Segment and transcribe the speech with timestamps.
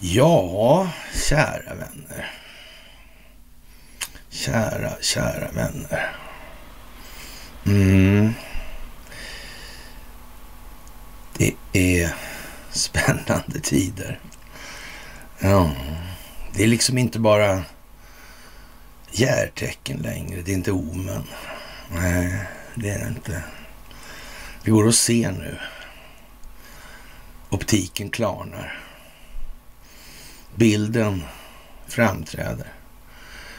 [0.00, 0.90] Ja,
[1.28, 2.34] kära vänner.
[4.30, 6.16] Kära, kära vänner.
[7.66, 8.34] Mm.
[11.36, 12.14] Det är
[12.70, 14.20] spännande tider.
[15.38, 15.70] Ja,
[16.54, 17.64] det är liksom inte bara
[19.10, 20.42] järtecken längre.
[20.42, 21.24] Det är inte omen.
[21.94, 22.46] Nej,
[22.80, 23.42] det är det inte.
[24.64, 25.58] Det går att se nu.
[27.50, 28.80] Optiken klarnar.
[30.54, 31.22] Bilden
[31.86, 32.72] framträder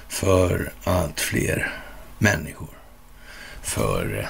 [0.08, 1.74] för allt fler
[2.18, 2.78] människor.
[3.62, 4.30] För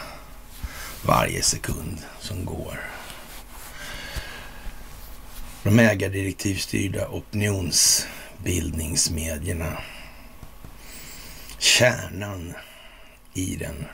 [1.05, 2.79] varje sekund som går.
[5.63, 9.77] De ägardirektivstyrda opinionsbildningsmedierna.
[11.57, 12.53] Kärnan
[13.33, 13.85] i den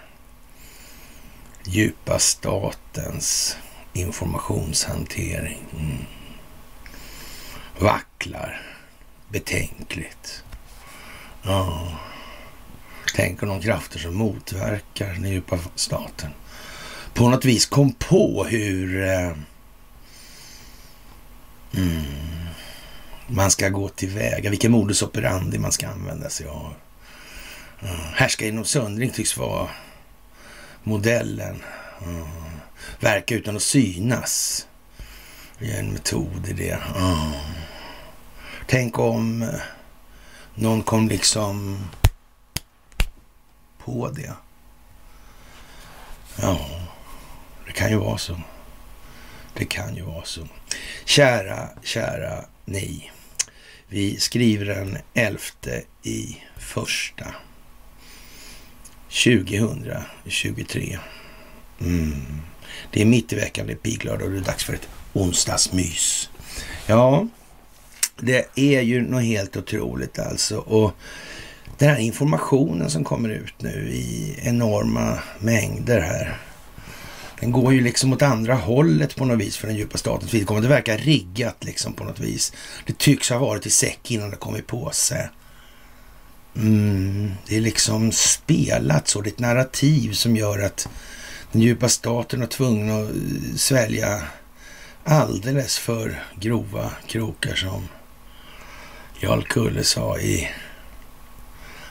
[1.67, 3.57] djupa statens
[3.94, 5.66] informationshantering.
[5.80, 6.05] Mm.
[7.80, 8.61] Vacklar
[9.30, 10.44] betänkligt.
[11.44, 11.88] Ja.
[13.16, 16.31] Tänk om de krafter som motverkar den djupa staten
[17.17, 19.31] på något vis kom på hur eh,
[21.73, 22.03] mm,
[23.27, 26.73] man ska gå tillväga, vilken modus operandi man ska använda sig av.
[27.81, 27.95] Mm.
[28.14, 29.70] härska inom söndring tycks vara
[30.88, 31.63] modellen.
[32.05, 32.27] Mm.
[32.99, 34.67] verka utan att synas.
[35.59, 36.80] Det är en metod i det.
[36.95, 37.31] Mm.
[38.67, 39.49] Tänk om eh,
[40.55, 41.85] någon kom liksom
[43.77, 44.33] på det.
[46.41, 46.59] Ja,
[47.65, 48.41] det kan ju vara så.
[49.53, 50.47] Det kan ju vara så.
[51.05, 53.11] Kära, kära ni.
[53.88, 55.39] Vi skriver den 11
[56.03, 57.25] i första
[59.09, 61.00] 2023.
[61.81, 62.41] Mm.
[62.91, 66.30] Det är mitt i veckan, det är piglördag och det är dags för ett onsdagsmys.
[66.86, 67.27] Ja,
[68.19, 70.58] det är ju något helt otroligt alltså.
[70.58, 70.92] Och
[71.77, 76.37] den här informationen som kommer ut nu i enorma mängder här.
[77.39, 80.67] Den går ju liksom åt andra hållet på något vis för den djupa statens vidkommande.
[80.67, 82.53] Det verkar riggat liksom på något vis.
[82.86, 85.30] Det tycks ha varit i säck innan det kom i påse.
[86.60, 89.22] Mm, det är liksom spelat så.
[89.22, 90.88] Det är ett narrativ som gör att
[91.52, 94.23] den djupa staten är tvungen att eh, svälja
[95.04, 97.88] alldeles för grova krokar som
[99.20, 100.50] Jarl Kulle sa i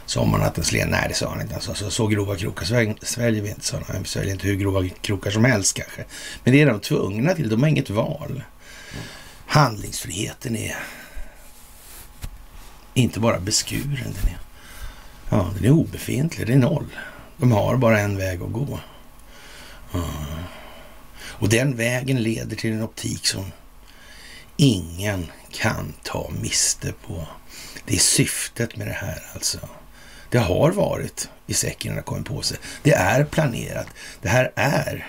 [0.07, 0.89] Sommarnattens len.
[0.89, 1.55] Nej, det sa han inte.
[1.55, 2.65] Alltså, så, så grova krokar
[3.05, 4.03] sväljer vi inte, sa han.
[4.03, 6.05] Vi sväljer inte hur grova krokar som helst kanske.
[6.45, 7.49] Men det är de tvungna till.
[7.49, 8.43] De har inget val.
[9.47, 10.77] Handlingsfriheten är
[12.95, 14.15] inte bara beskuren.
[14.23, 14.39] Den är,
[15.31, 16.47] ja, den är obefintlig.
[16.47, 16.87] Det är noll.
[17.37, 18.81] De har bara en väg att gå.
[19.93, 20.05] Ja.
[21.39, 23.45] Och den vägen leder till en optik som
[24.57, 27.27] ingen kan ta miste på.
[27.87, 29.59] Det är syftet med det här alltså.
[30.31, 32.59] Det har varit i säcken när det kommer på sig.
[32.83, 33.87] Det är planerat.
[34.23, 35.07] Det här är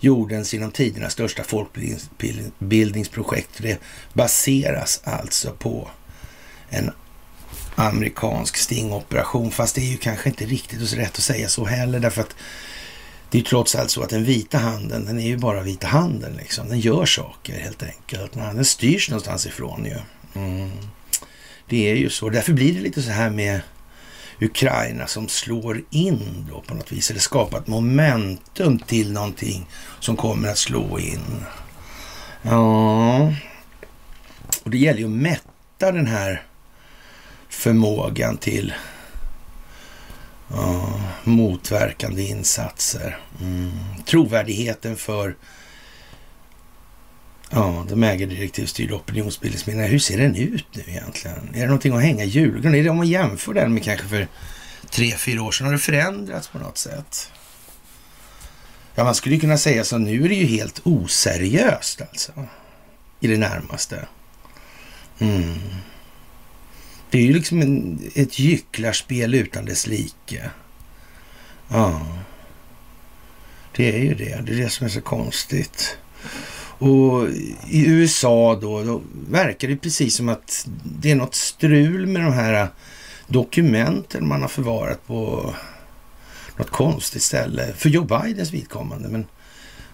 [0.00, 3.50] jordens genom tiderna största folkbildningsprojekt.
[3.58, 3.78] Det
[4.12, 5.90] baseras alltså på
[6.68, 6.92] en
[7.80, 9.50] amerikansk stingoperation.
[9.50, 12.00] Fast det är ju kanske inte riktigt så rätt att säga så heller.
[12.00, 12.36] Därför att
[13.30, 16.32] det är trots allt så att den vita handen, den är ju bara vita handen
[16.38, 16.68] liksom.
[16.68, 18.32] Den gör saker helt enkelt.
[18.32, 19.96] Den styrs någonstans ifrån ju.
[20.34, 20.70] Mm.
[21.68, 22.28] Det är ju så.
[22.28, 23.60] Därför blir det lite så här med
[24.40, 29.66] Ukraina som slår in då på något vis, eller skapar ett momentum till någonting
[30.00, 31.44] som kommer att slå in.
[32.42, 33.32] Ja,
[34.62, 36.42] och det gäller ju att mätta den här
[37.60, 38.74] förmågan till
[40.48, 43.18] ja, motverkande insatser.
[43.40, 43.70] Mm.
[44.06, 45.36] Trovärdigheten för
[47.52, 49.88] Ja, de ägardirektivstyrda opinionsbildningsmedierna.
[49.88, 51.48] Hur ser den ut nu egentligen?
[51.54, 52.74] Är det någonting att hänga i julgran?
[52.74, 54.28] Är det om man jämför den med kanske för
[54.90, 55.66] tre, fyra år sedan?
[55.66, 57.32] Har det förändrats på något sätt?
[58.94, 59.98] Ja, man skulle kunna säga så.
[59.98, 62.32] Nu är det ju helt oseriöst alltså.
[63.20, 64.06] I det närmaste.
[65.18, 65.58] Mm.
[67.10, 70.50] Det är ju liksom en, ett gycklarspel utan dess like.
[71.68, 72.06] Ja.
[73.76, 74.40] Det är ju det.
[74.46, 75.96] Det är det som är så konstigt.
[76.78, 77.28] Och
[77.68, 82.32] i USA då, då verkar det precis som att det är något strul med de
[82.32, 82.68] här
[83.26, 85.54] dokumenten man har förvarat på
[86.56, 87.72] något konstigt ställe.
[87.76, 89.08] För Joe Bidens vidkommande.
[89.08, 89.26] Men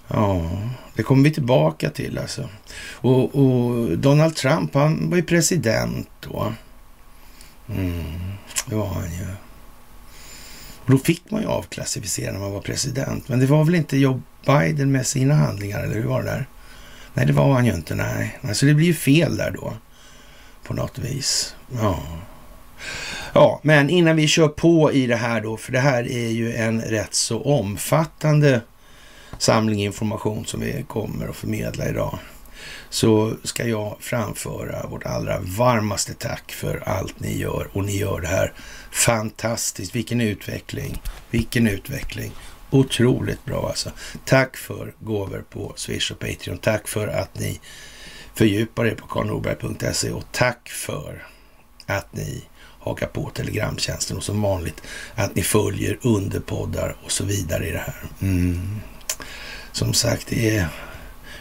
[0.08, 0.50] ja,
[0.94, 2.48] det kommer vi tillbaka till alltså.
[2.90, 6.52] Och, och Donald Trump, han var ju president då.
[7.68, 8.32] Mm,
[8.66, 9.26] det var han ju.
[10.84, 13.28] Och då fick man ju avklassificera när man var president.
[13.28, 16.46] Men det var väl inte Joe Biden med sina handlingar, eller hur var det där?
[17.14, 17.94] Nej, det var han ju inte.
[17.94, 19.72] Nej, så det blir ju fel där då.
[20.64, 21.54] På något vis.
[21.74, 22.02] Ja.
[23.32, 26.54] Ja, men innan vi kör på i det här då, för det här är ju
[26.54, 28.60] en rätt så omfattande
[29.38, 32.18] samling information som vi kommer att förmedla idag
[32.96, 38.20] så ska jag framföra vårt allra varmaste tack för allt ni gör och ni gör
[38.20, 38.52] det här
[38.90, 39.94] fantastiskt.
[39.94, 42.32] Vilken utveckling, vilken utveckling.
[42.70, 43.90] Otroligt bra alltså.
[44.24, 46.58] Tack för gåvor på Swish och Patreon.
[46.58, 47.60] Tack för att ni
[48.34, 51.26] fördjupar er på karlnorberg.se och tack för
[51.86, 52.42] att ni
[52.80, 54.82] hakar på Telegramtjänsten och som vanligt
[55.14, 58.02] att ni följer underpoddar och så vidare i det här.
[58.20, 58.80] Mm.
[59.72, 60.68] Som sagt, det är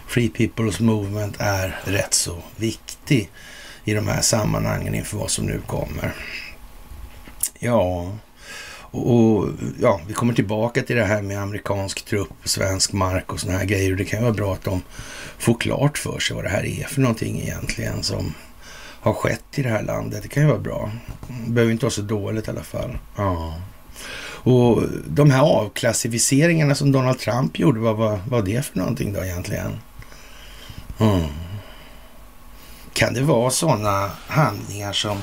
[0.07, 3.29] Free People's Movement är rätt så viktig
[3.83, 6.13] i de här sammanhangen inför vad som nu kommer.
[7.59, 8.11] Ja,
[8.91, 9.49] och,
[9.81, 13.65] ja, vi kommer tillbaka till det här med amerikansk trupp, svensk mark och såna här
[13.65, 13.91] grejer.
[13.91, 14.81] Och det kan ju vara bra att de
[15.37, 18.33] får klart för sig vad det här är för någonting egentligen som
[18.99, 20.23] har skett i det här landet.
[20.23, 20.91] Det kan ju vara bra.
[21.45, 22.97] Det behöver inte vara så dåligt i alla fall.
[23.15, 23.55] Ja.
[24.45, 29.71] Och de här avklassificeringarna som Donald Trump gjorde, vad var, det för någonting då egentligen?
[30.99, 31.29] Mm.
[32.93, 35.17] Kan det vara sådana handlingar som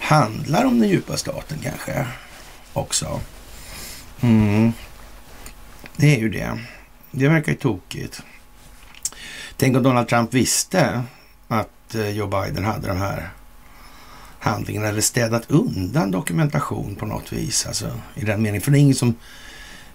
[0.00, 2.06] handlar om den djupa staten kanske
[2.72, 3.20] också?
[4.20, 4.72] Mm.
[5.96, 6.58] Det är ju det.
[7.10, 8.22] Det verkar ju tokigt.
[9.56, 11.02] Tänk om Donald Trump visste
[11.48, 13.30] att eh, Joe Biden hade de här
[14.38, 17.66] handlingarna eller städat undan dokumentation på något vis.
[17.66, 18.62] Alltså i den meningen.
[18.62, 19.14] För det är ingen som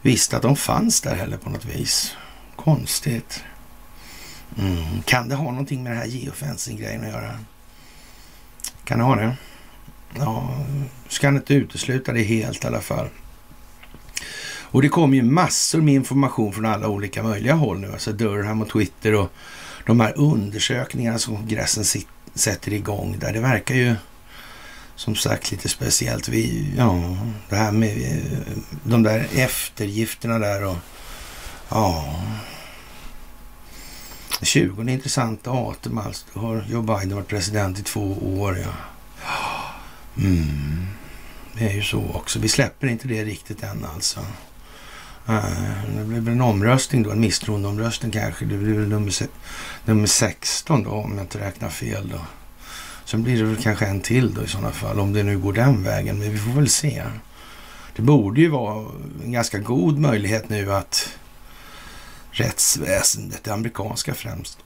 [0.02, 2.16] visste att de fanns där heller på något vis.
[2.56, 3.44] Konstigt.
[4.58, 5.02] Mm.
[5.06, 7.40] Kan det ha någonting med det här geofencing-grejen att göra?
[8.84, 9.36] Kan det ha det?
[10.18, 10.66] Ja,
[11.08, 13.10] ska inte utesluta det helt i alla fall.
[14.76, 17.92] Och det kommer ju massor med information från alla olika möjliga håll nu.
[17.92, 19.32] Alltså Durham och Twitter och
[19.86, 22.04] de här undersökningarna som kongressen
[22.34, 23.34] sätter igång där.
[23.34, 23.96] Det verkar ju
[24.96, 26.28] som sagt lite speciellt.
[26.28, 27.18] Vi, ja,
[27.50, 30.78] det här med eh, de där eftergifterna där och
[31.70, 32.16] ja,
[34.42, 36.26] 20 intressant datum alltså.
[36.34, 38.58] Då har Joe Biden varit president i två år.
[38.58, 38.74] Ja.
[40.18, 40.88] Mm.
[41.54, 42.40] Det är ju så också.
[42.40, 44.20] Vi släpper inte det riktigt än alltså.
[45.28, 45.44] Eh,
[45.98, 48.46] det blir väl en omröstning då, en misstroendeomröstning kanske.
[48.46, 49.14] Det blir väl nummer,
[49.86, 52.20] nummer 16 då, om jag inte räknar fel då.
[53.06, 55.54] Sen blir det väl kanske en till då i sådana fall, om det nu går
[55.54, 56.20] den vägen.
[56.20, 57.04] Men vi får väl se.
[57.96, 58.86] Det borde ju vara
[59.24, 61.10] en ganska god möjlighet nu att
[62.36, 64.58] rättsväsendet, det amerikanska främst,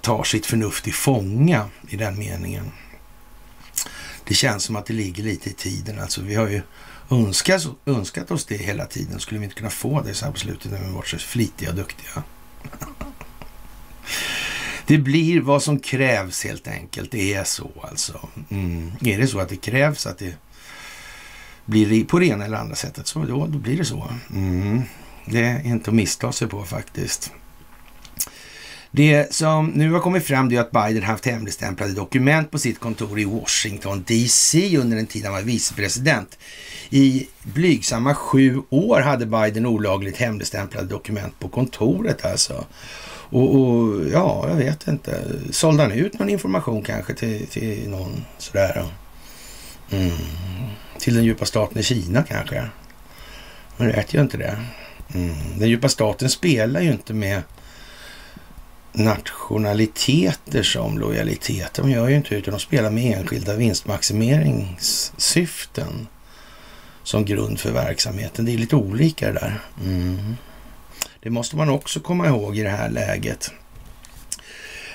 [0.00, 2.72] tar sitt förnuft i fånga i den meningen.
[4.24, 6.00] Det känns som att det ligger lite i tiden.
[6.00, 6.62] Alltså vi har ju
[7.10, 9.20] önskat, önskat oss det hela tiden.
[9.20, 11.70] Skulle vi inte kunna få det så här på slutet när vi varit så flitiga
[11.70, 12.22] och duktiga?
[14.86, 17.10] Det blir vad som krävs helt enkelt.
[17.10, 18.28] Det är så alltså.
[18.50, 18.92] Mm.
[19.00, 20.34] Är det så att det krävs att det
[21.64, 24.10] blir på det ena eller andra sättet så då, då blir det så.
[24.30, 24.82] Mm.
[25.30, 27.32] Det är inte att missta sig på faktiskt.
[28.90, 33.18] Det som nu har kommit fram är att Biden haft hemligstämplade dokument på sitt kontor
[33.18, 36.38] i Washington DC under den tid han var vicepresident.
[36.90, 42.64] I blygsamma sju år hade Biden olagligt hemligstämplade dokument på kontoret alltså.
[43.30, 45.24] Och, och, ja, jag vet inte.
[45.50, 48.84] Sålde han ut någon information kanske till, till någon sådär?
[49.90, 50.10] Mm.
[50.98, 52.68] Till den djupa staten i Kina kanske?
[53.76, 54.58] Man vet ju inte det.
[55.14, 55.58] Mm.
[55.58, 57.42] Den djupa staten spelar ju inte med
[58.92, 61.74] nationaliteter som lojalitet.
[61.74, 66.06] De gör ju inte utan de spelar med enskilda vinstmaximeringssyften
[67.02, 68.44] som grund för verksamheten.
[68.44, 69.60] Det är lite olika det där.
[69.84, 70.36] Mm.
[71.20, 73.50] Det måste man också komma ihåg i det här läget.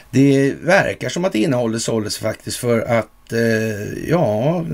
[0.10, 4.66] Det verkar som att innehållet såldes faktiskt för att Eh, ja,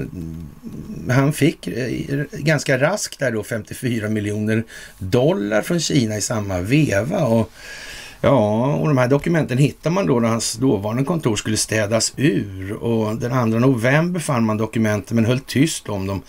[1.10, 4.64] han fick eh, ganska raskt där då 54 miljoner
[4.98, 7.26] dollar från Kina i samma veva.
[7.26, 7.52] Och
[8.22, 12.74] Ja, och de här dokumenten hittar man då när hans dåvarande kontor skulle städas ur.
[12.74, 16.22] Och den 2 november fann man dokumenten men höll tyst om dem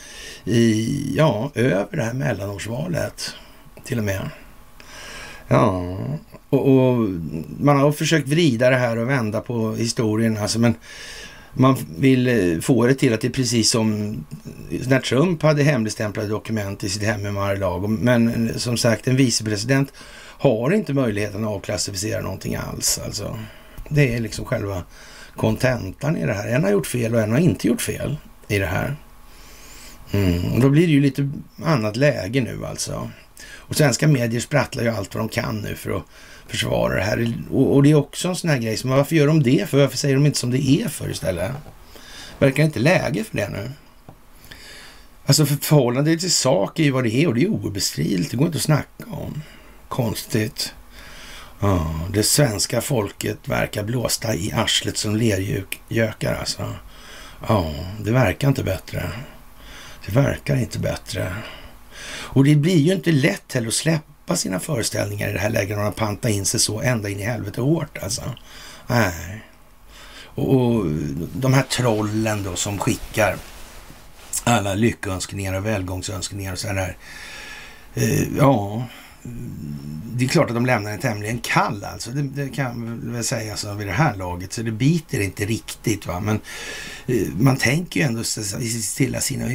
[0.44, 3.34] i, ja, över det här mellanårsvalet
[3.84, 4.30] till och med.
[5.48, 5.98] Ja,
[6.50, 7.08] och, och,
[7.60, 10.74] man har försökt vrida det här och vända på historien alltså, men
[11.54, 14.16] man vill eh, få det till att det är precis som
[14.70, 17.86] när Trump hade hemligstämplade dokument i sitt hem i Mar-a-Lago.
[17.86, 19.92] Men eh, som sagt, en vicepresident
[20.38, 23.00] har inte möjligheten att avklassificera någonting alls.
[23.04, 23.38] Alltså,
[23.88, 24.82] det är liksom själva
[25.36, 26.48] kontentan i det här.
[26.48, 28.16] En har gjort fel och en har inte gjort fel
[28.48, 28.96] i det här.
[30.12, 30.52] Mm.
[30.52, 31.30] Och då blir det ju lite
[31.64, 33.10] annat läge nu alltså.
[33.70, 36.02] Och svenska medier sprattlar ju allt vad de kan nu för att
[36.46, 37.34] försvara det här.
[37.50, 39.78] Och, och det är också en sån här grej som, varför gör de det för?
[39.78, 41.52] Varför säger de inte som det är för istället?
[42.38, 43.70] Verkar det inte läge för det nu?
[45.26, 48.30] Alltså för förhållandet till sak är ju vad det är och det är obestridligt.
[48.30, 49.42] Det går inte att snacka om.
[49.88, 50.74] Konstigt.
[51.60, 56.74] Ja, det svenska folket verkar blåsta i arslet som lergökar alltså.
[57.48, 59.10] Ja, det verkar inte bättre.
[60.06, 61.34] Det verkar inte bättre.
[62.32, 65.76] Och det blir ju inte lätt heller att släppa sina föreställningar i det här läget
[65.76, 68.22] när man pantar in sig så ända in i helvete hårt alltså.
[68.86, 69.44] Nej.
[70.34, 70.86] Och
[71.34, 73.36] de här trollen då som skickar
[74.44, 76.96] alla lyckönskningar och välgångsönskningar och sådär.
[77.96, 78.86] Uh, ja,
[80.12, 82.10] det är klart att de lämnar en tämligen kall alltså.
[82.10, 84.52] Det, det kan man väl säga så vid det här laget.
[84.52, 86.20] Så det biter inte riktigt va.
[86.20, 86.40] Men
[87.08, 89.50] uh, man tänker ju ändå stilla sina...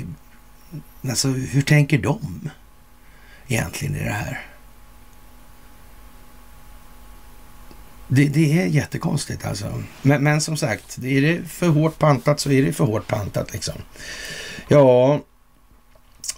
[1.10, 2.50] Alltså hur tänker de
[3.48, 4.42] egentligen i det här?
[8.08, 9.84] Det, det, är jättekonstigt alltså.
[10.02, 13.54] Men, men, som sagt, är det för hårt pantat så är det för hårt pantat
[13.54, 13.76] liksom.
[14.68, 15.22] Ja,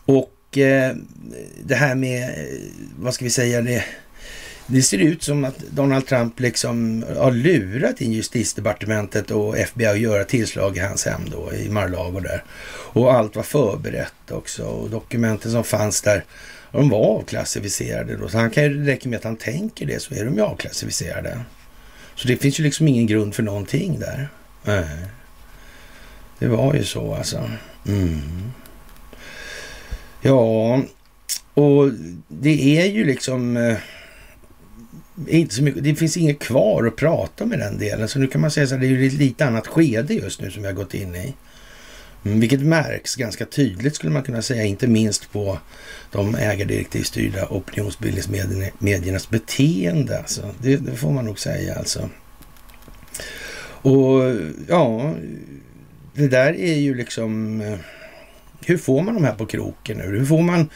[0.06, 0.96] och eh,
[1.64, 2.60] det här med, eh,
[3.00, 3.84] vad ska vi säga, det,
[4.68, 10.00] det ser ut som att Donald Trump liksom har lurat in justitiedepartementet och FBI att
[10.00, 12.44] göra tillslag i hans hem då i Mar-a-Lago där.
[12.70, 16.24] Och allt var förberett också och dokumenten som fanns där
[16.82, 18.30] de var avklassificerade då.
[18.30, 21.40] Så han kan ju räcka med att han tänker det så är de ju avklassificerade.
[22.16, 24.30] Så det finns ju liksom ingen grund för någonting där.
[24.64, 24.86] Nej.
[26.40, 27.50] Det var ju så alltså.
[27.88, 28.52] Mm.
[30.22, 30.82] Ja,
[31.54, 31.92] och
[32.28, 33.78] det är ju liksom eh,
[35.28, 38.08] inte så mycket, det finns inget kvar att prata om i den delen.
[38.08, 40.42] Så nu kan man säga så här, det är ju ett lite annat skede just
[40.42, 41.34] nu som vi har gått in i.
[42.28, 45.60] Mm, vilket märks ganska tydligt skulle man kunna säga, inte minst på
[46.12, 50.18] de ägardirektivstyrda opinionsbildningsmediernas beteende.
[50.18, 50.54] Alltså.
[50.62, 52.10] Det, det, får man nog säga alltså.
[53.82, 54.36] Och
[54.68, 55.14] ja,
[56.14, 57.62] det där är ju liksom...
[57.62, 57.78] Eh,
[58.66, 60.04] hur får man de här på kroken nu?
[60.04, 60.70] Hur får man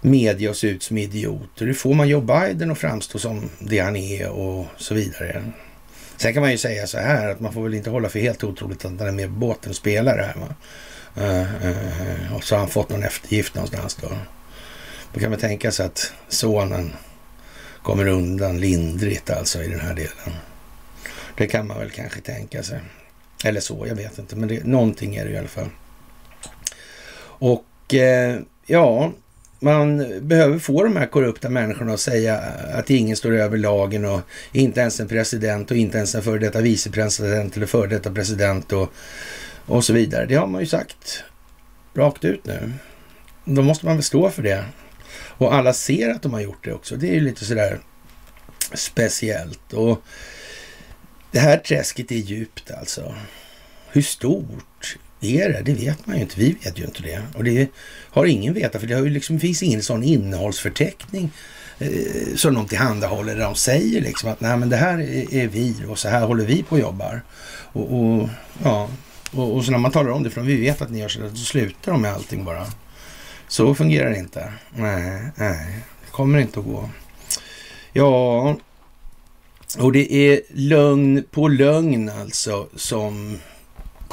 [0.00, 1.66] media att se ut som idioter?
[1.66, 5.44] Hur får man Joe Biden att framstå som det han är och så vidare?
[6.16, 8.44] Sen kan man ju säga så här att man får väl inte hålla för helt
[8.44, 10.34] otroligt att han är med på båten och spelar det här.
[10.34, 10.54] Va?
[11.18, 14.08] Uh, uh, och så har han fått någon eftergift någonstans då.
[15.12, 16.92] Då kan man tänka sig att sonen
[17.82, 20.36] kommer undan lindrigt alltså i den här delen.
[21.36, 22.80] Det kan man väl kanske tänka sig.
[23.44, 24.36] Eller så, jag vet inte.
[24.36, 25.68] Men det, någonting är det i alla fall.
[27.38, 29.12] Och eh, ja,
[29.60, 32.38] man behöver få de här korrupta människorna att säga
[32.74, 34.20] att ingen står över lagen och
[34.52, 38.72] inte ens en president och inte ens en före detta vicepresident eller före detta president
[38.72, 38.92] och,
[39.66, 40.26] och så vidare.
[40.26, 41.24] Det har man ju sagt
[41.94, 42.72] rakt ut nu.
[43.44, 44.64] Då måste man väl stå för det.
[45.38, 46.96] Och alla ser att de har gjort det också.
[46.96, 47.80] Det är ju lite sådär
[48.74, 49.72] speciellt.
[49.72, 50.02] Och
[51.30, 53.14] det här träsket är djupt alltså.
[53.88, 55.62] Hur stort är det?
[55.64, 56.40] Det vet man ju inte.
[56.40, 57.22] Vi vet ju inte det.
[57.34, 57.68] Och det
[58.10, 61.30] har ingen vetat för det har ju liksom, finns ingen sån innehållsförteckning
[61.78, 65.48] eh, som de tillhandahåller där de säger liksom att nej men det här är, är
[65.48, 67.22] vi och så här håller vi på och jobbar.
[67.72, 68.28] Och, och
[68.62, 68.90] ja,
[69.32, 71.30] och, och, så när man talar om det, för vi vet att ni gör så,
[71.30, 72.66] så slutar de med allting bara.
[73.48, 74.52] Så fungerar det inte.
[74.74, 76.90] Nej, nej, det kommer inte att gå.
[77.92, 78.56] Ja,
[79.78, 83.38] och det är lögn på lögn alltså som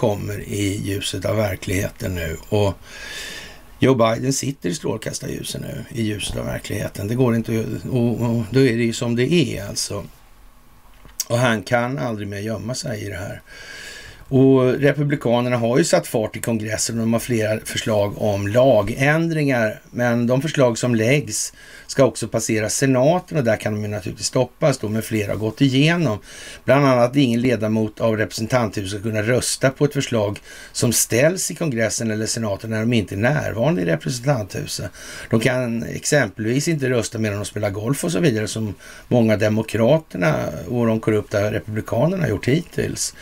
[0.04, 2.38] kommer i ljuset av verkligheten nu.
[2.50, 2.74] Och
[3.80, 7.08] Joe Biden sitter i strålkastarljuset nu, i ljuset av verkligheten.
[7.08, 10.06] Det går inte och, och då är det ju som det är alltså.
[11.28, 13.42] Och han kan aldrig mer gömma sig i det här.
[14.36, 19.82] Och Republikanerna har ju satt fart i kongressen och de har flera förslag om lagändringar.
[19.92, 21.54] Men de förslag som läggs
[21.88, 25.38] ska också passera senaten och där kan de ju naturligtvis stoppas då med flera har
[25.40, 26.20] gått igenom.
[26.66, 30.40] Bland annat att ingen ledamot av representanthuset ska kunna rösta på ett förslag
[30.72, 34.92] som ställs i kongressen eller senaten när de inte är närvarande i representanthuset.
[35.30, 38.74] De kan exempelvis inte rösta medan de spelar golf och så vidare som
[39.08, 40.36] många demokraterna
[40.68, 43.16] och de korrupta republikanerna har gjort hittills.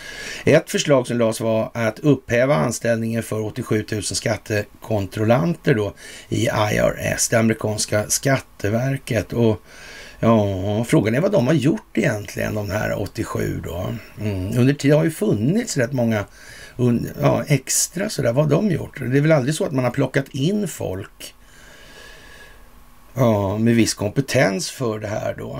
[0.45, 5.93] Ett förslag som lades var att upphäva anställningen för 87 000 skattekontrollanter då
[6.29, 9.33] i IRS, det amerikanska Skatteverket.
[9.33, 9.61] Och
[10.19, 13.95] ja, frågan är vad de har gjort egentligen, de här 87 då.
[14.21, 14.57] Mm.
[14.57, 16.25] Under tiden har ju funnits rätt många
[17.21, 18.33] ja, extra sådär.
[18.33, 18.99] Vad har de gjort?
[18.99, 21.33] Det är väl aldrig så att man har plockat in folk
[23.13, 25.59] ja, med viss kompetens för det här då.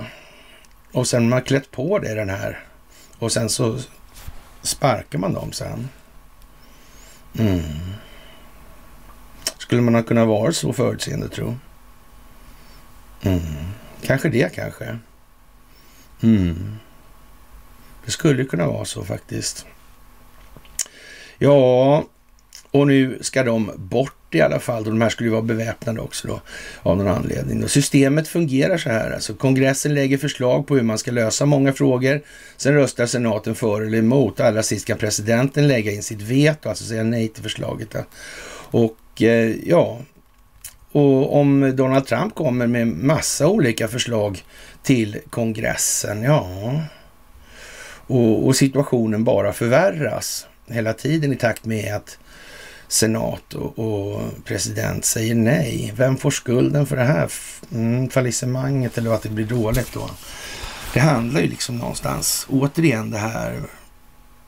[0.92, 2.60] Och sen man klätt på det den här
[3.20, 3.80] och sen så
[4.62, 5.90] sparkar man dem sen.
[7.40, 7.96] Mm
[9.72, 11.58] Skulle man ha kunnat vara så förutseende tro?
[13.22, 13.42] Mm.
[14.02, 14.98] Kanske det kanske.
[16.22, 16.76] Mm.
[18.06, 19.66] Det skulle kunna vara så faktiskt.
[21.38, 22.04] Ja,
[22.72, 24.84] och nu ska de bort i alla fall.
[24.84, 26.42] De här skulle ju vara beväpnade också då
[26.82, 27.64] av någon anledning.
[27.64, 29.12] Och systemet fungerar så här.
[29.12, 32.22] Alltså, kongressen lägger förslag på hur man ska lösa många frågor.
[32.58, 34.40] Sen röstar senaten för eller emot.
[34.40, 37.96] Allra sist kan presidenten lägga in sitt veto, alltså säga nej till förslaget.
[38.72, 40.00] Och eh, ja,
[40.92, 44.44] och om Donald Trump kommer med massa olika förslag
[44.84, 46.50] till kongressen, ja,
[48.08, 52.18] och, och situationen bara förvärras hela tiden i takt med att
[52.92, 55.94] senat och, och, president säger nej.
[55.96, 57.32] Vem får skulden för det här
[57.72, 60.10] mm, fallissemanget eller att det blir dåligt då?
[60.94, 63.62] Det handlar ju liksom någonstans, återigen det här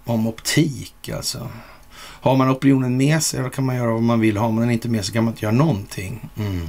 [0.04, 1.50] om optik alltså.
[1.98, 4.38] Har man opinionen med sig då kan man göra vad man vill.
[4.38, 6.30] Har man den inte med sig kan man inte göra någonting.
[6.38, 6.68] Mm.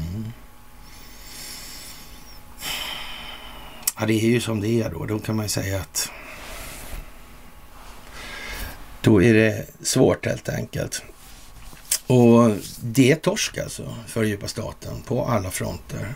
[3.99, 5.07] Ja, det är ju som det är då.
[5.07, 6.11] Då kan man ju säga att
[9.00, 11.02] då är det svårt helt enkelt.
[12.07, 16.15] Och det är torsk alltså för djupa staten på alla fronter.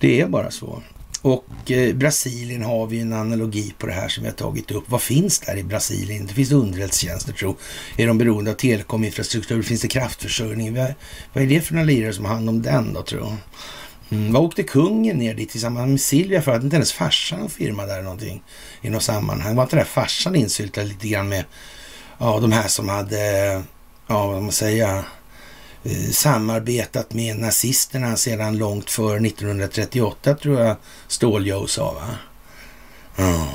[0.00, 0.82] Det är bara så.
[1.22, 4.84] Och eh, Brasilien har vi en analogi på det här som vi har tagit upp.
[4.86, 6.26] Vad finns där i Brasilien?
[6.26, 7.56] Det finns underrättelsetjänster tro.
[7.96, 9.62] Är de beroende av telekominfrastruktur?
[9.62, 10.74] Finns det kraftförsörjning?
[10.74, 10.94] Vad,
[11.32, 13.36] vad är det för några lirare som har hand om den då tro?
[14.10, 16.52] Mm, vad åkte kungen ner dit tillsammans med Silvia för?
[16.52, 18.42] Att inte hennes farsan firma där någonting
[18.82, 19.56] i något sammanhang?
[19.56, 21.44] Var inte där farsan insyltad lite grann med
[22.18, 23.62] ja, de här som hade,
[24.10, 25.04] ja vad man säga,
[25.84, 30.76] eh, samarbetat med nazisterna sedan långt före 1938 tror jag
[31.08, 32.08] Stål-Joe sa va?
[33.16, 33.48] Ja.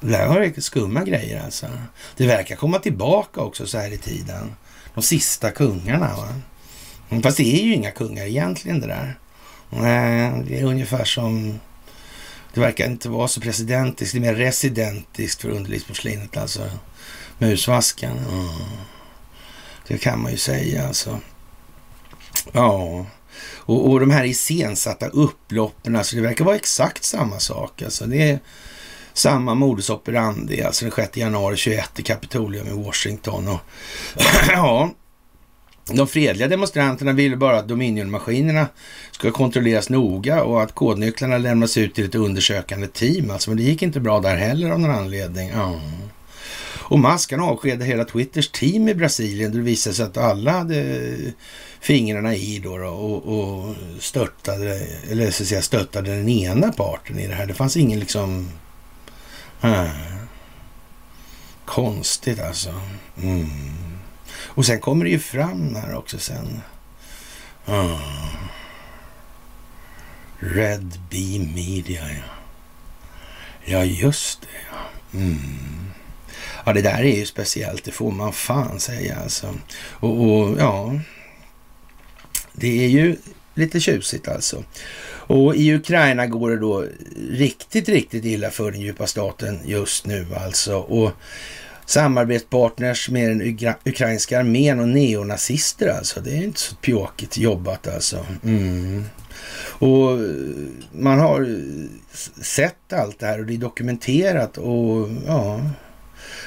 [0.00, 1.66] Det där var riktigt skumma grejer alltså.
[2.16, 4.56] Det verkar komma tillbaka också så här i tiden.
[4.94, 6.28] De sista kungarna va.
[7.22, 9.18] Fast det är ju inga kungar egentligen det där.
[9.70, 11.60] Nej, det är ungefär som...
[12.54, 16.70] Det verkar inte vara så presidentiskt, det är mer residentiskt för underlivsporslinet alltså.
[17.38, 18.54] Musvaskan, ja.
[19.88, 21.20] Det kan man ju säga alltså.
[22.52, 23.06] Ja,
[23.56, 27.82] och, och de här iscensatta upploppen, alltså det verkar vara exakt samma sak.
[27.82, 28.38] Alltså det är
[29.12, 33.48] samma modus operandi, alltså den 6 januari 21 i Kapitolium i Washington.
[33.48, 33.60] Och,
[34.48, 34.90] ja,
[35.92, 38.66] de fredliga demonstranterna ville bara att Dominion-maskinerna
[39.10, 43.30] ska kontrolleras noga och att kodnycklarna lämnas ut till ett undersökande team.
[43.30, 45.50] Alltså, men det gick inte bra där heller av någon anledning.
[45.54, 45.80] Ja.
[46.86, 49.52] Och Musk han avskedade hela Twitters team i Brasilien.
[49.52, 51.32] Det visade sig att alla hade
[51.80, 57.18] fingrarna i då, då och, och störtade, eller så att säga, stöttade den ena parten
[57.18, 57.46] i det här.
[57.46, 58.50] Det fanns ingen liksom...
[59.60, 59.88] Äh,
[61.64, 62.80] konstigt alltså.
[63.22, 63.48] Mm.
[64.30, 66.60] Och sen kommer det ju fram här också sen.
[67.66, 67.98] Äh,
[70.38, 72.22] Red Bee Media, ja.
[73.64, 75.18] Ja, just det, ja.
[75.18, 75.83] Mm.
[76.64, 79.54] Ja, det där är ju speciellt, det får man fan säga alltså.
[79.90, 81.00] Och, och ja,
[82.52, 83.16] det är ju
[83.54, 84.64] lite tjusigt alltså.
[85.26, 86.84] Och i Ukraina går det då
[87.30, 90.76] riktigt, riktigt illa för den djupa staten just nu alltså.
[90.76, 91.10] Och
[91.86, 96.20] samarbetspartners med den ukrainska armén och neonazister alltså.
[96.20, 98.26] Det är inte så pjåkigt jobbat alltså.
[98.44, 99.04] Mm.
[99.56, 100.18] Och
[100.92, 101.60] man har
[102.42, 105.60] sett allt det här och det är dokumenterat och ja,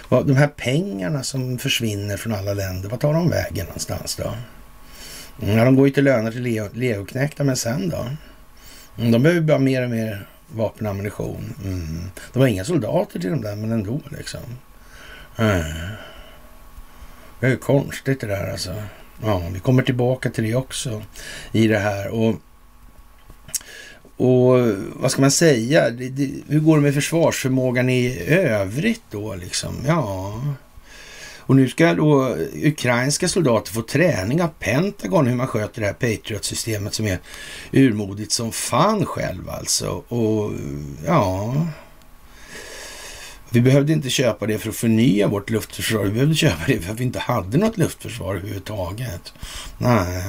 [0.10, 4.34] de här pengarna som försvinner från alla länder, vad tar de vägen någonstans då?
[5.42, 8.08] Mm, ja, de går ju till löner till legoknektar, men sen då?
[8.98, 11.54] Mm, de behöver bara mer och mer vapen och ammunition.
[11.64, 12.12] Mm.
[12.34, 14.42] De har inga soldater till de där, men ändå liksom.
[15.38, 15.64] Mm.
[17.40, 18.84] Det är ju konstigt det där alltså.
[19.24, 21.02] Ja, vi kommer tillbaka till det också
[21.52, 22.08] i det här.
[22.08, 22.36] Och
[24.18, 25.90] och vad ska man säga?
[25.90, 29.76] Det, det, hur går det med försvarsförmågan i övrigt då liksom?
[29.88, 30.42] Ja...
[31.48, 35.94] Och nu ska då ukrainska soldater få träning av Pentagon hur man sköter det här
[35.94, 37.20] Patriot-systemet som är
[37.72, 40.04] urmodigt som fan själv alltså.
[40.08, 40.52] Och
[41.06, 41.56] ja...
[43.50, 46.04] Vi behövde inte köpa det för att förnya vårt luftförsvar.
[46.04, 49.34] Vi behövde köpa det för att vi inte hade något luftförsvar överhuvudtaget.
[49.78, 50.24] Nej.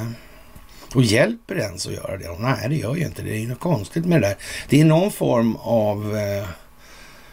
[0.95, 2.37] Och hjälper det ens att göra det?
[2.39, 3.31] Nej, det gör ju inte det.
[3.31, 4.37] Det är något konstigt med det där.
[4.69, 6.49] Det är någon form av eh,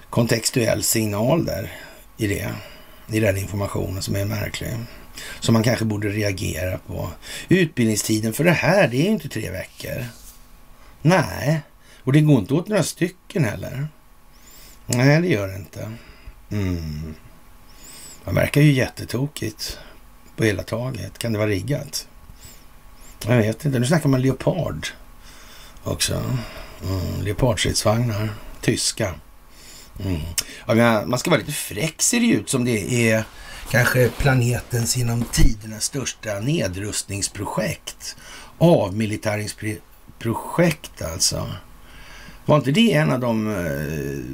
[0.09, 1.71] kontextuell signal där
[2.17, 2.49] i det.
[3.11, 4.69] I den informationen som är märklig.
[5.39, 7.09] Som man kanske borde reagera på.
[7.49, 10.05] Utbildningstiden för det här, det är ju inte tre veckor.
[11.01, 11.61] Nej,
[12.03, 13.87] och det går inte åt några stycken heller.
[14.85, 15.91] Nej, det gör det inte.
[16.51, 17.15] Mm.
[18.25, 19.79] Det verkar ju jättetokigt
[20.35, 21.17] på hela taget.
[21.17, 22.07] Kan det vara riggat?
[23.27, 23.79] Jag vet inte.
[23.79, 24.87] Nu snackar man leopard
[25.83, 26.23] också.
[26.83, 28.29] Mm, leopardstridsvagnar.
[28.61, 29.13] Tyska.
[30.05, 30.21] Mm.
[30.67, 33.23] Ja, man ska vara lite fräck ser det ut som det är
[33.71, 38.15] kanske planetens genom tiderna största nedrustningsprojekt.
[38.57, 41.49] Avmilitäringsprojekt alltså.
[42.45, 43.45] Var inte det en av de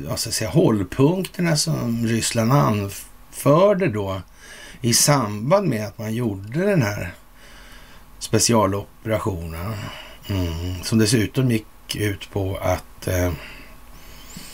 [0.07, 4.21] vad ska jag säga, hållpunkterna som Ryssland anförde då
[4.81, 7.13] i samband med att man gjorde den här
[8.21, 9.73] specialoperationen?
[10.29, 13.31] Mm, som dessutom gick ut på att eh,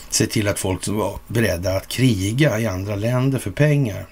[0.09, 4.05] se till att folk som var beredda att kriga i andra länder för pengar.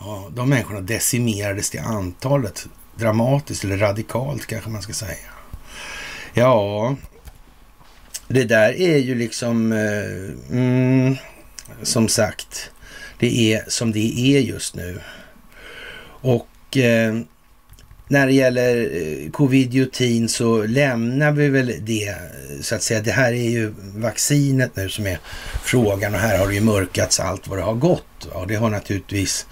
[0.00, 2.66] Ja, de människorna decimerades till antalet
[2.96, 5.30] dramatiskt eller radikalt kanske man ska säga.
[6.34, 6.96] Ja,
[8.28, 11.16] det där är ju liksom, eh, mm,
[11.82, 12.70] som sagt,
[13.18, 15.00] det är som det är just nu.
[16.20, 17.14] Och eh,
[18.14, 22.14] när det gäller eh, covidiotin så lämnar vi väl det
[22.60, 23.00] så att säga.
[23.00, 25.18] Det här är ju vaccinet nu som är
[25.64, 28.24] frågan och här har det ju mörkats allt vad det har gått.
[28.32, 29.46] Och det har naturligtvis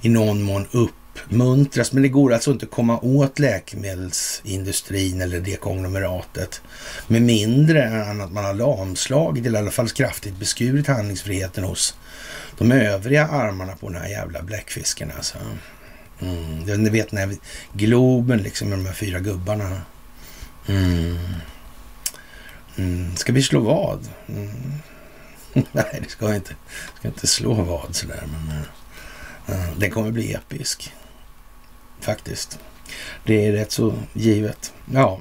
[0.00, 1.92] i någon mån uppmuntrats.
[1.92, 6.60] men det går alltså inte att komma åt läkemedelsindustrin eller det konglomeratet
[7.06, 11.94] med mindre än att man har lamslagit eller i alla fall kraftigt beskurit handlingsfriheten hos
[12.58, 15.38] de övriga armarna på den här jävla bläckfisken alltså.
[16.24, 16.82] Mm.
[16.82, 17.36] Ni vet den här
[17.72, 19.80] Globen liksom med de här fyra gubbarna.
[20.66, 21.18] Mm.
[22.76, 23.16] Mm.
[23.16, 24.08] Ska vi slå vad?
[24.28, 24.50] Mm.
[25.72, 26.56] Nej, det ska inte.
[26.98, 28.24] ska inte slå vad sådär.
[28.26, 28.58] Men
[29.56, 30.92] uh, den kommer bli episk.
[32.00, 32.58] Faktiskt.
[33.24, 34.72] Det är rätt så givet.
[34.92, 35.20] Ja,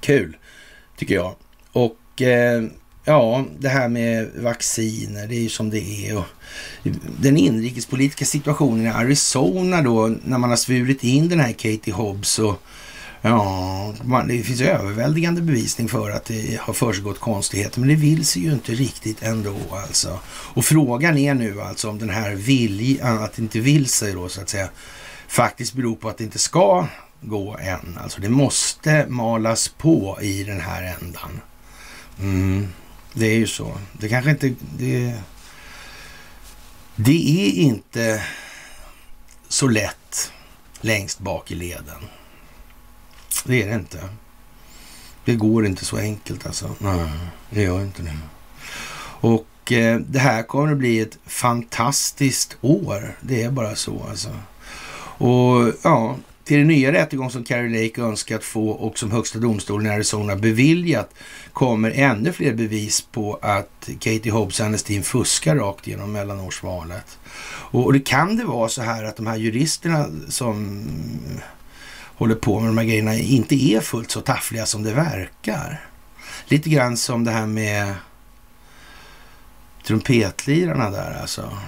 [0.00, 0.36] kul
[0.96, 1.34] tycker jag.
[1.72, 2.64] Och eh,
[3.04, 6.16] ja, det här med vacciner, det är ju som det är.
[6.16, 6.24] Och
[7.20, 12.38] den inrikespolitiska situationen i Arizona då, när man har svurit in den här Katie Hobbs
[12.38, 12.62] och
[13.22, 18.26] Ja, man, det finns överväldigande bevisning för att det har försiggått konstigheter, men det vill
[18.26, 20.18] sig ju inte riktigt ändå alltså.
[20.26, 24.28] Och frågan är nu alltså om den här viljan att det inte vill sig då
[24.28, 24.68] så att säga,
[25.28, 26.86] faktiskt beror på att det inte ska
[27.20, 27.98] gå än.
[28.02, 31.40] Alltså det måste malas på i den här ändan.
[32.20, 32.68] Mm.
[33.14, 33.78] Det är ju så.
[33.92, 34.54] Det kanske inte...
[34.78, 35.14] Det,
[36.96, 38.24] det är inte
[39.48, 40.32] så lätt
[40.80, 42.04] längst bak i leden.
[43.44, 44.08] Det är det inte.
[45.24, 46.70] Det går inte så enkelt alltså.
[46.78, 47.10] Nej,
[47.50, 48.16] det gör inte det.
[49.20, 53.16] Och eh, det här kommer att bli ett fantastiskt år.
[53.20, 54.28] Det är bara så alltså.
[55.18, 59.86] Och ja, till den nya rättegång som Carrie Lake önskat få och som högsta domstolen
[59.86, 61.14] i Arizona beviljat
[61.52, 67.18] kommer ännu fler bevis på att Katie Hobbs och Annestin fuskar rakt genom mellanårsvalet.
[67.44, 70.86] Och, och det kan det vara så här att de här juristerna som
[72.20, 75.80] håller på med de här grejerna inte är fullt så taffliga som det verkar.
[76.46, 77.94] Lite grann som det här med
[79.86, 81.58] trumpetlirarna där alltså.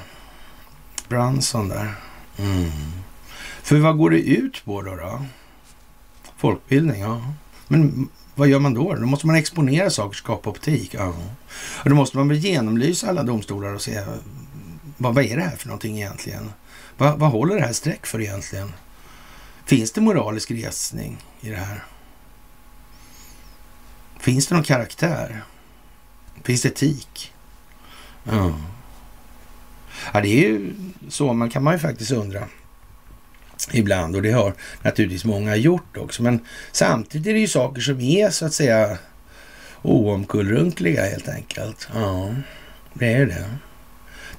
[1.08, 1.94] Branson där.
[2.38, 2.70] Mm.
[3.62, 4.96] För vad går det ut på då?
[4.96, 5.24] då?
[6.36, 7.22] Folkbildning, ja.
[7.68, 8.94] Men vad gör man då?
[8.94, 10.94] Då måste man exponera saker, skapa optik.
[10.94, 11.14] Ja.
[11.54, 14.02] Och då måste man väl genomlysa alla domstolar och se
[14.96, 16.52] vad, vad är det här för någonting egentligen?
[16.96, 18.72] Vad, vad håller det här streck för egentligen?
[19.64, 21.84] Finns det moralisk resning i det här?
[24.18, 25.44] Finns det någon karaktär?
[26.42, 27.34] Finns det etik?
[28.24, 28.58] Ja.
[30.12, 30.74] ja, det är ju
[31.08, 32.48] så man kan man ju faktiskt undra
[33.72, 36.22] ibland och det har naturligtvis många gjort också.
[36.22, 36.40] Men
[36.72, 38.98] samtidigt är det ju saker som är så att säga
[39.82, 41.88] oomkullrunkliga helt enkelt.
[41.94, 42.34] Ja,
[42.94, 43.44] det är det.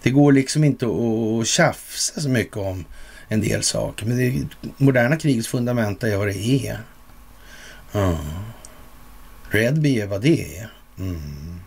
[0.04, 2.86] Det går liksom inte att tjafsa så mycket om
[3.28, 4.06] en del saker.
[4.06, 6.80] Men det moderna krigets fundamenta är vad det är.
[7.92, 8.18] Ja.
[9.50, 10.70] Redby är vad det är.
[11.00, 11.60] Mm.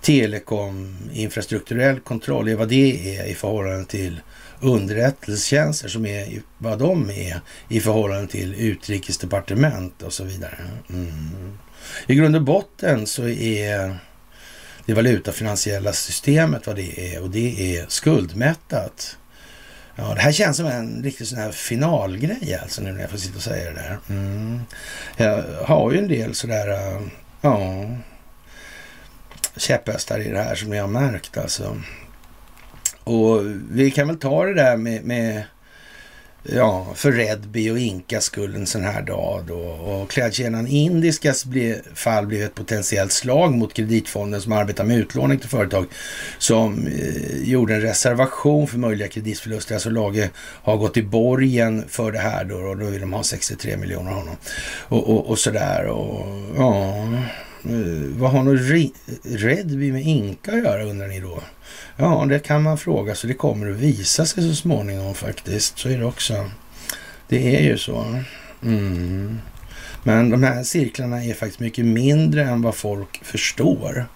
[0.00, 4.20] Telekom, infrastrukturell kontroll är vad det är i förhållande till
[4.60, 10.58] underrättelsetjänster som är vad de är i förhållande till utrikesdepartement och så vidare.
[10.90, 11.58] Mm.
[12.06, 13.98] I grund och botten så är
[14.86, 19.16] det valutafinansiella systemet vad det är och det är skuldmättat.
[19.96, 23.18] Ja, det här känns som en riktig sån här finalgrej alltså nu när jag får
[23.18, 23.98] sitta och säga det där.
[24.08, 24.60] Mm.
[25.16, 27.02] Jag har ju en del sådär, äh,
[27.40, 27.90] ja,
[29.56, 31.76] käpphästar i det här som jag har märkt alltså.
[33.06, 35.42] Och vi kan väl ta det där med, med
[36.42, 39.58] ja, för Redby och Inka skull en sån här dag då.
[39.58, 41.44] Och klädkedjan Indiskas
[41.94, 45.86] fall blev ett potentiellt slag mot kreditfonden som arbetar med utlåning till företag
[46.38, 49.74] som eh, gjorde en reservation för möjliga kreditförluster.
[49.74, 53.22] Alltså Lage har gått i borgen för det här då och då vill de ha
[53.22, 54.36] 63 miljoner av honom.
[54.88, 56.94] Och, och, och sådär och ja,
[57.68, 58.58] Eh, vad har nog
[59.22, 61.42] Redby med Inka att göra undrar ni då?
[61.96, 63.28] Ja, det kan man fråga sig.
[63.28, 65.78] Det kommer att visa sig så småningom faktiskt.
[65.78, 66.50] Så är det också.
[67.28, 68.22] Det är ju så.
[68.62, 69.38] Mm.
[70.02, 74.06] Men de här cirklarna är faktiskt mycket mindre än vad folk förstår.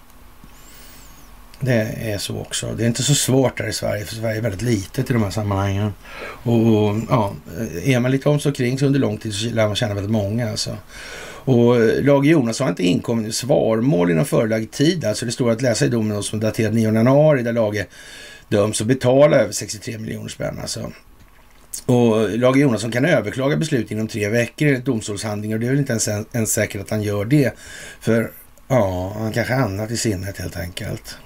[1.61, 2.75] Det är så också.
[2.77, 5.23] Det är inte så svårt där i Sverige, för Sverige är väldigt litet i de
[5.23, 5.93] här sammanhangen.
[6.43, 7.35] Och ja,
[7.85, 10.13] är man lite om så kring så under lång tid så lär man känna väldigt
[10.13, 10.77] många alltså.
[11.51, 15.05] Och eh, Lage Jonas har inte inkommit med svarmål inom förelagd tid.
[15.05, 17.87] Alltså det står att läsa i domen som daterad 9 januari där Lage
[18.49, 20.59] döms att betala över 63 miljoner spänn.
[20.61, 20.93] Alltså.
[21.87, 25.71] Och eh, Lage Jonasson kan överklaga beslut inom tre veckor enligt domstolshandlingar och det är
[25.71, 27.55] väl inte ens, ens säkert att han gör det.
[28.01, 28.31] För
[28.69, 31.17] ja, han kanske har annat i sinnet helt enkelt.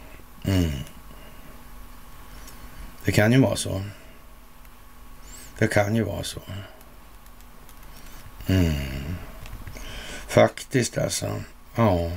[0.44, 0.70] Mm.
[3.04, 3.82] Det kan ju vara så.
[5.58, 6.40] Det kan ju vara så.
[8.46, 8.72] Mm.
[10.34, 11.42] Faktiskt alltså.
[11.74, 12.10] Ja.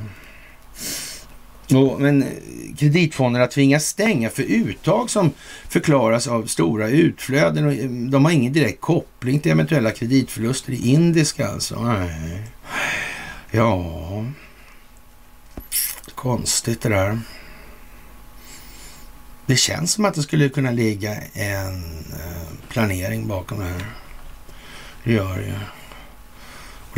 [1.75, 2.30] Och, men eh,
[2.77, 5.32] kreditfonderna tvingas stänga för uttag som
[5.69, 7.65] förklaras av stora utflöden.
[7.65, 11.84] Och eh, de har ingen direkt koppling till eventuella kreditförluster i indiska alltså.
[11.84, 12.41] Nej.
[13.51, 14.25] Ja,
[16.15, 17.19] konstigt det där.
[19.45, 23.86] Det känns som att det skulle kunna ligga en eh, planering bakom det här.
[25.03, 25.77] Det gör det ju.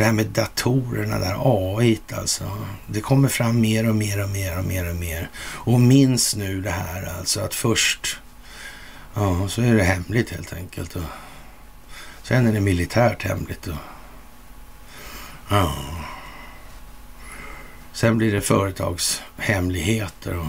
[0.00, 2.50] Det här med datorerna där, AI alltså.
[2.86, 5.30] Det kommer fram mer och mer och mer och mer och mer.
[5.40, 8.18] Och minns nu det här alltså att först,
[9.14, 10.96] ja, så är det hemligt helt enkelt.
[10.96, 11.02] Och
[12.22, 13.66] sen är det militärt hemligt.
[13.66, 13.76] Och,
[15.48, 15.74] ja.
[17.92, 20.46] Sen blir det företagshemligheter och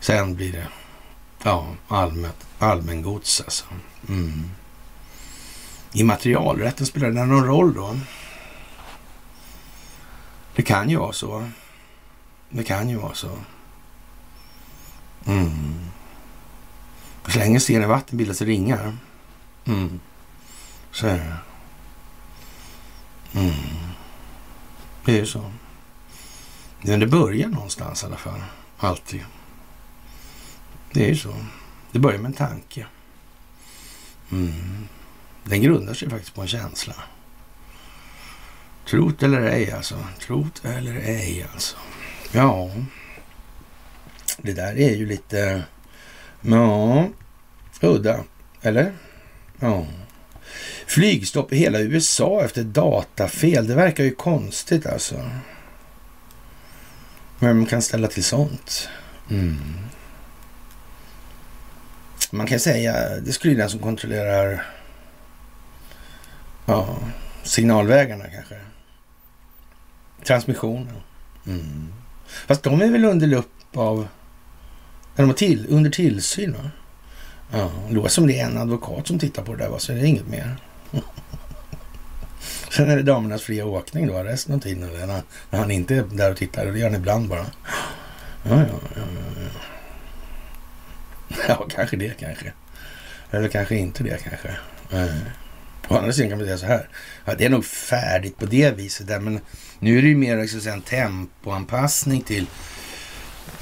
[0.00, 0.66] sen blir det
[1.42, 3.64] ja, allmänt, allmängods alltså.
[4.08, 4.50] Mm
[5.92, 7.98] immaterialrätten, spelar den någon roll då?
[10.56, 11.48] Det kan ju vara så.
[12.50, 13.30] Det kan ju vara så.
[15.26, 15.78] Mm.
[17.26, 18.96] Så länge sten i vatten bildas ringar.
[19.64, 20.00] Mm.
[20.90, 21.36] Så är det.
[23.40, 23.54] Mm.
[25.04, 25.52] Det är ju så.
[26.82, 28.42] Men det börjar någonstans i alla fall.
[28.78, 29.24] Alltid.
[30.92, 31.34] Det är ju så.
[31.92, 32.86] Det börjar med en tanke.
[34.32, 34.88] Mm.
[35.48, 36.94] Den grundar sig faktiskt på en känsla.
[38.90, 40.04] Trot eller ej alltså.
[40.20, 41.76] Trot eller ej alltså.
[42.32, 42.70] Ja,
[44.38, 45.62] det där är ju lite,
[46.40, 47.08] ja,
[47.80, 48.24] udda.
[48.62, 48.92] Eller?
[49.60, 49.86] Ja.
[50.86, 53.66] Flygstopp i hela USA efter datafel.
[53.66, 55.30] Det verkar ju konstigt alltså.
[57.38, 58.88] Vem kan ställa till sånt?
[59.30, 59.78] Mm.
[62.30, 64.77] Man kan säga, det skulle ju den som kontrollerar
[66.68, 66.98] Ja,
[67.42, 68.54] signalvägarna kanske.
[70.24, 70.96] Transmissionen.
[71.46, 71.92] Mm.
[72.46, 74.08] Fast de är väl under lupp av...
[75.16, 76.52] Är de till, under tillsyn?
[76.52, 76.70] Va?
[77.52, 79.78] Ja, det låter som det är en advokat som tittar på det där, va?
[79.78, 80.56] så är det inget mer.
[82.70, 84.88] Sen är det damernas fria åkning då, resten av tiden.
[84.88, 86.66] Eller när, när han inte är där och tittar.
[86.66, 87.46] Och det gör han ibland bara.
[88.42, 89.02] Ja, ja, ja,
[89.36, 89.60] ja.
[91.48, 92.52] Ja, kanske det kanske.
[93.30, 94.56] Eller kanske inte det kanske.
[94.92, 95.18] Mm.
[95.88, 96.88] Å andra sidan kan man säga så här.
[97.24, 99.06] Ja, det är nog färdigt på det viset.
[99.06, 99.40] Där, men
[99.78, 102.46] nu är det ju mer säga, en tempoanpassning till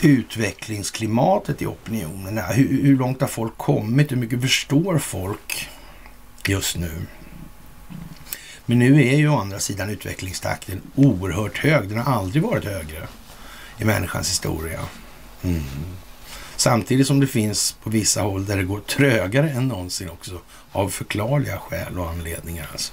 [0.03, 2.39] utvecklingsklimatet i opinionen.
[2.39, 4.13] Hur, hur långt har folk kommit?
[4.13, 5.69] Hur mycket förstår folk
[6.47, 6.93] just nu?
[8.67, 11.89] Men nu är ju å andra sidan utvecklingstakten oerhört hög.
[11.89, 13.09] Den har aldrig varit högre
[13.79, 14.81] i människans historia.
[15.43, 15.63] Mm.
[16.57, 20.41] Samtidigt som det finns på vissa håll där det går trögare än någonsin också.
[20.77, 22.93] Av förklarliga skäl och anledningar alltså.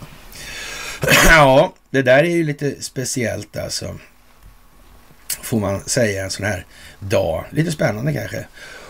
[1.27, 3.97] ja, det där är ju lite speciellt alltså.
[5.41, 6.65] Får man säga en sån här
[6.99, 7.45] dag.
[7.49, 8.45] Lite spännande kanske.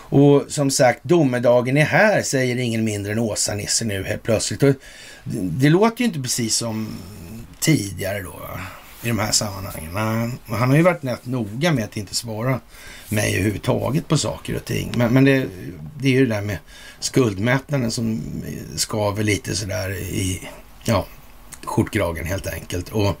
[0.08, 4.62] Och som sagt, domedagen är här, säger ingen mindre än Åsa-Nisse nu helt plötsligt.
[4.62, 4.74] Och
[5.24, 6.98] det låter ju inte precis som
[7.60, 8.34] tidigare då
[9.02, 10.38] i de här sammanhangen.
[10.46, 12.60] Han har ju varit rätt noga med att inte svara
[13.08, 14.92] mig överhuvudtaget på saker och ting.
[14.96, 15.46] Men, men det,
[16.00, 16.58] det, är ju det där med
[17.04, 18.22] skuldmättnaden som
[18.76, 20.48] skaver lite sådär i
[20.84, 21.06] ja,
[21.64, 22.88] skjortkragen helt enkelt.
[22.88, 23.16] Och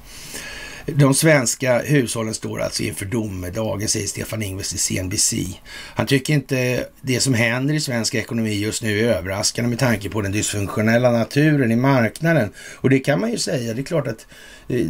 [0.86, 5.34] De svenska hushållen står alltså inför domedagen, säger Stefan Ingves i CNBC.
[5.94, 10.10] Han tycker inte det som händer i svensk ekonomi just nu är överraskande med tanke
[10.10, 12.50] på den dysfunktionella naturen i marknaden.
[12.74, 13.74] Och det kan man ju säga.
[13.74, 14.26] Det är klart att
[14.68, 14.86] eh,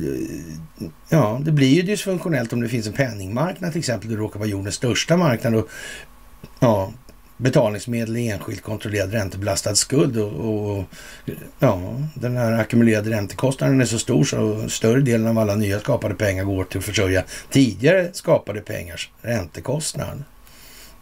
[1.09, 4.11] ja, det blir ju dysfunktionellt om det finns en penningmarknad till exempel.
[4.11, 5.54] Det råkar vara jordens största marknad.
[5.54, 5.68] Och,
[6.61, 6.92] ja,
[7.36, 10.84] betalningsmedel i enskilt kontrollerad räntebelastad skuld och, och,
[11.58, 16.14] ja, den här ackumulerade räntekostnaden är så stor så större delen av alla nya skapade
[16.14, 20.24] pengar går till att försörja tidigare skapade pengars räntekostnad.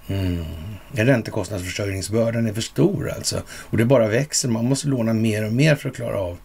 [0.07, 0.45] Mm.
[0.93, 4.49] Räntekostnadsförsörjningsbördan är för stor alltså och det bara växer.
[4.49, 6.39] Man måste låna mer och mer för att klara av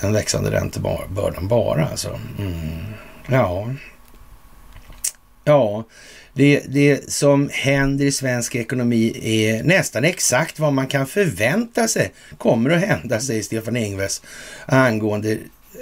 [0.00, 2.20] den växande räntebördan bara alltså.
[2.38, 2.84] Mm.
[3.26, 3.74] Ja.
[5.44, 5.84] Ja,
[6.34, 12.12] det, det som händer i svensk ekonomi är nästan exakt vad man kan förvänta sig
[12.38, 14.22] kommer att hända, säger Stefan Ingves
[14.66, 15.38] angående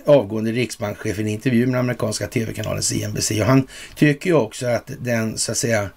[0.07, 3.31] avgående riksbankschef i en intervju med amerikanska tv-kanalen CNBC.
[3.41, 5.91] Och han tycker ju också att den, så att säga,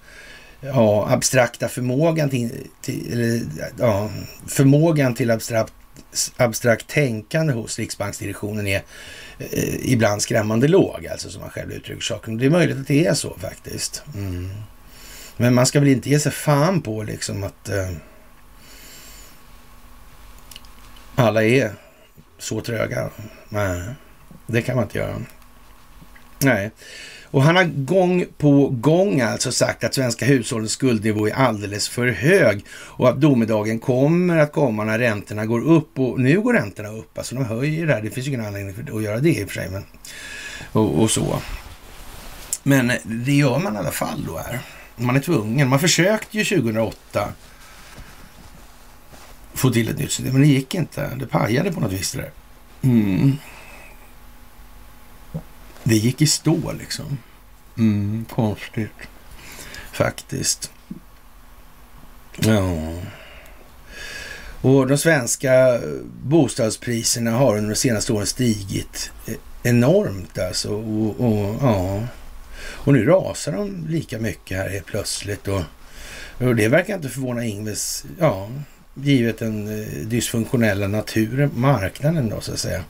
[0.61, 2.49] ja, abstrakta förmågan till,
[2.81, 3.41] till eller,
[3.79, 4.09] ja,
[4.47, 5.73] förmågan till abstrakt,
[6.37, 8.81] abstrakt tänkande hos riksbanksdirektionen är
[9.39, 12.37] Eh, ibland skrämmande låg, alltså som man själv uttrycker saken.
[12.37, 14.03] Det är möjligt att det är så faktiskt.
[14.15, 14.49] Mm.
[15.37, 17.89] Men man ska väl inte ge sig fan på liksom att eh,
[21.15, 21.71] alla är
[22.37, 23.09] så tröga.
[23.49, 23.83] Nej,
[24.47, 25.21] det kan man inte göra.
[26.39, 26.71] Nej.
[27.31, 32.07] Och han har gång på gång alltså sagt att svenska hushållens skuldnivå är alldeles för
[32.07, 36.89] hög och att domedagen kommer att komma när räntorna går upp och nu går räntorna
[36.89, 37.17] upp.
[37.17, 38.01] Alltså de höjer det här.
[38.01, 39.69] Det finns ju ingen anledning att göra det i och för sig.
[39.69, 39.83] Men,
[40.71, 41.41] och, och så.
[42.63, 44.59] Men det gör man i alla fall då här.
[44.95, 45.69] Man är tvungen.
[45.69, 47.29] Man försökte ju 2008
[49.53, 51.15] få till ett nytt system, men det gick inte.
[51.15, 52.31] Det pajade på något vis det där.
[52.81, 53.37] Mm.
[55.87, 57.17] Det gick i stå liksom.
[57.77, 58.89] Mm, konstigt.
[59.91, 60.71] Faktiskt.
[62.37, 62.93] Ja.
[64.61, 65.79] Och de svenska
[66.23, 69.11] bostadspriserna har under de senaste åren stigit
[69.63, 70.69] enormt alltså.
[70.69, 72.03] Och, och, ja.
[72.57, 75.47] och nu rasar de lika mycket här helt plötsligt.
[75.47, 75.61] Och,
[76.37, 78.49] och det verkar inte förvåna Ingves, ja,
[78.95, 82.83] givet den eh, dysfunktionella naturen, marknaden då så att säga.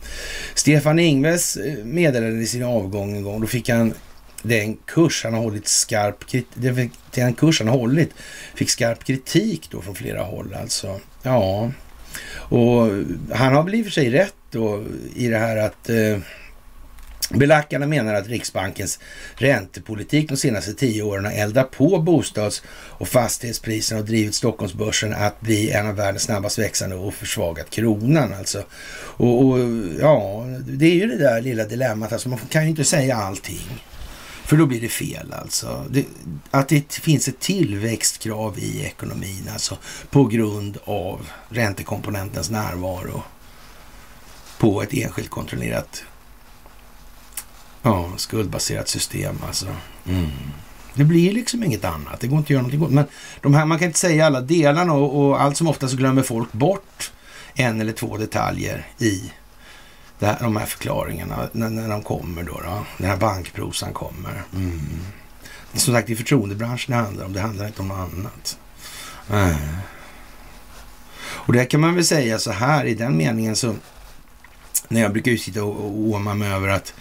[0.56, 3.94] Stefan Ingves eh, meddelade i sin avgång en gång, då fick han
[4.42, 6.26] den kurs han har hållit skarp
[7.12, 8.10] den kurs han har hållit
[8.56, 11.00] fick skarp kritik då från flera håll alltså.
[11.24, 11.72] Ja,
[12.34, 12.90] och
[13.32, 14.84] han har väl i och för sig rätt då
[15.16, 16.18] i det här att eh,
[17.30, 19.00] Belackarna menar att Riksbankens
[19.36, 25.42] räntepolitik de senaste tio åren har eldat på bostads och fastighetspriserna och drivit Stockholmsbörsen att
[25.42, 28.64] bli en av världens snabbast växande och försvagat kronan alltså.
[29.18, 29.60] Och, och
[30.00, 33.82] ja, det är ju det där lilla dilemmat, alltså man kan ju inte säga allting.
[34.46, 35.86] För då blir det fel alltså.
[35.90, 36.06] Det,
[36.52, 39.78] att det finns ett tillväxtkrav i ekonomin alltså
[40.10, 43.24] på grund av räntekomponentens närvaro
[44.58, 46.04] på ett enskilt kontrollerat
[47.86, 49.66] Ja, skuldbaserat system alltså.
[50.06, 50.30] Mm.
[50.94, 52.20] Det blir liksom inget annat.
[52.20, 52.92] Det går inte att göra någonting åt.
[52.92, 53.06] Men
[53.42, 56.52] de här, man kan inte säga alla delarna och, och allt som oftast glömmer folk
[56.52, 57.12] bort
[57.54, 59.32] en eller två detaljer i
[60.20, 62.86] det här, de här förklaringarna när, när de kommer då, då.
[62.98, 64.44] Den här bankprosan kommer.
[64.54, 64.82] Mm.
[65.74, 67.34] Som sagt, det är förtroendebranschen det handlar om.
[67.34, 68.58] Det handlar inte om något annat.
[69.32, 69.58] Äh.
[71.18, 73.76] Och det kan man väl säga så här i den meningen så
[74.88, 76.94] när jag brukar ju sitta och åma mig över att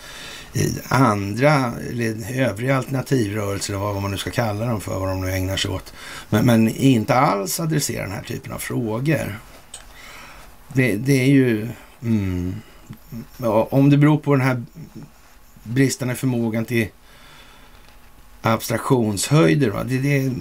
[0.88, 5.56] andra, eller övriga alternativrörelser, vad man nu ska kalla dem för, vad de nu ägnar
[5.56, 5.92] sig åt,
[6.30, 9.38] men, men inte alls adresserar den här typen av frågor.
[10.72, 11.68] Det, det är ju...
[12.02, 12.54] Mm,
[13.70, 14.62] om det beror på den här
[15.62, 16.88] bristande förmågan till
[18.46, 19.84] abstraktionshöjder, va?
[19.84, 20.32] Det, det,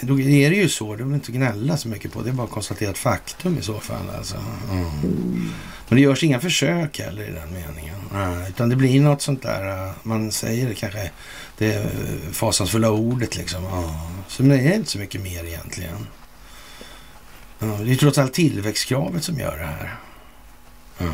[0.00, 0.96] då är det ju så.
[0.96, 2.22] Det vill inte gnälla så mycket på.
[2.22, 4.10] Det är bara konstaterat faktum i så fall.
[4.16, 4.36] Alltså.
[4.70, 5.50] Mm.
[5.88, 7.96] Men det görs inga försök heller i den meningen.
[8.12, 11.10] Nej, utan det blir något sånt där, eh, man säger det kanske,
[11.58, 13.64] det eh, fasansfulla ordet liksom.
[13.64, 14.10] Ja.
[14.28, 16.06] Så det är inte så mycket mer egentligen.
[17.58, 19.96] Ja, det är trots allt tillväxtkravet som gör det här.
[20.98, 21.12] Ja.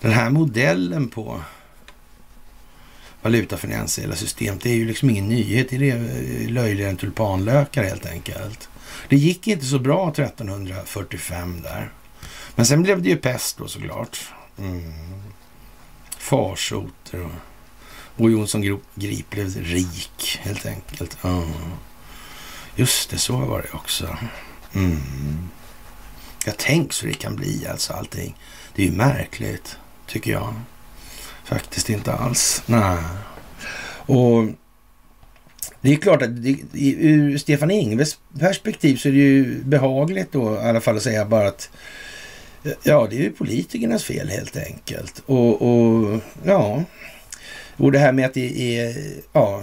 [0.00, 1.40] Den här modellen på
[3.28, 5.68] valutafinansiella systemet, det är ju liksom ingen nyhet.
[5.70, 8.68] Det är löjligare än tulpanlökar helt enkelt.
[9.08, 11.92] Det gick inte så bra 1345 där.
[12.54, 14.18] Men sen blev det ju pest då såklart.
[14.58, 14.92] Mm.
[16.18, 17.30] Farsoter och,
[18.16, 21.24] och Jonsson Grip blev rik helt enkelt.
[21.24, 21.52] Mm.
[22.76, 24.16] Just det, så var det också.
[24.74, 25.48] Mm.
[26.46, 28.36] Jag tänk så det kan bli alltså allting.
[28.74, 29.76] Det är ju märkligt,
[30.06, 30.54] tycker jag.
[31.48, 32.62] Faktiskt inte alls.
[32.66, 32.98] Nej.
[34.06, 34.44] Och
[35.80, 36.56] det är klart att det,
[37.00, 41.24] ur Stefan Ingves perspektiv så är det ju behagligt då i alla fall att säga
[41.24, 41.70] bara att
[42.82, 45.22] ja, det är ju politikernas fel helt enkelt.
[45.26, 46.84] Och, och ja,
[47.76, 48.96] och det här med att det är
[49.32, 49.62] ja,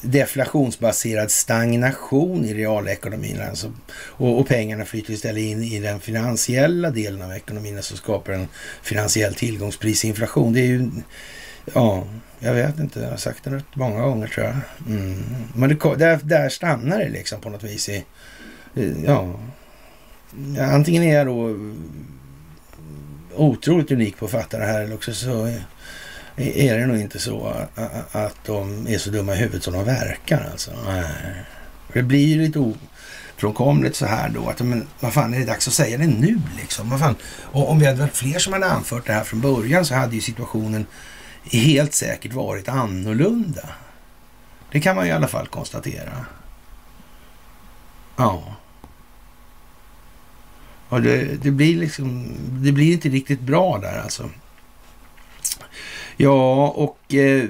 [0.00, 3.40] deflationsbaserad stagnation i realekonomin.
[3.40, 7.96] Alltså, och, och pengarna flyter istället in i den finansiella delen av ekonomin, som alltså
[7.96, 8.48] skapar en
[8.82, 10.52] finansiell tillgångsprisinflation.
[10.52, 10.90] Det är ju,
[11.74, 12.04] ja,
[12.38, 14.56] jag vet inte, jag har sagt det rätt många gånger tror jag.
[14.86, 15.24] Mm.
[15.54, 18.04] Men det, där, där stannar det liksom på något vis i,
[19.06, 19.40] ja,
[20.58, 21.56] antingen är jag då
[23.36, 25.52] otroligt unik på att fatta det här eller också så
[26.38, 27.54] är det nog inte så
[28.12, 30.70] att de är så dumma i huvudet som de verkar alltså.
[31.92, 32.74] Det blir ju lite
[33.38, 36.40] ofrånkomligt så här då att men vad fan är det dags att säga det nu
[36.60, 36.90] liksom?
[36.90, 37.16] Vad fan?
[37.42, 40.14] Och om vi hade varit fler som hade anfört det här från början så hade
[40.14, 40.86] ju situationen
[41.44, 43.68] helt säkert varit annorlunda.
[44.72, 46.26] Det kan man ju i alla fall konstatera.
[48.16, 48.56] Ja.
[50.88, 54.30] Och det, det blir liksom, det blir inte riktigt bra där alltså.
[56.20, 57.44] Ja, och eh,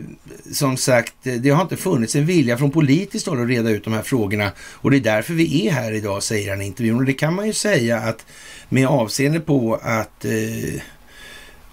[0.52, 3.84] som sagt, eh, det har inte funnits en vilja från politiskt håll att reda ut
[3.84, 6.96] de här frågorna och det är därför vi är här idag, säger han i intervjun.
[6.96, 8.26] Och det kan man ju säga att
[8.68, 10.82] med avseende på att eh,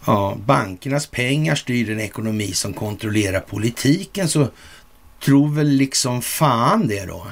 [0.05, 4.47] ja, bankernas pengar styr en ekonomi som kontrollerar politiken så
[5.23, 7.27] tror väl liksom fan det då.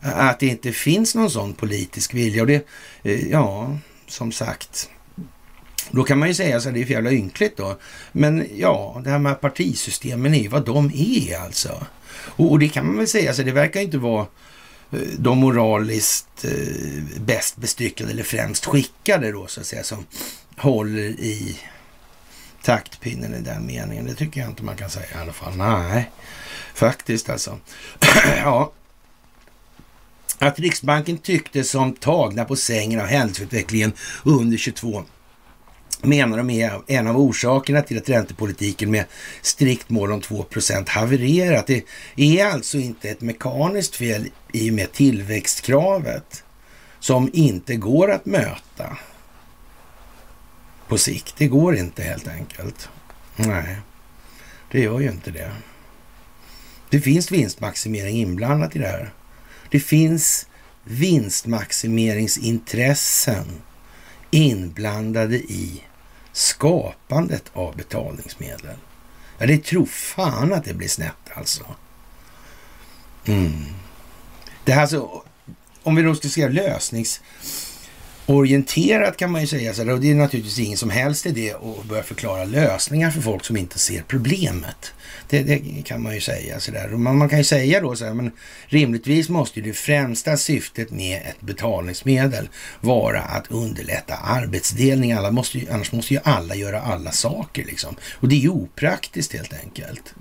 [0.00, 2.42] Att det inte finns någon sån politisk vilja.
[2.42, 2.66] Och det,
[3.02, 4.90] eh, ja, som sagt,
[5.90, 7.78] då kan man ju säga så att det är för jävla ynkligt då.
[8.12, 11.86] Men ja, det här med partisystemen är ju vad de är alltså.
[12.16, 14.26] Och, och det kan man väl säga, så det verkar inte vara
[14.92, 20.06] eh, de moraliskt eh, bäst bestyckade eller främst skickade då så att säga som
[20.56, 21.58] håller i
[22.62, 24.06] taktpinnen i den meningen.
[24.06, 25.56] Det tycker jag inte man kan säga i alla fall.
[25.56, 26.10] Nej,
[26.74, 27.58] faktiskt alltså.
[28.36, 28.72] ja.
[30.38, 33.92] Att Riksbanken tyckte som tagna på sängen av händelseutvecklingen
[34.24, 35.04] under 22
[36.06, 39.04] menar de är en av orsakerna till att räntepolitiken med
[39.42, 41.66] strikt mål om 2% havererat.
[41.66, 41.84] Det
[42.16, 46.44] är alltså inte ett mekaniskt fel i och med tillväxtkravet
[47.00, 48.98] som inte går att möta
[50.88, 51.34] på sikt.
[51.38, 52.88] Det går inte helt enkelt.
[53.36, 53.76] Nej,
[54.70, 55.50] det gör ju inte det.
[56.90, 59.12] Det finns vinstmaximering inblandat i det här.
[59.70, 60.46] Det finns
[60.84, 63.46] vinstmaximeringsintressen
[64.30, 65.82] inblandade i
[66.34, 68.76] skapandet av betalningsmedel.
[69.38, 71.64] Ja, det tror fan att det blir snett alltså.
[73.24, 73.64] Mm.
[74.64, 75.22] Det här så,
[75.82, 77.20] om vi då ska skriva lösnings
[78.26, 81.84] orienterat kan man ju säga så och det är naturligtvis ingen som helst idé att
[81.84, 84.92] börja förklara lösningar för folk som inte ser problemet.
[85.28, 86.88] Det, det kan man ju säga sådär.
[86.88, 88.32] Man, man kan ju säga då så här, men
[88.66, 92.48] rimligtvis måste ju det främsta syftet med ett betalningsmedel
[92.80, 95.12] vara att underlätta arbetsdelning.
[95.12, 97.96] Alla måste ju, annars måste ju alla göra alla saker liksom.
[98.12, 100.14] Och det är ju opraktiskt helt enkelt.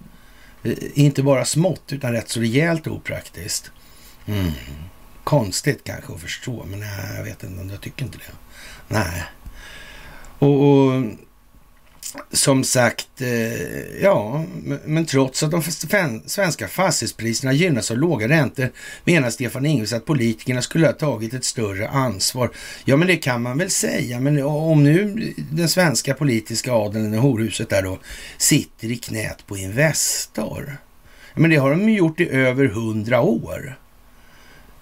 [0.64, 3.72] Eh, inte bara smått utan rätt så rejält opraktiskt.
[4.26, 4.52] Mm
[5.24, 8.34] konstigt kanske att förstå, men nej, jag vet inte, jag tycker inte det.
[8.88, 9.24] Nej.
[10.40, 11.04] Och, och
[12.32, 14.46] som sagt, eh, ja,
[14.86, 15.64] men trots att de
[16.26, 18.72] svenska fastighetspriserna gynnas av låga räntor
[19.04, 22.52] menar Stefan Ingves att politikerna skulle ha tagit ett större ansvar.
[22.86, 27.70] Ja, men det kan man väl säga, men om nu den svenska politiska adeln, horhuset
[27.70, 28.00] där då,
[28.38, 30.78] sitter i knät på Investor.
[31.36, 33.78] Men det har de ju gjort i över hundra år.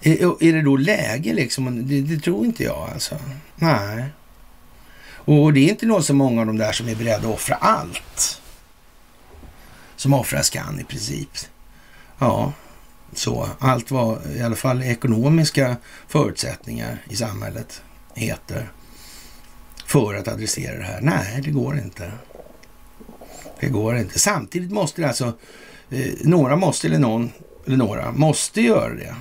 [0.02, 1.88] Är, är det då läge liksom?
[1.88, 3.16] Det, det, tror inte jag alltså.
[3.56, 4.04] Nej.
[5.24, 7.54] Och det är inte nog så många av de där som är beredda att offra
[7.54, 8.40] allt.
[9.96, 11.28] Som offras kan i princip.
[12.18, 12.52] Ja,
[13.12, 13.48] så.
[13.58, 15.76] Allt vad i alla fall ekonomiska
[16.08, 17.82] förutsättningar i samhället
[18.14, 18.72] heter.
[19.86, 21.00] För att adressera det här.
[21.00, 22.12] Nej, det går inte.
[23.60, 24.18] Det går inte.
[24.18, 25.32] Samtidigt måste det alltså,
[25.90, 27.32] eh, några måste eller någon,
[27.66, 29.14] eller några måste göra det.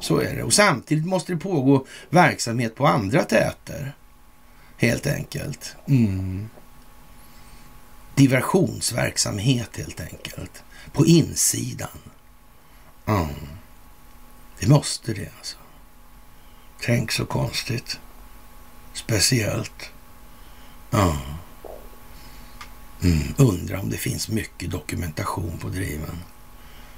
[0.00, 0.42] Så är det.
[0.42, 3.94] Och samtidigt måste det pågå verksamhet på andra täter.
[4.76, 5.76] Helt enkelt.
[5.88, 6.48] Mm.
[8.14, 10.62] Diversionsverksamhet helt enkelt.
[10.92, 11.98] På insidan.
[13.06, 13.28] Mm.
[14.60, 15.56] Det måste det alltså.
[16.80, 18.00] Tänk så konstigt.
[18.92, 19.90] Speciellt.
[20.90, 21.16] Ja.
[23.02, 23.34] Mm.
[23.36, 26.18] Undrar om det finns mycket dokumentation på driven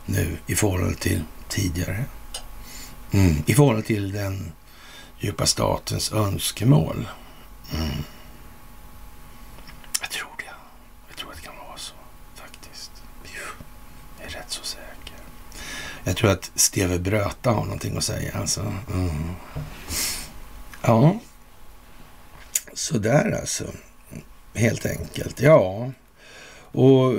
[0.07, 2.05] nu i förhållande till tidigare
[3.13, 3.43] mm.
[3.47, 4.53] i förhållande till den
[5.19, 7.09] djupa statens önskemål.
[7.75, 8.05] Mm.
[10.01, 10.45] Jag tror det.
[11.09, 11.95] Jag tror att det kan vara så
[12.35, 12.91] faktiskt.
[13.23, 15.17] Jag är rätt så säker.
[16.05, 18.75] Jag tror att Steve Bröta har någonting att säga alltså.
[18.93, 19.31] Mm.
[20.83, 21.19] Ja,
[22.75, 23.65] sådär alltså.
[24.55, 25.41] Helt enkelt.
[25.41, 25.93] Ja,
[26.73, 27.15] och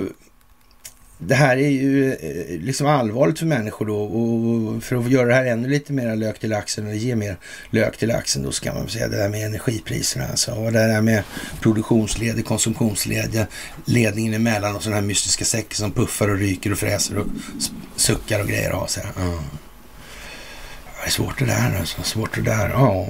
[1.18, 5.34] det här är ju eh, liksom allvarligt för människor då och för att göra det
[5.34, 7.36] här ännu lite mer lök till laxen eller ge mer
[7.70, 11.00] lök till laxen då ska man säga det där med energipriserna alltså och det där
[11.00, 11.22] med
[11.60, 13.46] produktionsled, konsumtionsled,
[13.84, 17.26] ledningen emellan och sådana här mystiska säckar som puffar och ryker och fräser och
[17.96, 19.04] suckar och grejer av sig.
[19.16, 19.42] Ja.
[21.02, 23.06] Det är svårt det där alltså, svårt det där, ja.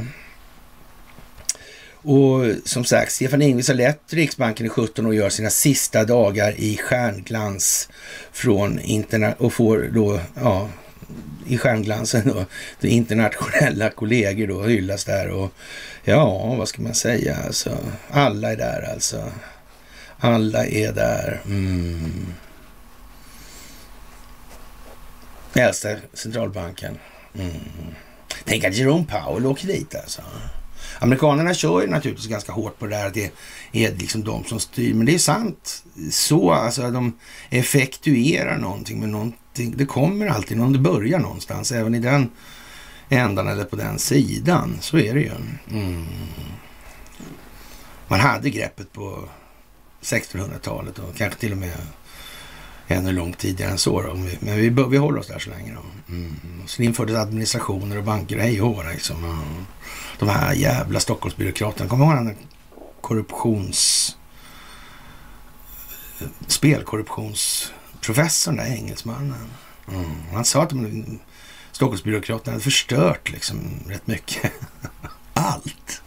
[2.04, 6.04] Och som sagt, Stefan Ingves har lett Riksbanken i 17 år och gör sina sista
[6.04, 7.88] dagar i stjärnglans
[8.32, 10.68] från interna och får då, ja,
[11.46, 12.44] i stjärnglansen då,
[12.80, 15.52] de internationella kollegor då hyllas där och
[16.04, 17.78] ja, vad ska man säga alltså,
[18.10, 19.32] alla är där alltså.
[20.18, 21.40] Alla är där.
[21.46, 22.26] Mm.
[25.54, 26.98] Äldsta centralbanken.
[27.38, 27.50] Mm.
[28.44, 30.22] Tänk att Jerome Powell åker dit alltså.
[30.98, 33.32] Amerikanerna kör ju naturligtvis ganska hårt på det där att det
[33.72, 34.94] är liksom de som styr.
[34.94, 35.84] Men det är sant.
[36.10, 37.18] Så, alltså de
[37.50, 39.74] effektuerar någonting med någonting.
[39.76, 41.72] Det kommer alltid någon, det börjar någonstans.
[41.72, 42.30] Även i den
[43.08, 44.76] ändan eller på den sidan.
[44.80, 45.30] Så är det ju.
[45.70, 46.06] Mm.
[48.08, 49.28] Man hade greppet på
[50.02, 51.76] 1600-talet och kanske till och med
[52.88, 54.02] ännu långt tidigare än så.
[54.02, 54.14] Då.
[54.14, 55.74] Men vi, vi håller oss där så länge.
[55.74, 56.14] Då.
[56.14, 56.36] Mm.
[56.66, 59.24] Sen infördes administrationer och banker och hej och liksom.
[59.24, 59.66] Mm
[60.26, 61.88] de här jävla Stockholmsbyråkraterna.
[61.88, 62.36] Kommer du ihåg den
[63.00, 64.16] korruptions...
[66.46, 69.50] Spelkorruptionsprofessorn där, engelsmannen.
[69.88, 70.10] Mm.
[70.32, 71.04] Han sa att de,
[71.72, 73.58] Stockholmsbyråkraterna hade förstört liksom
[73.88, 74.52] rätt mycket.
[75.34, 76.02] Allt.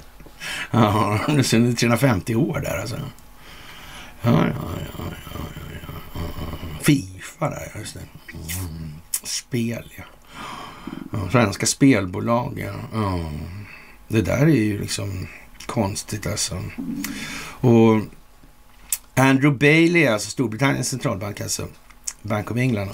[0.71, 2.95] Ja, är 350 år där alltså.
[4.21, 4.53] Ja, ja, ja,
[4.97, 5.03] ja,
[5.33, 5.39] ja,
[6.13, 6.19] ja.
[6.81, 8.03] Fifa där, just det.
[8.33, 8.93] Mm.
[9.23, 10.03] Spel, ja.
[11.31, 12.73] Svenska spelbolag, ja.
[12.93, 13.31] ja.
[14.07, 15.27] Det där är ju liksom
[15.65, 16.63] konstigt alltså.
[17.59, 18.01] Och
[19.15, 21.67] Andrew Bailey, alltså Storbritanniens centralbank, alltså
[22.21, 22.89] Bank of England.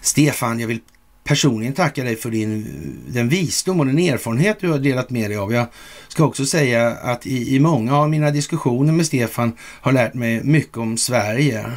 [0.00, 0.80] Stefan, jag vill
[1.24, 2.66] personligen tacka dig för din,
[3.08, 5.52] den visdom och den erfarenhet du har delat med dig av.
[5.52, 5.66] Jag
[6.08, 10.44] ska också säga att i, i många av mina diskussioner med Stefan har lärt mig
[10.44, 11.72] mycket om Sverige.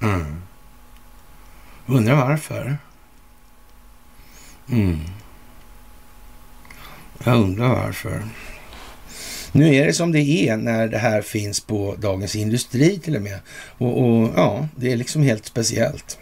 [0.00, 0.42] Mm.
[1.86, 2.78] Undrar varför?
[4.68, 4.98] Mm.
[7.24, 8.22] Jag undrar varför.
[9.52, 13.22] Nu är det som det är när det här finns på Dagens Industri till och
[13.22, 13.38] med.
[13.78, 16.18] Och, och, ja, det är liksom helt speciellt.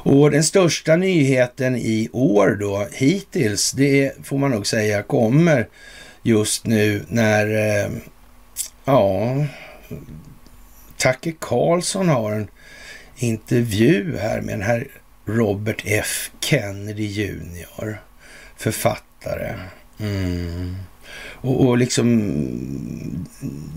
[0.00, 5.68] Och den största nyheten i år då, hittills, det får man nog säga kommer
[6.22, 7.90] just nu när, eh,
[8.84, 9.36] ja,
[10.96, 12.48] Tacke Karlsson har en
[13.16, 14.88] intervju här med den här
[15.26, 18.00] Robert F Kennedy Jr.
[18.56, 19.54] Författare författare.
[19.98, 20.76] Mm.
[21.40, 22.08] Och, och liksom,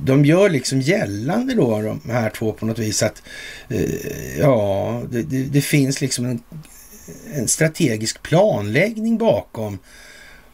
[0.03, 3.23] de gör liksom gällande då, de här två på något vis, att
[3.69, 6.39] eh, ja, det, det, det, finns liksom en,
[7.33, 9.79] en strategisk planläggning bakom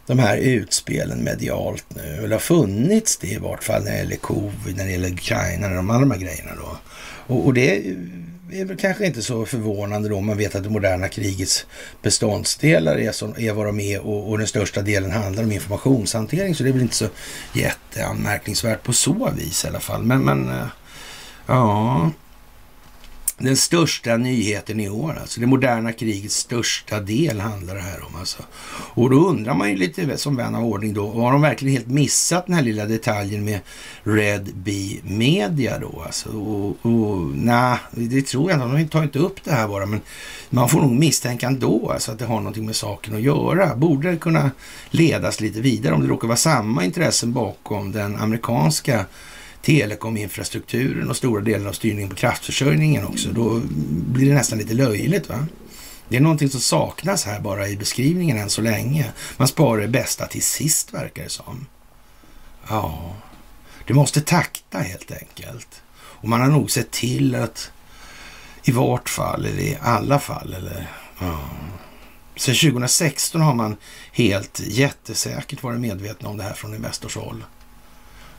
[0.07, 2.23] de här utspelen medialt nu.
[2.23, 5.69] Eller har funnits det i vart fall när det gäller covid, när det gäller Ukraina,
[5.69, 6.77] de andra grejerna då.
[7.33, 7.95] Och, och det
[8.52, 11.66] är väl kanske inte så förvånande då om man vet att det moderna krigets
[12.02, 16.56] beståndsdelar är, som, är vad de är och, och den största delen handlar om informationshantering.
[16.56, 17.08] Så det är väl inte så
[17.54, 20.04] jätteanmärkningsvärt på så vis i alla fall.
[20.04, 20.68] Men, men eh,
[21.45, 22.12] ja,
[23.39, 28.15] den största nyheten i år, alltså det moderna krigets största del handlar det här om.
[28.15, 28.43] Alltså.
[28.69, 31.88] Och då undrar man ju lite som vän av ordning då, har de verkligen helt
[31.88, 33.59] missat den här lilla detaljen med
[34.03, 36.03] Red Bee Media då?
[36.05, 38.77] Alltså, och, och, nej, det tror jag inte.
[38.77, 40.01] De tar inte upp det här bara, men
[40.49, 43.75] man får nog misstänka ändå alltså, att det har någonting med saken att göra.
[43.75, 44.51] Borde det kunna
[44.89, 49.05] ledas lite vidare om det råkar vara samma intressen bakom den amerikanska
[49.68, 53.30] telekominfrastrukturen och stora delar av styrningen på kraftförsörjningen också.
[53.32, 55.30] Då blir det nästan lite löjligt.
[55.30, 55.47] va?
[56.09, 59.11] Det är någonting som saknas här bara i beskrivningen än så länge.
[59.38, 61.65] Man sparar det bästa till sist verkar det som.
[62.70, 63.15] Ja,
[63.88, 65.82] det måste takta helt enkelt.
[65.97, 67.72] Och man har nog sett till att
[68.63, 70.88] i vart fall, eller i alla fall, eller
[71.20, 71.39] ja.
[72.36, 73.78] Sen 2016 har man
[74.11, 77.45] helt jättesäkert varit medvetna om det här från Investors håll.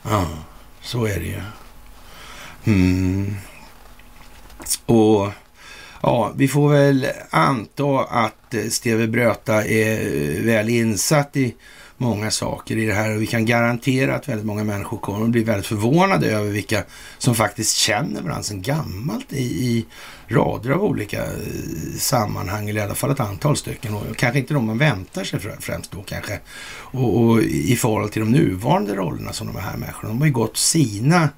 [0.03, 0.27] Ja.
[0.89, 1.41] Så är det ju.
[2.73, 3.35] Mm.
[4.85, 5.29] Och
[6.01, 11.55] ja, vi får väl anta att eh, Steve Bröta är eh, väl insatt i
[11.99, 15.31] många saker i det här och vi kan garantera att väldigt många människor kommer att
[15.31, 16.83] bli väldigt förvånade över vilka
[17.17, 19.85] som faktiskt känner varandra sedan gammalt i, i
[20.27, 21.31] rader av olika eh,
[21.97, 23.93] sammanhang, eller i alla fall ett antal stycken.
[23.93, 26.39] Och kanske inte de man väntar sig främst då kanske.
[26.71, 30.33] Och, och i förhållande till de nuvarande rollerna som de här människorna, de har ju
[30.33, 31.29] gått sina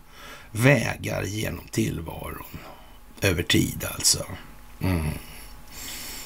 [0.52, 2.58] vägar genom tillvaron
[3.22, 4.26] över tid alltså.
[4.82, 5.06] Mm.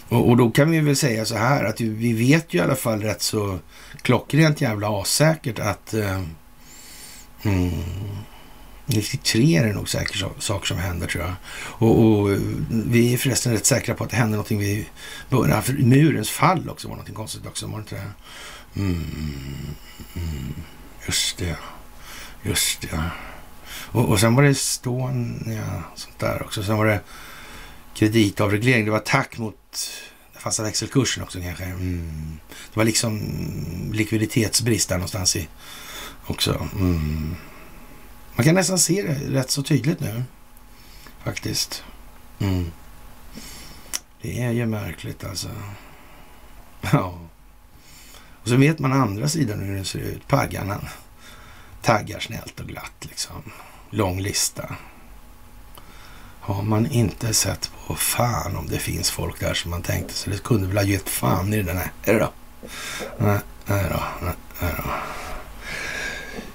[0.09, 2.75] Och, och, då kan vi väl säga så här att vi vet ju i alla
[2.75, 3.59] fall rätt så
[4.05, 6.21] klockrent jävla assäkert att eh,
[7.43, 7.71] mm,
[8.85, 11.33] 93 är det nog säkert saker som händer tror jag.
[11.57, 12.37] Och, och,
[12.69, 14.85] vi är förresten rätt säkra på att det hände någonting vid
[15.29, 15.63] början.
[15.63, 17.67] För murens fall också var någonting konstigt också.
[17.67, 18.11] Var det inte det?
[18.81, 19.03] Mm,
[20.15, 20.53] mm,
[21.05, 21.55] just det.
[22.43, 23.09] Just det.
[23.67, 26.63] Och, och sen var det Estonia, sånt där också.
[26.63, 26.99] Sen var det
[27.93, 28.85] kreditavreglering.
[28.85, 29.89] Det var attack mot
[30.45, 31.63] fasta växelkursen också kanske.
[31.63, 32.39] Mm.
[32.73, 33.19] Det var liksom
[33.93, 35.47] likviditetsbrist där någonstans i
[36.25, 36.67] också.
[36.75, 37.35] Mm.
[38.35, 40.23] Man kan nästan se det rätt så tydligt nu.
[41.23, 41.83] Faktiskt.
[42.39, 42.71] Mm.
[44.21, 45.49] Det är ju märkligt alltså.
[46.91, 47.19] Ja.
[48.41, 50.27] Och så vet man andra sidan hur det ser ut.
[50.27, 50.89] Paggarna
[51.81, 53.51] taggar snällt och glatt liksom.
[53.89, 54.75] Lång lista.
[56.47, 60.29] Har man inte sett på fan om det finns folk där som man tänkte så
[60.29, 61.91] det kunde väl ha gett fan i den här.
[62.03, 62.29] Är det då?
[63.17, 64.03] Nej, nej då.
[64.21, 64.89] Nej, då.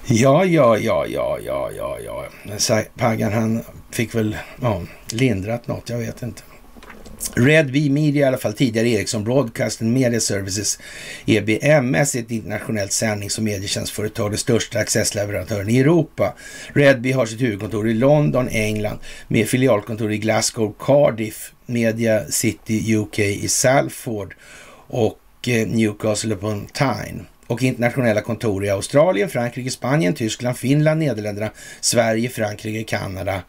[0.05, 2.83] Ja, ja, ja, ja, ja, ja, ja.
[2.97, 6.41] Paggan han fick väl ja, lindrat något, jag vet inte.
[7.35, 10.79] Red V Media i alla fall, tidigare Ericsson Broadcast and Media Services,
[11.25, 16.33] EBMS, ett internationellt sändnings och medietjänstföretag, den största accessleverantören i Europa.
[16.73, 23.19] Redby har sitt huvudkontor i London, England, med filialkontor i Glasgow, Cardiff, Media City UK
[23.19, 24.35] i Salford
[24.87, 31.51] och eh, Newcastle upon Tyne och internationella kontor i Australien, Frankrike, Spanien, Tyskland, Finland, Nederländerna,
[31.81, 33.41] Sverige, Frankrike, Kanada,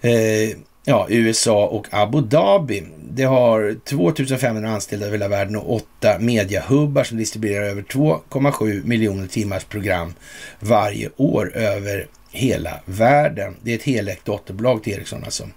[0.00, 0.56] eh,
[0.88, 2.82] ja, USA och Abu Dhabi.
[3.10, 9.26] Det har 2500 anställda över hela världen och åtta mediahubbar som distribuerar över 2,7 miljoner
[9.26, 10.14] timmars program
[10.60, 13.56] varje år över hela världen.
[13.62, 15.48] Det är ett helägt dotterbolag till Ericsson alltså.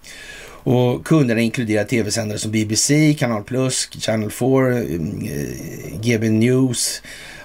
[0.64, 7.02] Och kunderna inkluderar tv-sändare som BBC, Kanal Plus, Channel 4, mm, eh, GB News,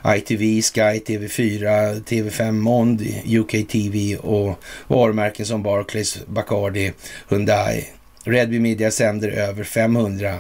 [0.07, 6.92] ITV, Sky, TV4, TV5 Mond, UK TV och varumärken som Barclays, Bacardi,
[7.28, 7.84] Hyundai.
[8.24, 10.38] Redby Media sänder över 500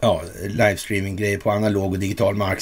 [0.00, 2.60] ja, livestreaming-grejer på analog och digital mark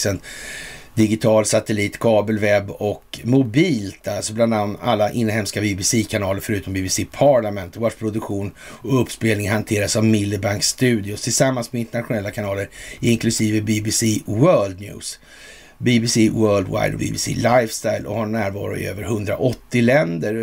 [0.94, 4.08] digital satellit, kabel, webb och mobilt.
[4.08, 10.04] Alltså bland annat alla inhemska BBC-kanaler förutom BBC Parliament vars produktion och uppspelning hanteras av
[10.04, 12.68] Millibank Studios tillsammans med internationella kanaler
[13.00, 15.18] inklusive BBC World News.
[15.84, 20.34] BBC Worldwide och BBC Lifestyle och har närvaro i över 180 länder.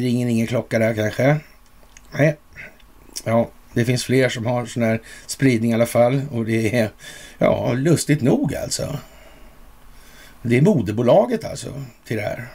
[0.00, 1.36] Ringer ingen klocka där kanske?
[2.12, 2.36] Nej.
[3.24, 6.90] Ja, det finns fler som har sån här spridning i alla fall och det är
[7.38, 8.98] ja, lustigt nog alltså.
[10.42, 12.48] Det är moderbolaget alltså till det här.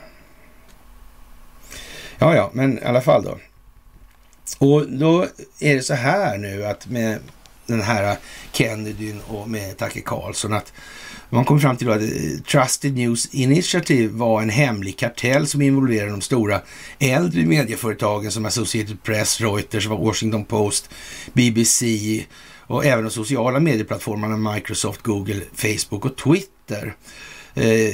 [2.20, 3.38] Ja, ja, men i alla fall då.
[4.58, 5.28] Och då
[5.60, 7.20] är det så här nu att med
[7.66, 8.18] den här
[8.52, 10.74] Kennedyn och med Tacke Karlsson att
[11.34, 16.12] man kom fram till att eh, Trusted News Initiative var en hemlig kartell som involverade
[16.12, 16.62] de stora
[17.00, 20.90] äldre medieföretagen som Associated Press, Reuters, Washington Post,
[21.34, 21.86] BBC
[22.68, 26.96] och även de sociala medieplattformarna Microsoft, Google, Facebook och Twitter.
[27.56, 27.94] Eh,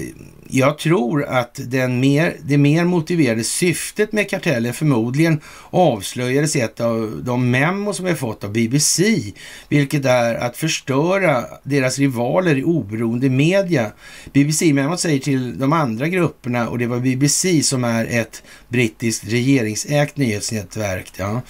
[0.52, 5.40] jag tror att den mer, det mer motiverade syftet med kartellen förmodligen
[5.70, 9.22] avslöjades i ett av de memo som vi har fått av BBC,
[9.70, 13.92] vilket är att förstöra deras rivaler i oberoende media.
[14.34, 20.18] BBC-memot säger till de andra grupperna, och det var BBC som är ett brittiskt regeringsägt
[20.18, 21.42] nyhetsnätverk, ja,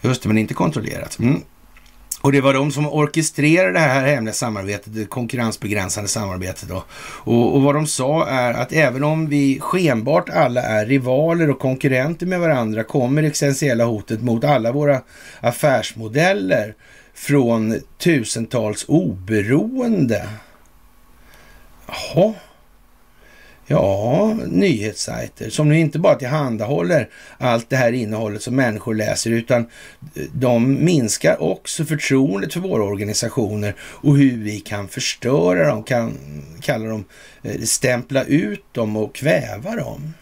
[0.00, 1.18] just det, men inte kontrollerat.
[1.18, 1.42] Mm.
[2.20, 6.68] Och det var de som orkestrerade det här hemliga samarbetet, det konkurrensbegränsande samarbetet.
[6.68, 6.84] Då.
[7.00, 11.58] Och, och, vad de sa är att även om vi skenbart alla är rivaler och
[11.58, 15.02] konkurrenter med varandra kommer det existentiella hotet mot alla våra
[15.40, 16.74] affärsmodeller
[17.14, 20.28] från tusentals oberoende.
[21.86, 22.34] Jaha.
[23.72, 27.08] Ja, nyhetssajter som nu inte bara tillhandahåller
[27.38, 29.66] allt det här innehållet som människor läser utan
[30.32, 36.12] de minskar också förtroendet för våra organisationer och hur vi kan förstöra dem, kan
[36.60, 37.04] kalla dem,
[37.42, 40.14] eh, stämpla ut dem och kväva dem.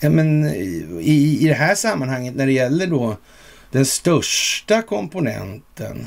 [0.00, 0.52] Ja, men eh,
[1.00, 3.16] i, i det här sammanhanget när det gäller då
[3.70, 6.06] den största komponenten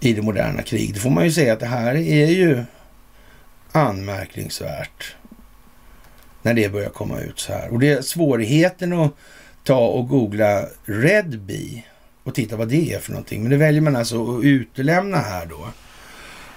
[0.00, 0.94] i det moderna kriget.
[0.94, 2.64] då får man ju säga att det här är ju
[3.74, 5.16] anmärkningsvärt
[6.42, 7.72] när det börjar komma ut så här.
[7.72, 9.14] Och det är svårigheten att
[9.64, 11.84] ta och googla Redby
[12.24, 13.42] och titta vad det är för någonting.
[13.42, 15.68] Men det väljer man alltså att utelämna här då.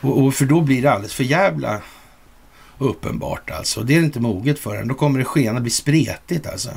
[0.01, 1.81] Och, och, för då blir det alldeles för jävla
[2.77, 3.81] uppenbart alltså.
[3.81, 4.87] Det är inte moget för den.
[4.87, 6.69] Då kommer det skena bli spretigt alltså.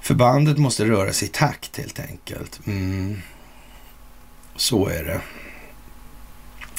[0.00, 2.60] Förbandet måste röra sig i takt helt enkelt.
[2.66, 3.20] Mm.
[4.56, 5.20] Så är det.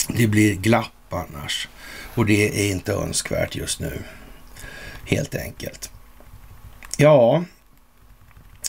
[0.07, 1.67] Det blir glapp annars.
[2.15, 4.03] Och det är inte önskvärt just nu.
[5.05, 5.91] Helt enkelt.
[6.97, 7.43] Ja,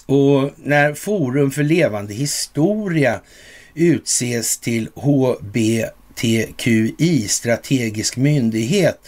[0.07, 3.21] och när Forum för levande historia
[3.75, 5.59] utses till HBTQI,
[7.29, 8.99] strategisk myndighet,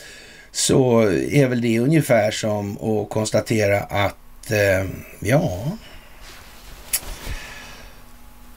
[0.53, 4.85] så är väl det ungefär som att konstatera att, eh,
[5.21, 5.79] ja,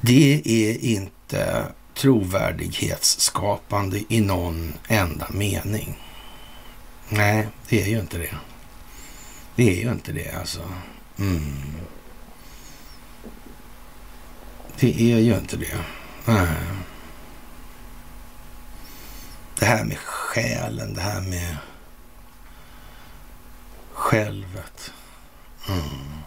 [0.01, 1.65] det är inte
[1.95, 5.99] trovärdighetsskapande i någon enda mening.
[7.09, 8.35] Nej, det är ju inte det.
[9.55, 10.61] Det är ju inte det alltså.
[11.19, 11.75] Mm.
[14.79, 15.77] Det är ju inte det.
[16.25, 16.47] Nej.
[19.59, 21.57] Det här med själen, det här med
[23.93, 24.93] självet.
[25.69, 26.21] Mm.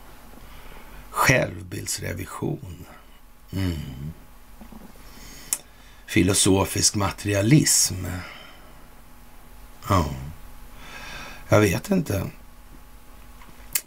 [1.10, 2.86] Självbildsrevision.
[3.52, 4.12] Mm.
[6.08, 8.06] Filosofisk materialism.
[9.88, 10.10] Ja.
[11.48, 12.22] Jag vet inte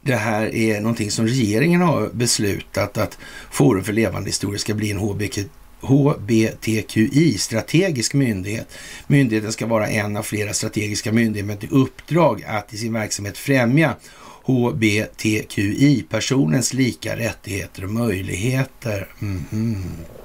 [0.01, 3.17] det här är någonting som regeringen har beslutat att
[3.51, 5.39] Forum för levande historia ska bli en HBQ,
[5.81, 8.67] HBTQI, strategisk myndighet.
[9.07, 13.37] Myndigheten ska vara en av flera strategiska myndigheter med ett uppdrag att i sin verksamhet
[13.37, 13.95] främja
[14.43, 19.07] HBTQI, personens lika rättigheter och möjligheter.
[19.21, 20.20] Mm -hmm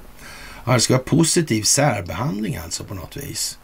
[0.67, 3.59] ja, det ska vara positiv särbehandling alltså på något vis.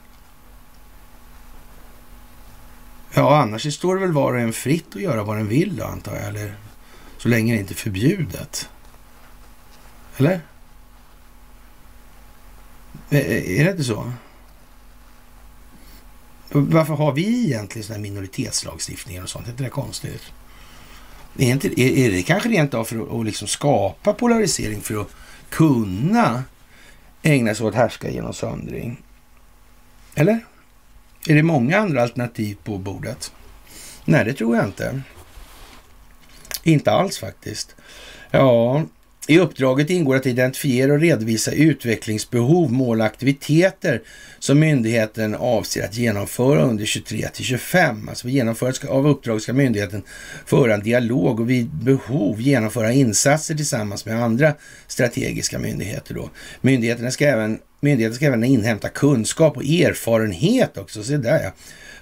[3.13, 5.85] Ja, annars står det väl var och en fritt att göra vad den vill då,
[5.85, 6.27] antar jag.
[6.27, 6.55] Eller
[7.17, 8.69] så länge det inte är förbjudet.
[10.17, 10.41] Eller?
[13.09, 14.11] Är det inte så?
[16.49, 19.47] Varför har vi egentligen sådana minoritetslagstiftningar och sånt?
[19.47, 20.21] Är inte det konstigt?
[21.37, 25.01] Är, inte, är, är det kanske rent av för att, att liksom skapa polarisering för
[25.01, 25.09] att
[25.49, 26.43] kunna
[27.23, 29.01] ägna sig åt härska genom söndring?
[30.15, 30.39] Eller?
[31.27, 33.31] Är det många andra alternativ på bordet?
[34.05, 35.01] Nej, det tror jag inte.
[36.63, 37.75] Inte alls faktiskt.
[38.31, 38.83] Ja,
[39.27, 44.01] i uppdraget ingår att identifiera och redovisa utvecklingsbehov, mål och aktiviteter
[44.39, 48.09] som myndigheten avser att genomföra under 23 till 25.
[48.09, 50.03] Alltså vid genomförandet av uppdraget ska myndigheten
[50.45, 54.53] föra en dialog och vid behov genomföra insatser tillsammans med andra
[54.87, 56.13] strategiska myndigheter.
[56.13, 56.29] Då.
[56.61, 61.03] Myndigheterna ska även, myndigheten ska även inhämta kunskap och erfarenhet också.
[61.03, 61.51] Se där ja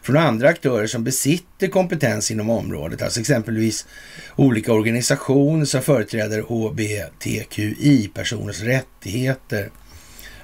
[0.02, 3.88] från andra aktörer som besitter kompetens inom området, alltså exempelvis
[4.36, 9.70] olika organisationer som företräder HBTQI-personers rättigheter.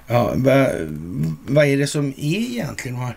[0.08, 0.70] Ja, vad,
[1.47, 2.97] vad är det som är egentligen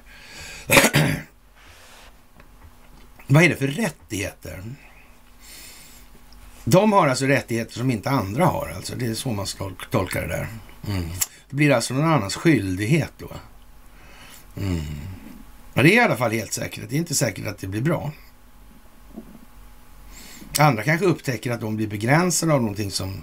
[3.26, 4.62] vad är det för rättigheter?
[6.64, 8.97] De har alltså rättigheter som inte andra har, alltså.
[8.97, 10.49] Det är så man ska tolka det där.
[10.88, 11.05] Mm.
[11.51, 13.30] Det blir alltså någon annans skyldighet då.
[14.57, 14.80] Mm.
[15.74, 16.88] Men det är i alla fall helt säkert.
[16.88, 18.12] Det är inte säkert att det blir bra.
[20.58, 23.22] Andra kanske upptäcker att de blir begränsade av någonting som...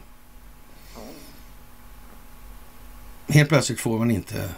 [3.27, 4.49] Helt plötsligt får man inte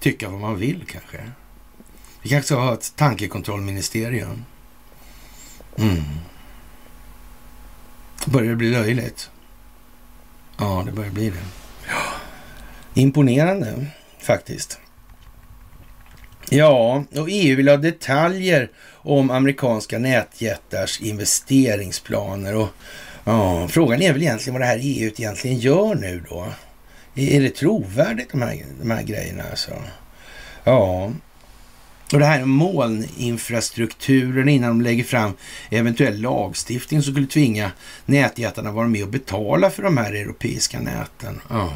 [0.00, 1.30] tycka vad man vill kanske.
[2.22, 4.44] Vi kanske ska ha ett tankekontrollministerium.
[5.76, 6.02] Mm.
[8.26, 9.30] Börjar det bli löjligt?
[10.56, 11.44] Ja, det börjar bli det.
[12.94, 13.86] Imponerande
[14.20, 14.80] faktiskt.
[16.50, 22.56] Ja, och EU vill ha detaljer om amerikanska nätjättars investeringsplaner.
[22.56, 22.68] Och
[23.24, 26.46] ja, Frågan är väl egentligen vad det här EU egentligen gör nu då.
[27.14, 29.70] Är det trovärdigt de här, de här grejerna alltså?
[30.64, 31.12] Ja,
[32.12, 35.32] och det här molninfrastrukturen innan de lägger fram
[35.70, 37.70] eventuell lagstiftning som skulle tvinga
[38.04, 41.40] nätjättarna vara med och betala för de här europeiska näten.
[41.48, 41.72] Ja,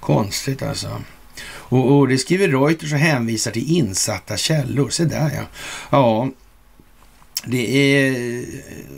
[0.00, 1.02] konstigt alltså.
[1.68, 4.88] Och, och det skriver Reuters och hänvisar till insatta källor.
[4.88, 5.42] Se där ja.
[5.90, 6.30] Ja,
[7.44, 8.44] det är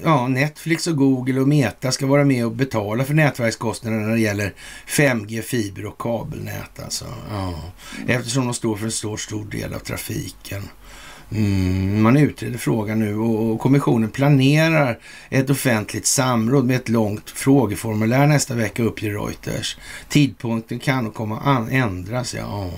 [0.03, 4.21] ja, Netflix och Google och Meta ska vara med och betala för nätverkskostnaderna när det
[4.21, 4.55] gäller
[4.87, 6.81] 5G, fiber och kabelnät.
[6.83, 7.05] Alltså.
[7.31, 7.55] Ja.
[8.07, 10.63] Eftersom de står för en stor, stor del av trafiken.
[11.31, 14.99] Mm, man utreder frågan nu och kommissionen planerar
[15.29, 19.79] ett offentligt samråd med ett långt frågeformulär nästa vecka uppger Reuters.
[20.09, 22.71] Tidpunkten kan komma att ändras, ja.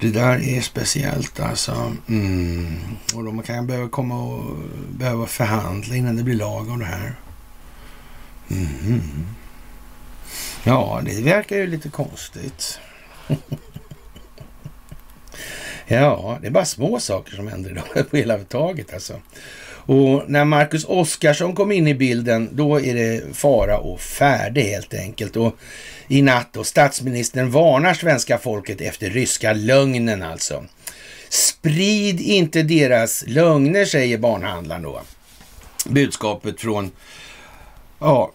[0.00, 1.92] Det där är speciellt alltså.
[2.08, 2.76] Mm.
[3.14, 4.56] Och de kan behöva komma och
[4.90, 7.14] behöva förhandla innan det blir lag av det här.
[8.50, 9.00] Mm.
[10.64, 12.78] Ja, det verkar ju lite konstigt.
[15.86, 19.20] ja, det är bara små saker som händer idag på hela taget alltså.
[19.86, 24.94] Och när Marcus Oskarsson kom in i bilden, då är det fara och färde helt
[24.94, 25.36] enkelt.
[25.36, 25.56] Och
[26.08, 30.64] i natt då, statsministern varnar svenska folket efter ryska lögnen alltså.
[31.28, 35.02] Sprid inte deras lögner, säger barnhandlaren då.
[35.86, 36.90] Budskapet från
[37.98, 38.32] ja,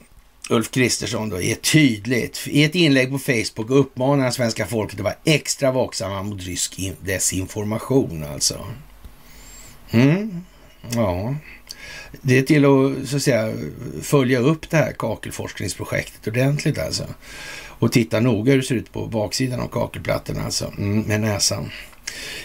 [0.50, 2.48] Ulf Kristersson då är tydligt.
[2.48, 6.80] I ett inlägg på Facebook uppmanar han svenska folket att vara extra vaksamma mot rysk
[7.02, 8.68] desinformation alltså.
[9.92, 10.44] Mm.
[10.96, 11.36] Ja,
[12.22, 13.54] det är till att, så att säga,
[14.02, 17.04] följa upp det här kakelforskningsprojektet ordentligt alltså.
[17.80, 21.72] Och titta noga hur det ser ut på baksidan av kakelplattorna alltså, mm, med näsan.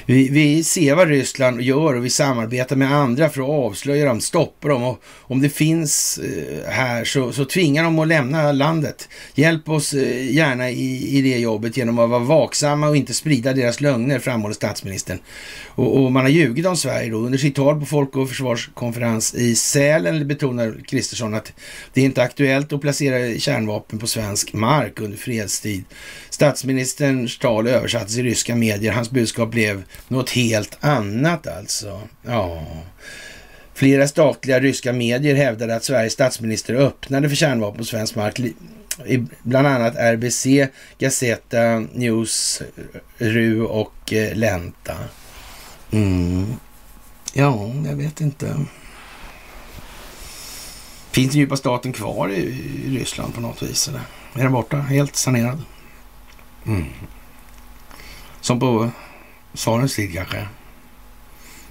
[0.07, 4.21] Vi, vi, ser vad Ryssland gör och vi samarbetar med andra för att avslöja dem,
[4.21, 9.09] stoppa dem och om det finns eh, här så, så tvingar de att lämna landet.
[9.35, 13.53] Hjälp oss eh, gärna i, i det jobbet genom att vara vaksamma och inte sprida
[13.53, 15.19] deras lögner, framhåller statsministern.
[15.67, 17.17] Och, och man har ljugit om Sverige då.
[17.17, 21.53] Under sitt tal på Folk och försvarskonferens i Sälen betonar Kristersson att
[21.93, 25.85] det är inte aktuellt att placera kärnvapen på svensk mark under fredstid.
[26.35, 28.93] Statsministerns tal översattes i ryska medier.
[28.93, 32.01] Hans budskap blev något helt annat alltså.
[32.23, 32.67] Ja.
[33.75, 38.41] Flera statliga ryska medier hävdade att Sveriges statsminister öppnade för kärnvapen på svensk mark.
[39.43, 40.47] Bland annat RBC,
[40.99, 42.63] Gazeta, News,
[43.19, 44.97] RU och eh, Lenta.
[45.91, 46.53] Mm.
[47.33, 48.57] Ja, jag vet inte.
[51.11, 52.41] Finns djupa staten kvar i,
[52.87, 53.89] i Ryssland på något vis?
[53.89, 54.01] Eller?
[54.35, 54.77] Är den borta?
[54.77, 55.63] Helt sanerad?
[56.67, 56.85] Mm.
[58.41, 58.91] Som på
[59.55, 60.49] Sarens tid kanske?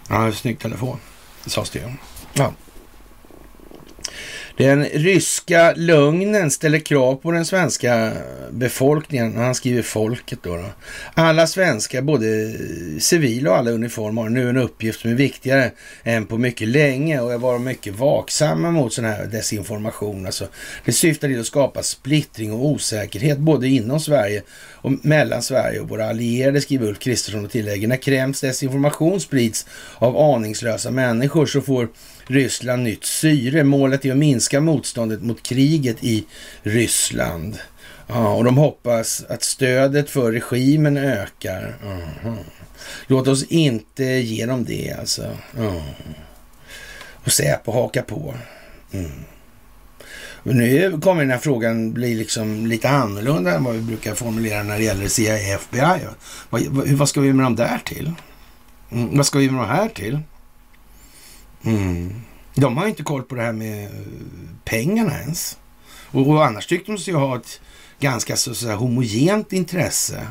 [0.09, 0.99] Ja, snygg telefon.
[1.43, 1.93] Det sades det ju.
[2.33, 2.53] Ja.
[4.57, 8.11] Den ryska lögnen ställer krav på den svenska
[8.51, 9.37] befolkningen.
[9.37, 10.65] Han skriver folket då, då.
[11.13, 12.53] Alla svenskar, både
[12.99, 15.71] civila och alla uniform, har nu en uppgift som är viktigare
[16.03, 20.25] än på mycket länge och jag var mycket vaksamma mot sån här desinformation.
[20.25, 20.47] Alltså,
[20.85, 25.89] det syftar till att skapa splittring och osäkerhet både inom Sverige och mellan Sverige och
[25.89, 27.87] våra allierade, skriver Ulf Kristersson och tillägger.
[27.87, 31.87] När Kremls desinformation sprids av aningslösa människor så får
[32.27, 33.63] Ryssland nytt syre.
[33.63, 36.25] Målet är att minska motståndet mot kriget i
[36.63, 37.57] Ryssland.
[38.07, 41.75] Ja, och de hoppas att stödet för regimen ökar.
[41.83, 42.37] Mm.
[43.07, 45.37] Låt oss inte ge dem det alltså.
[45.57, 45.81] Mm.
[47.23, 48.33] Och Säpo haka på.
[48.91, 49.11] Mm.
[50.43, 54.77] Nu kommer den här frågan bli liksom lite annorlunda än vad vi brukar formulera när
[54.77, 55.99] det gäller CIA FBI.
[56.49, 58.11] Vad, vad ska vi med dem där till?
[58.91, 60.19] Mm, vad ska vi med dem här till?
[61.63, 62.21] Mm.
[62.55, 63.91] De har inte koll på det här med eh,
[64.63, 65.57] pengarna ens.
[66.11, 67.61] Och, och annars tyckte de sig ha ett
[67.99, 70.27] ganska så, så homogent intresse.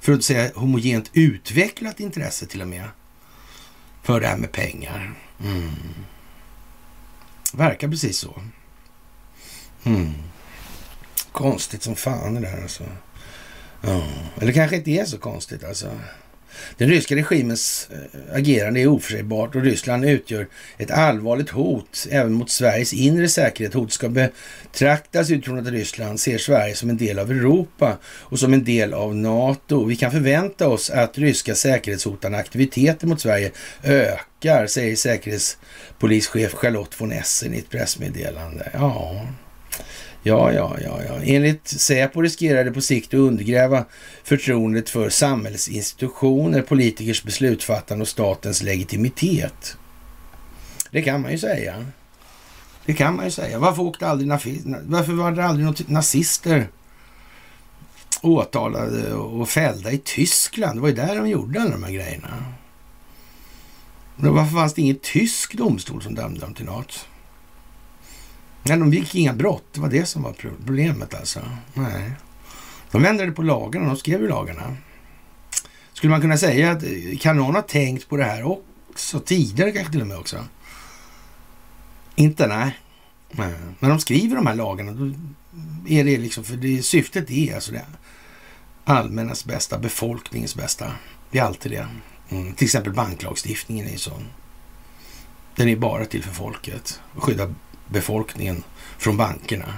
[0.00, 2.88] För att säga homogent utvecklat intresse till och med.
[4.02, 5.14] För det här med pengar.
[5.44, 5.70] Mm.
[7.52, 8.42] Verkar precis så.
[9.84, 10.12] Mm.
[11.32, 12.84] Konstigt som fan det där alltså.
[13.80, 14.06] Ja.
[14.40, 15.90] Eller kanske inte är så konstigt alltså.
[16.76, 20.46] Den ryska regimens eh, agerande är oförutsägbart och Ryssland utgör
[20.78, 23.74] ett allvarligt hot även mot Sveriges inre säkerhet.
[23.74, 28.52] Hot ska betraktas utifrån att Ryssland ser Sverige som en del av Europa och som
[28.52, 29.84] en del av NATO.
[29.84, 33.50] Vi kan förvänta oss att ryska säkerhetshotande aktiviteter mot Sverige
[33.82, 38.70] ökar, säger säkerhetspolischef Charlotte von Essen i ett pressmeddelande.
[38.74, 39.26] Ja,
[40.26, 41.22] Ja, ja, ja, ja.
[41.22, 43.84] Enligt Säpo riskerar det på sikt att undergräva
[44.24, 49.76] förtroendet för samhällsinstitutioner, politikers beslutsfattande och statens legitimitet.
[50.90, 51.86] Det kan man ju säga.
[52.86, 53.58] Det kan man ju säga.
[53.58, 54.28] Varför, åkte aldrig
[54.82, 56.68] Varför var det aldrig nazister
[58.22, 60.76] åtalade och fällda i Tyskland?
[60.76, 62.44] Det var ju där de gjorde alla de här grejerna.
[64.16, 67.06] Varför fanns det ingen tysk domstol som dömde dem till något?
[68.68, 69.64] Nej, de gick inga brott.
[69.72, 71.40] Det var det som var problemet alltså.
[71.74, 72.12] Nej.
[72.90, 73.86] De ändrade på lagarna.
[73.86, 74.76] De skrev ju lagarna.
[75.92, 79.72] Skulle man kunna säga att eh, kan någon ha tänkt på det här också tidigare
[79.72, 80.44] kanske till och med också?
[82.14, 82.78] Inte nej.
[83.30, 83.54] nej.
[83.78, 85.12] När de skriver de här lagarna då
[85.88, 87.84] är det liksom, för det, syftet är alltså det
[88.84, 90.92] allmännas bästa, befolkningens bästa.
[91.30, 91.88] Det är alltid det.
[92.28, 92.52] Mm.
[92.54, 94.22] Till exempel banklagstiftningen är ju sån.
[95.56, 97.22] Den är bara till för folket och
[97.88, 98.62] befolkningen
[98.98, 99.74] från bankerna.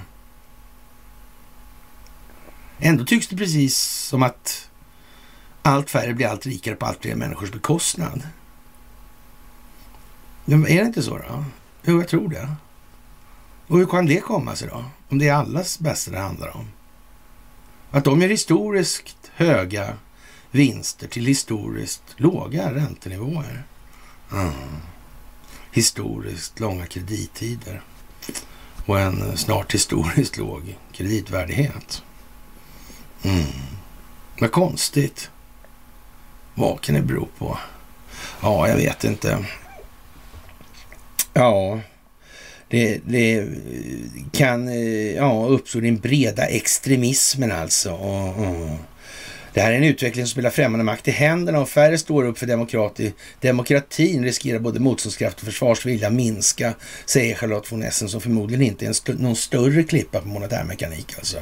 [2.78, 4.70] Ändå tycks det precis som att
[5.62, 8.22] allt färre blir allt rikare på allt fler människors bekostnad.
[10.44, 11.44] Men är det inte så då?
[11.82, 12.48] Jo, jag tror det.
[13.66, 14.84] Och hur kan det komma sig då?
[15.08, 16.68] Om det är allas bästa det handlar om.
[17.90, 19.96] Att de gör historiskt höga
[20.50, 23.64] vinster till historiskt låga räntenivåer.
[24.32, 24.52] Mm.
[25.72, 27.82] Historiskt långa kredittider
[28.88, 32.02] och en snart historiskt låg kreditvärdighet.
[33.22, 33.44] Mm.
[34.40, 35.30] Vad konstigt.
[36.54, 37.58] Vad kan det bero på?
[38.40, 39.44] Ja, jag vet inte.
[41.32, 41.80] Ja,
[42.68, 43.48] det, det
[44.32, 47.92] kan eh, ja, uppstå den breda extremismen alltså.
[47.92, 48.78] Och, och.
[49.58, 52.38] Det här är en utveckling som spelar främmande makt i händerna och färre står upp
[52.38, 53.14] för demokrati.
[53.40, 56.74] Demokratin riskerar både motståndskraft och försvarsvilja minska,
[57.06, 61.38] säger Charlotte von Essen som förmodligen inte är st någon större klippa på monetärmekanik alltså.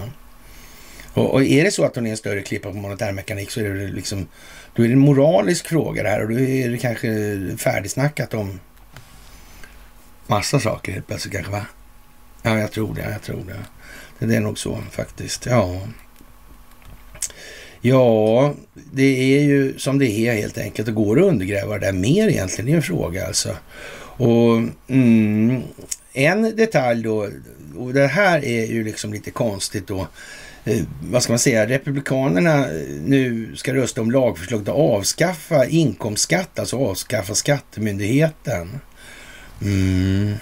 [1.12, 3.74] Och, och, är det så att hon är en större klippa på monetärmekanik så är
[3.74, 4.28] det liksom,
[4.74, 8.60] då är det en moralisk fråga det här och då är det kanske färdigsnackat om
[10.26, 11.66] massa saker helt plötsligt kanske va?
[12.42, 14.26] Ja, jag tror det, jag tror det.
[14.26, 15.80] Det är nog så faktiskt, ja.
[17.88, 18.54] Ja,
[18.92, 20.86] det är ju som det är helt enkelt.
[20.86, 22.66] Det går att undergräva det där mer egentligen.
[22.66, 23.56] Det är en fråga alltså.
[24.18, 25.62] Och mm,
[26.12, 27.28] en detalj då,
[27.76, 30.08] och det här är ju liksom lite konstigt då.
[30.64, 36.58] Eh, vad ska man säga, Republikanerna eh, nu ska rösta om lagförslag att avskaffa inkomstskatt,
[36.58, 38.80] alltså avskaffa skattemyndigheten.
[39.62, 40.34] Mm.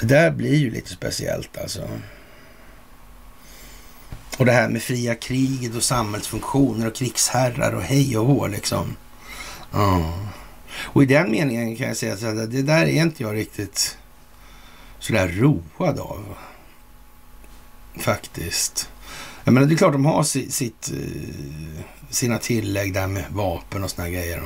[0.00, 1.88] Det där blir ju lite speciellt alltså.
[4.38, 8.96] Och det här med fria kriget och samhällsfunktioner och krigsherrar och hej och hå liksom.
[9.72, 10.18] Ja.
[10.76, 13.98] Och i den meningen kan jag säga att det där är inte jag riktigt
[14.98, 16.24] sådär road av.
[17.96, 18.88] Faktiskt.
[19.44, 23.90] Jag menar, det är klart de har sitt, eh, sina tillägg där med vapen och
[23.90, 24.42] såna grejer.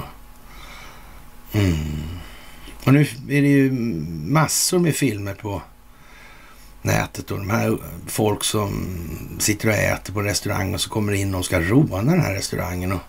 [1.53, 1.76] Mm.
[2.84, 3.72] Och nu är det ju
[4.26, 5.62] massor med filmer på
[6.82, 8.86] nätet och de här folk som
[9.38, 12.92] sitter och äter på restaurang och så kommer in och ska råna den här restaurangen.
[12.92, 13.00] Och,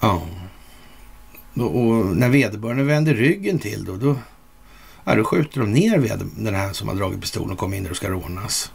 [0.00, 0.22] ja.
[1.54, 4.16] Och, när vederbörande vänder ryggen till då, då,
[5.04, 7.90] ja, då skjuter de ner den här som har dragit pistolen och kommer in där
[7.90, 8.72] och ska rånas.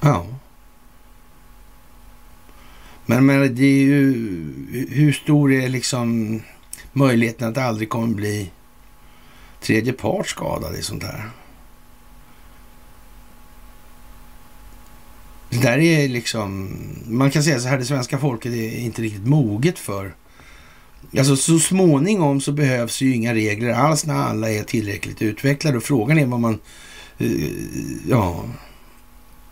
[0.00, 0.26] Ja.
[3.06, 4.12] Men, men det är ju,
[4.90, 6.40] hur stor är liksom
[6.92, 8.50] möjligheten att det aldrig kommer bli
[9.60, 11.30] tredje part skadad i sånt här?
[15.56, 16.76] Det där är liksom,
[17.08, 20.14] man kan säga så här, det svenska folket är inte riktigt moget för
[21.18, 25.82] Alltså så småningom så behövs ju inga regler alls när alla är tillräckligt utvecklade och
[25.82, 26.58] frågan är vad man,
[27.20, 27.50] uh,
[28.08, 28.44] ja,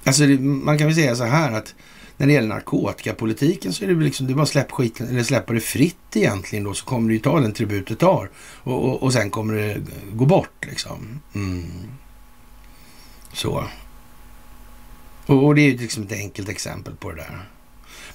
[0.04, 1.74] alltså det, man kan väl säga så här att
[2.16, 5.52] när det gäller narkotikapolitiken så är det liksom, det är bara släpp skiten, eller släppa
[5.52, 8.30] det fritt egentligen då så kommer det ju ta den tribut det tar
[8.62, 9.76] och, och, och sen kommer det
[10.12, 11.20] gå bort liksom.
[11.34, 11.64] Mm.
[13.32, 13.64] Så.
[15.26, 17.48] Och, och det är ju liksom ett enkelt exempel på det där.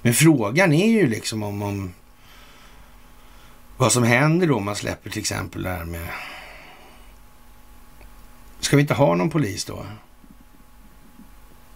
[0.01, 1.93] Men frågan är ju liksom om, om
[3.77, 6.07] vad som händer då om man släpper till exempel det här med...
[8.59, 9.85] Ska vi inte ha någon polis då?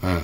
[0.01, 0.21] Mm.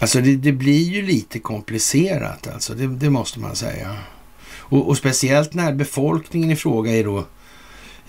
[0.00, 3.96] Alltså det, det, blir ju lite komplicerat alltså, det, det måste man säga.
[4.50, 7.26] Och, och, speciellt när befolkningen i fråga är då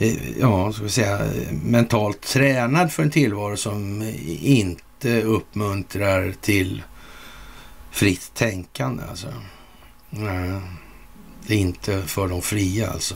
[0.02, 6.34] Eh, ja, ska vi säga, eh, mentalt tränad för en tillvaro som eh, inte uppmuntrar
[6.42, 6.84] till
[7.92, 9.04] fritt tänkande.
[9.10, 9.28] Alltså.
[10.10, 10.62] Nej,
[11.48, 13.16] det är inte för de fria alltså.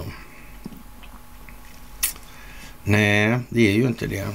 [2.84, 4.28] Nej, det är ju inte det.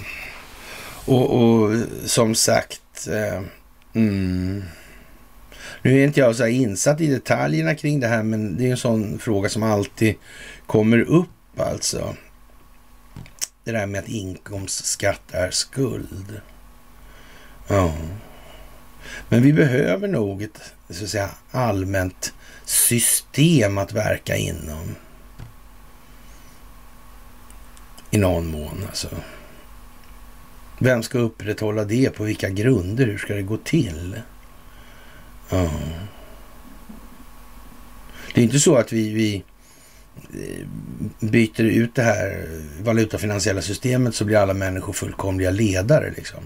[1.04, 3.42] Och, och som sagt, eh,
[3.94, 4.62] mm,
[5.82, 8.76] nu är inte jag så insatt i detaljerna kring det här, men det är en
[8.76, 10.14] sån fråga som alltid
[10.66, 12.16] kommer upp alltså
[13.72, 16.40] det där med att inkomstskatt är skuld.
[17.66, 17.94] Ja.
[19.28, 22.32] Men vi behöver nog ett så att säga, allmänt
[22.64, 24.94] system att verka inom.
[28.10, 29.08] I någon mån alltså.
[30.78, 32.10] Vem ska upprätthålla det?
[32.10, 33.06] På vilka grunder?
[33.06, 34.22] Hur ska det gå till?
[35.48, 35.70] Ja.
[38.34, 39.44] Det är inte så att vi, vi
[40.34, 40.66] Eh,
[41.20, 42.46] byter ut det här
[42.82, 46.12] valutafinansiella systemet så blir alla människor fullkomliga ledare.
[46.16, 46.40] Liksom.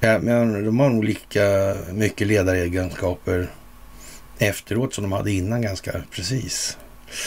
[0.00, 3.50] Ja, men de har nog lika mycket ledaregenskaper
[4.38, 6.78] efteråt som de hade innan ganska precis.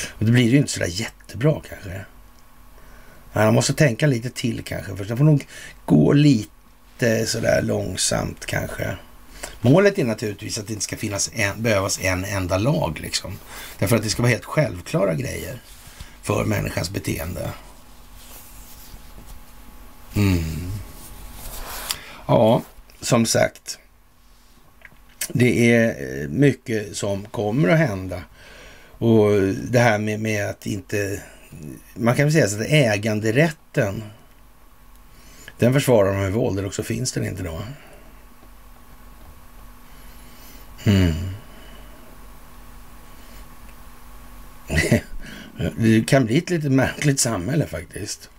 [0.10, 2.06] Och då blir det ju inte sådär jättebra kanske.
[3.34, 4.96] Man måste tänka lite till kanske.
[4.96, 5.48] För det får nog
[5.86, 8.98] gå lite sådär långsamt kanske.
[9.62, 13.40] Målet är naturligtvis att det inte ska finnas en, behövas en enda lag liksom.
[13.80, 15.62] Därför att det ska vara helt självklara grejer
[16.22, 17.50] för människans beteende.
[20.16, 20.72] Mm.
[22.28, 22.62] Ja,
[23.02, 23.80] som sagt.
[25.28, 28.22] Det är eh, mycket som kommer att hända.
[28.98, 29.32] Och
[29.72, 31.22] det här med, med att inte...
[31.96, 34.04] Man kan väl säga så att äganderätten,
[35.60, 37.62] den försvarar de med våld, eller också finns den inte då.
[40.86, 41.14] Mm.
[45.78, 48.30] Det kan bli ett lite märkligt samhälle faktiskt.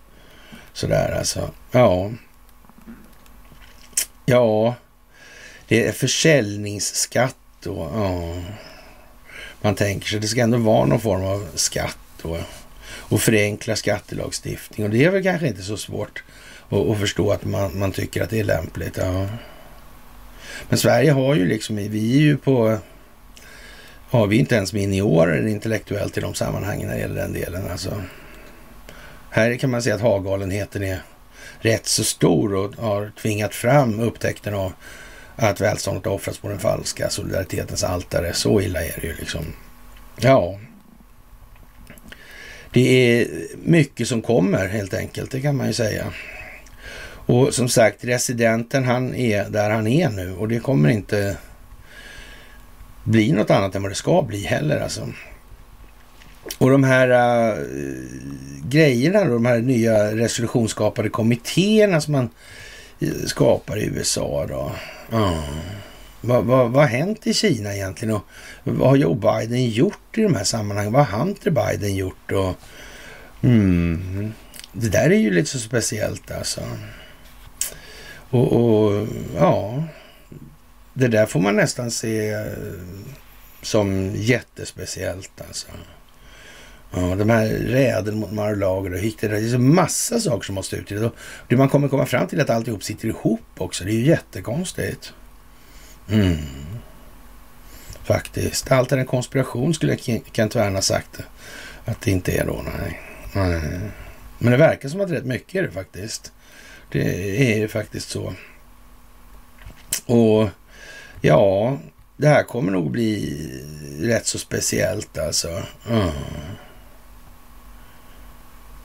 [0.73, 1.51] Sådär alltså.
[1.71, 2.11] Ja.
[4.25, 4.75] Ja.
[5.67, 7.91] Det är försäljningsskatt då.
[7.93, 8.43] Ja.
[9.61, 12.37] Man tänker sig det ska ändå vara någon form av skatt då.
[12.85, 14.85] Och förenkla skattelagstiftning.
[14.85, 16.23] Och det är väl kanske inte så svårt
[16.69, 18.97] att, att förstå att man, man tycker att det är lämpligt.
[18.97, 19.27] Ja.
[20.69, 22.77] Men Sverige har ju liksom, vi är ju på,
[24.09, 27.71] har vi inte ens miniorer intellektuellt i de sammanhangen när det gäller den delen.
[27.71, 28.03] Alltså,
[29.29, 31.01] här kan man säga att hagalenheten är
[31.59, 34.73] rätt så stor och har tvingat fram upptäckten av
[35.35, 38.33] att välståndet har offrats på den falska solidaritetens altare.
[38.33, 39.45] Så illa är det ju liksom.
[40.19, 40.59] Ja.
[42.73, 43.27] Det är
[43.63, 46.13] mycket som kommer helt enkelt, det kan man ju säga.
[47.29, 51.37] Och som sagt, residenten han är där han är nu och det kommer inte
[53.03, 55.07] bli något annat än vad det ska bli heller alltså.
[56.57, 57.65] Och de här äh,
[58.69, 62.29] grejerna då, de här nya resolutionsskapade kommittéerna som man
[62.99, 64.71] eh, skapar i USA då.
[65.11, 65.33] Mm.
[66.21, 68.25] Vad, vad, vad har hänt i Kina egentligen och
[68.63, 70.93] vad har Joe Biden gjort i de här sammanhangen?
[70.93, 72.31] Vad har Hunter Biden gjort?
[72.31, 72.55] Och,
[73.41, 74.33] mm,
[74.73, 76.61] det där är ju lite så speciellt alltså.
[78.29, 79.83] Och, och, ja,
[80.93, 82.43] det där får man nästan se eh,
[83.61, 85.67] som jättespeciellt alltså.
[86.91, 90.75] Ja, de här räden mot Mar-a-Lago och Hick, det är så massa saker som måste
[90.75, 91.11] utredas.
[91.47, 93.83] Det man kommer komma fram till att alltihop sitter ihop också.
[93.83, 95.13] Det är ju jättekonstigt.
[96.09, 96.37] Mm.
[98.03, 98.71] Faktiskt.
[98.71, 99.97] Allt är en konspiration skulle
[100.31, 101.19] Kent Wern ha sagt.
[101.19, 101.25] Eh,
[101.85, 103.01] att det inte är då, nej.
[103.33, 103.79] nej.
[104.39, 106.31] Men det verkar som att rätt mycket är det faktiskt.
[106.91, 108.33] Det är faktiskt så.
[110.05, 110.49] Och
[111.21, 111.77] ja,
[112.17, 113.47] det här kommer nog bli
[113.99, 115.63] rätt så speciellt alltså.
[115.89, 116.09] Mm.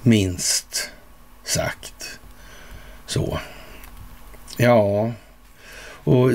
[0.03, 0.91] Minst
[1.45, 2.19] sagt.
[3.07, 3.39] Så.
[4.57, 5.13] Ja.
[6.05, 6.31] Och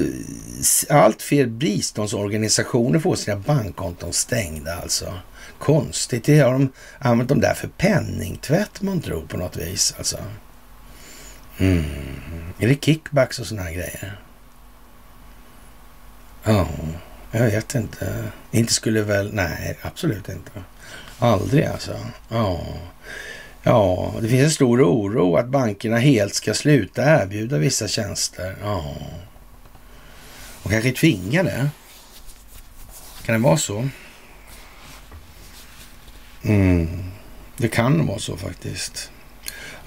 [0.90, 5.14] allt fler biståndsorganisationer får sina bankkonton stängda alltså.
[5.60, 6.24] Konstigt.
[6.24, 10.18] Det har de använt dem där för penningtvätt man tror på något vis alltså.
[11.60, 11.86] Mm.
[12.60, 14.22] Är det kickbacks och sådana här grejer?
[16.44, 16.68] Ja,
[17.32, 18.24] jag vet inte.
[18.52, 19.34] Inte skulle väl...
[19.34, 20.52] Nej, absolut inte.
[21.20, 22.00] Aldrig alltså.
[22.30, 22.62] Ja.
[23.64, 28.56] Ja, det finns en stor oro att bankerna helt ska sluta erbjuda vissa tjänster.
[28.62, 28.96] Ja.
[30.64, 31.70] Och kanske tvinga det.
[33.26, 33.90] Kan det vara så?
[36.44, 37.04] Mm.
[37.58, 39.12] Det kan vara så faktiskt.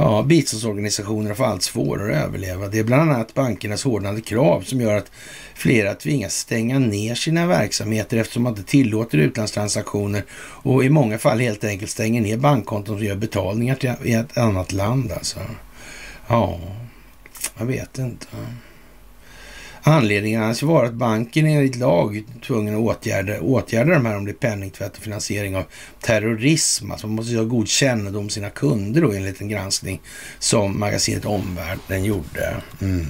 [0.03, 2.69] Ja, biståndsorganisationer får allt svårare att överleva.
[2.69, 5.11] Det är bland annat bankernas hårdnande krav som gör att
[5.55, 10.25] flera tvingas stänga ner sina verksamheter eftersom man inte tillåter utlandstransaktioner
[10.63, 14.73] och i många fall helt enkelt stänger ner bankkonton och gör betalningar till ett annat
[14.73, 15.13] land.
[15.13, 15.41] Alltså.
[16.29, 16.61] Ja,
[17.59, 18.27] jag vet inte.
[19.85, 24.25] Anledningen anses vara att banken enligt lag är tvungen att åtgärda, åtgärda de här om
[24.25, 25.65] det är penningtvätt och finansiering av
[26.01, 26.91] terrorism.
[26.91, 30.01] Alltså man måste ha god kännedom om sina kunder då enligt en granskning
[30.39, 32.57] som magasinet Omvärlden gjorde.
[32.81, 33.07] Mm.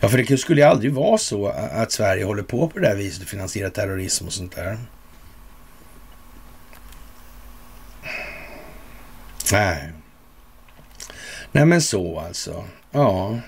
[0.00, 2.96] Ja, för det skulle ju aldrig vara så att Sverige håller på på det där
[2.96, 4.78] viset och finansierar terrorism och sånt där.
[9.52, 9.92] Nej.
[11.52, 12.64] Nej men så alltså.
[12.90, 13.38] Ja.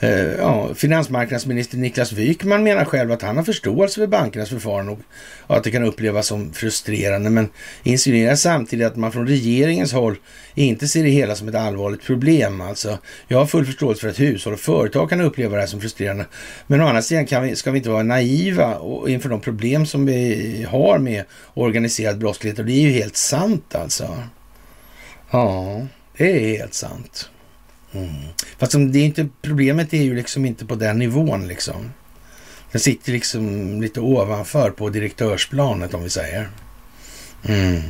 [0.00, 4.96] Eh, ja, finansmarknadsminister Niklas Wykman menar själv att han har förståelse för bankernas förfarande
[5.46, 7.48] och att det kan upplevas som frustrerande, men
[7.82, 10.16] insinuerar samtidigt att man från regeringens håll
[10.54, 12.60] inte ser det hela som ett allvarligt problem.
[12.60, 12.98] Alltså,
[13.28, 16.26] jag har full förståelse för att hushåll och företag kan uppleva det här som frustrerande,
[16.66, 20.06] men å andra sidan kan vi, ska vi inte vara naiva inför de problem som
[20.06, 24.22] vi har med organiserad brottslighet och det är ju helt sant alltså.
[25.30, 27.30] Ja, det är helt sant.
[27.92, 28.10] Mm.
[28.58, 31.92] Fast det är inte, problemet är ju liksom inte på den nivån liksom.
[32.72, 36.48] Den sitter liksom lite ovanför på direktörsplanet om vi säger.
[37.44, 37.82] Mm.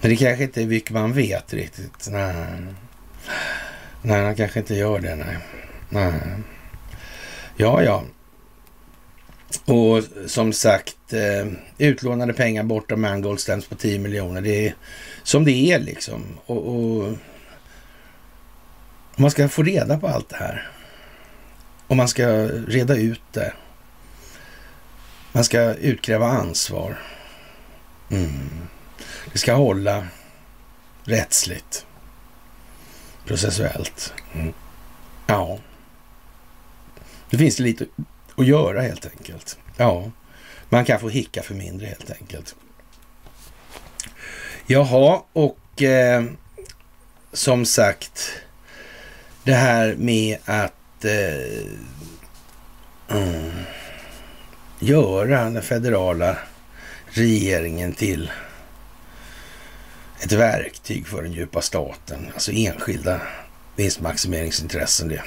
[0.00, 2.08] Men det kanske inte är mycket man vet riktigt.
[2.10, 2.34] Nej.
[4.02, 5.16] Nej, han kanske inte gör det.
[5.16, 5.36] Nej.
[5.88, 6.20] nej.
[7.56, 8.02] Ja, ja.
[9.64, 14.40] Och som sagt, eh, utlånade pengar borta Mangold stäms på 10 miljoner.
[14.40, 14.74] Det är
[15.22, 16.22] som det är liksom.
[16.46, 17.12] Och, och
[19.16, 20.70] om man ska få reda på allt det här.
[21.86, 23.52] Om man ska reda ut det.
[25.32, 26.98] Man ska utkräva ansvar.
[28.10, 28.68] Mm.
[29.32, 30.06] Det ska hålla
[31.04, 31.86] rättsligt.
[33.24, 34.14] Processuellt.
[34.34, 34.52] Mm.
[35.26, 35.58] Ja.
[37.30, 37.86] Det finns det lite
[38.36, 39.58] att göra helt enkelt.
[39.76, 40.10] Ja,
[40.68, 42.54] man kan få hicka för mindre helt enkelt.
[44.66, 46.24] Jaha, och eh,
[47.32, 48.32] som sagt,
[49.46, 51.66] det här med att eh,
[53.16, 53.52] mm,
[54.78, 56.38] göra den federala
[57.06, 58.32] regeringen till
[60.20, 63.20] ett verktyg för den djupa staten, alltså enskilda
[63.76, 65.08] vinstmaximeringsintressen.
[65.08, 65.22] Det.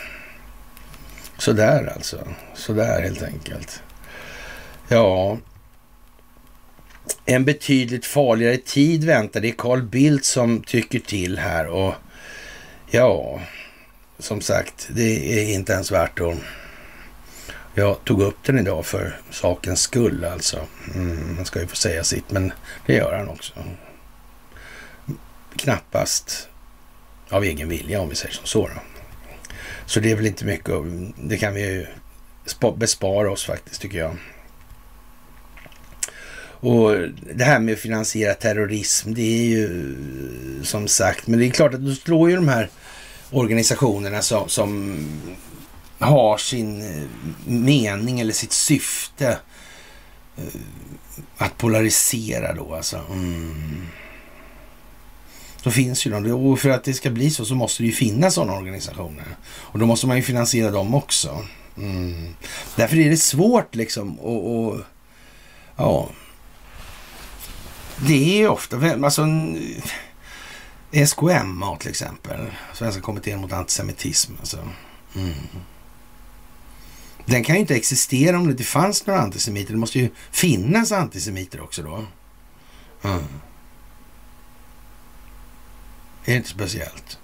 [1.37, 2.27] Sådär alltså.
[2.55, 3.81] Sådär helt enkelt.
[4.87, 5.37] Ja,
[7.25, 9.39] en betydligt farligare tid väntar.
[9.39, 11.93] Det är Carl Bildt som tycker till här och
[12.91, 13.39] ja,
[14.19, 16.35] som sagt, det är inte ens värt att...
[17.73, 20.67] Jag tog upp den idag för sakens skull alltså.
[20.95, 22.51] Mm, man ska ju få säga sitt, men
[22.85, 23.53] det gör han också.
[25.55, 26.49] Knappast
[27.29, 28.67] av egen vilja om vi säger som så.
[28.67, 28.81] Då.
[29.85, 30.75] Så det är väl inte mycket,
[31.15, 31.85] det kan vi ju
[32.75, 34.17] bespara oss faktiskt tycker jag.
[36.61, 36.95] Och
[37.33, 39.95] det här med att finansiera terrorism, det är ju
[40.63, 42.69] som sagt, men det är klart att då slår ju de här
[43.31, 44.97] organisationerna som, som
[45.99, 47.07] har sin eh,
[47.45, 49.37] mening eller sitt syfte
[50.37, 50.43] eh,
[51.37, 53.01] att polarisera då alltså.
[53.11, 53.87] Mm.
[55.63, 56.31] Då finns ju de.
[56.31, 59.25] Och för att det ska bli så så måste det ju finnas sådana organisationer.
[59.43, 61.45] Och då måste man ju finansiera dem också.
[61.77, 62.35] Mm.
[62.75, 64.85] Därför är det svårt liksom att...
[65.75, 66.09] Ja.
[68.07, 68.77] Det är ofta...
[69.03, 69.27] Alltså,
[70.91, 72.45] SKMA till exempel.
[72.73, 74.33] Svenska kommittén mot antisemitism.
[74.39, 74.57] Alltså.
[75.15, 75.33] Mm.
[77.25, 79.73] Den kan ju inte existera om det inte fanns några antisemiter.
[79.73, 82.05] Det måste ju finnas antisemiter också då.
[83.03, 83.23] Mm.
[86.25, 87.19] Är det inte speciellt?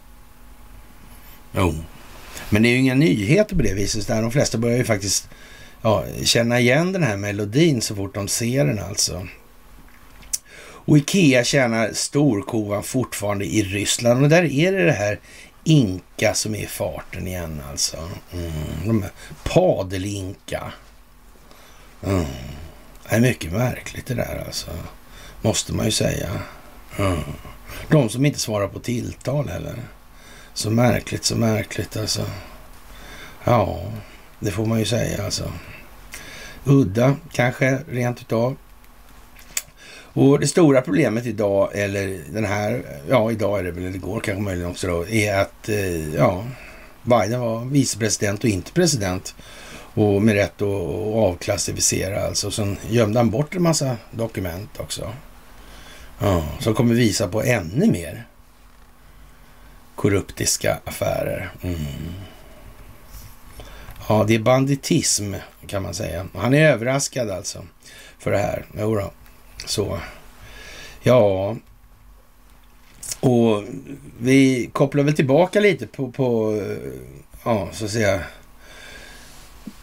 [1.51, 1.75] Jo.
[2.49, 4.07] Men det är ju inga nyheter på det viset.
[4.07, 5.29] Där de flesta börjar ju faktiskt
[5.81, 9.27] ja, känna igen den här melodin så fort de ser den alltså.
[10.85, 14.23] Och Ikea tjänar storkovan fortfarande i Ryssland.
[14.23, 15.19] Och där är det det här
[15.63, 17.97] Inka som är i farten igen alltså.
[18.33, 18.51] Mm,
[18.85, 19.05] de
[19.43, 20.71] Padel-Inka.
[22.03, 22.25] Mm.
[23.09, 24.71] Det är mycket märkligt det där alltså.
[25.41, 26.29] Måste man ju säga.
[26.97, 27.19] Mm.
[27.89, 29.75] De som inte svarar på tilltal heller.
[30.53, 32.25] Så märkligt, så märkligt alltså.
[33.43, 33.81] Ja,
[34.39, 35.51] det får man ju säga alltså.
[36.63, 38.55] Udda kanske rent utav.
[40.15, 44.19] Och det stora problemet idag, eller den här, ja idag är det väl, eller igår
[44.19, 46.45] kanske möjligen också då, är att eh, ja,
[47.03, 49.35] Biden var vicepresident och inte president.
[49.93, 52.51] Och med rätt att avklassificera alltså.
[52.51, 55.13] Sen gömde han bort en massa dokument också.
[56.19, 58.25] Ja, som kommer visa på ännu mer
[59.95, 61.51] korruptiska affärer.
[61.61, 61.77] Mm.
[64.07, 65.33] Ja, det är banditism
[65.67, 66.25] kan man säga.
[66.35, 67.65] Han är överraskad alltså
[68.19, 68.65] för det här.
[68.77, 69.11] Jo då.
[69.65, 69.99] Så.
[71.03, 71.55] Ja.
[73.19, 73.63] Och
[74.19, 76.61] vi kopplar väl tillbaka lite på, på
[77.43, 78.21] ja, så att säga,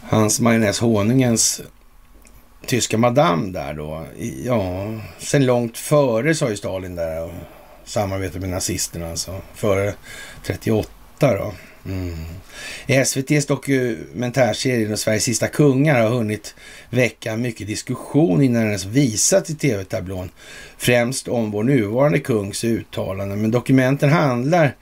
[0.00, 1.62] hans majonnäs honungens
[2.66, 4.06] tyska madame där då.
[4.44, 4.86] Ja,
[5.18, 7.32] sen långt före sa ju Stalin där och
[7.84, 9.40] samarbetade med nazisterna alltså.
[9.54, 9.94] Före
[10.44, 10.90] 38
[11.20, 11.52] då.
[11.86, 12.16] Mm.
[12.86, 16.54] SVTs dokumentärserie Sveriges sista kungar har hunnit
[16.90, 20.30] väcka mycket diskussion innan den ens visats i tv-tablån.
[20.78, 23.42] Främst om vår nuvarande kungs uttalanden.
[23.42, 24.76] Men dokumenten handlar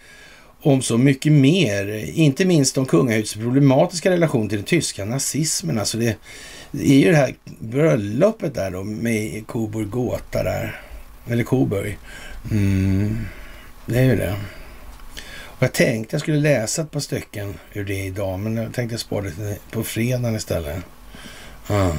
[0.63, 2.11] om så mycket mer.
[2.15, 5.79] Inte minst om kungahusets problematiska relation till den tyska nazismen.
[5.79, 6.17] Alltså det,
[6.71, 10.81] det är ju det här bröllopet där då med Coburg Gåta där.
[11.29, 11.99] Eller Coburg.
[12.51, 13.19] Mm,
[13.87, 14.37] det är ju det.
[15.61, 18.99] Och jag tänkte jag skulle läsa ett par stycken ur det idag, men jag tänkte
[18.99, 20.83] spara det på fredagen istället.
[21.69, 21.97] Mm.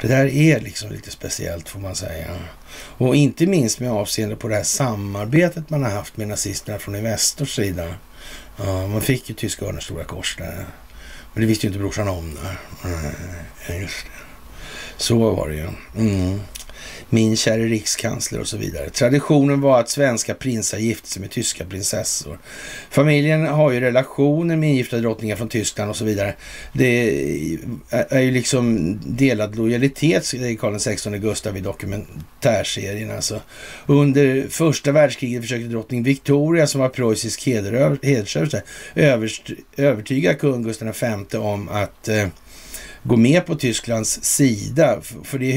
[0.00, 2.26] Det där är liksom lite speciellt får man säga.
[2.74, 6.96] Och inte minst med avseende på det här samarbetet man har haft med nazisterna från
[6.96, 7.94] Investors sida.
[8.56, 10.66] Ja, man fick ju tyska ordens stora kors där.
[11.32, 12.58] Men det visste ju inte brorsan om där.
[13.68, 14.10] Nej, just det.
[14.96, 15.68] Så var det ju.
[15.96, 16.40] Mm
[17.10, 18.90] min käre rikskansler och så vidare.
[18.90, 22.38] Traditionen var att svenska prinsar gifte sig med tyska prinsessor.
[22.90, 26.34] Familjen har ju relationer med ingifta drottningar från Tyskland och så vidare.
[26.72, 27.08] Det
[27.90, 33.10] är ju liksom delad lojalitet, säger Karl XVI Gustav i dokumentärserien.
[33.10, 33.40] Alltså.
[33.86, 38.62] Under första världskriget försökte drottning Victoria, som var preussisk hedersöverste,
[39.76, 42.26] övertyga kung Gustav V om att eh,
[43.02, 45.00] gå med på Tysklands sida.
[45.24, 45.50] För det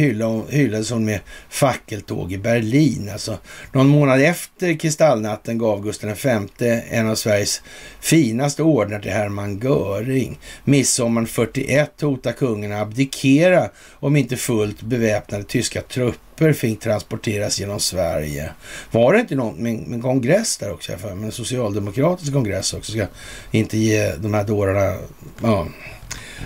[0.50, 1.20] hyllades hon med
[1.50, 3.10] fackeltåg i Berlin.
[3.14, 3.38] Alltså,
[3.72, 7.62] någon månad efter kristallnatten gav Gustav V en av Sveriges
[8.00, 10.40] finaste ordnar till Hermann Göring.
[10.64, 17.80] Midsommaren 41 hotade kungen att abdikera om inte fullt beväpnade tyska trupper fick transporteras genom
[17.80, 18.52] Sverige.
[18.92, 20.98] Var det inte någon med en kongress där också?
[20.98, 22.92] För en socialdemokratisk kongress också.
[22.92, 23.06] Ska
[23.52, 24.98] inte ge de här dårarna
[25.42, 25.68] ja,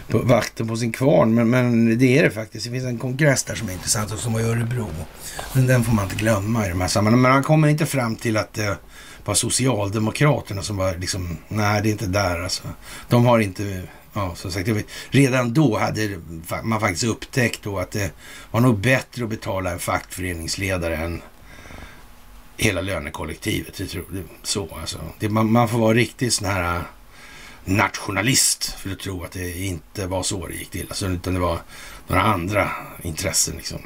[0.08, 1.36] på vakten på sin kvarn.
[1.36, 2.66] Men, men det är det faktiskt.
[2.66, 4.88] Det finns en kongress där som är intressant och som var i Örebro.
[5.54, 7.22] Men den får man inte glömma i de här sammanhangen.
[7.22, 8.78] Men han kommer inte fram till att det
[9.26, 12.64] var Socialdemokraterna som var liksom, nej det är inte där alltså.
[13.10, 14.70] De har inte, ja som sagt,
[15.10, 16.20] redan då hade
[16.64, 18.12] man faktiskt upptäckt då att det
[18.52, 21.22] var nog bättre att betala en fackföreningsledare än
[22.58, 23.78] hela lönekollektivet.
[23.78, 24.06] Det tror,
[24.44, 25.00] så alltså.
[25.20, 26.82] Det, man, man får vara riktigt sån här
[27.66, 30.86] nationalist för att tro att det inte var så det gick till.
[30.90, 31.60] Alltså, utan det var
[32.08, 32.72] några andra
[33.04, 33.80] intressen liksom.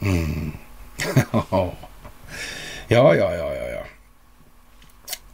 [0.00, 0.52] Mm.
[1.32, 1.74] ja,
[2.88, 3.84] ja, ja, ja, ja.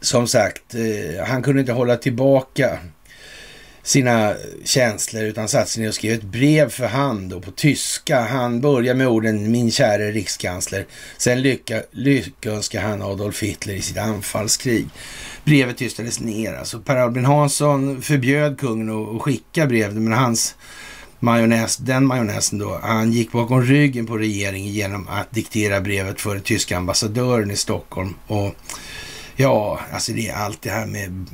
[0.00, 2.78] Som sagt, eh, han kunde inte hålla tillbaka
[3.84, 4.34] sina
[4.64, 8.20] känslor utan satte sig ner och skrev ett brev för hand då, på tyska.
[8.20, 10.86] Han börjar med orden min käre rikskansler.
[11.18, 14.86] Sen lycka, lyckönskar han Adolf Hitler i sitt anfallskrig.
[15.44, 16.54] Brevet tystades ner.
[16.54, 20.54] Alltså Per Albin Hansson förbjöd kungen att skicka brev, men hans
[21.20, 26.34] majonnäs, den majonnäsen då, han gick bakom ryggen på regeringen genom att diktera brevet för
[26.34, 28.14] den tyska ambassadören i Stockholm.
[28.26, 28.54] Och
[29.36, 31.26] ja, alltså det är allt det här med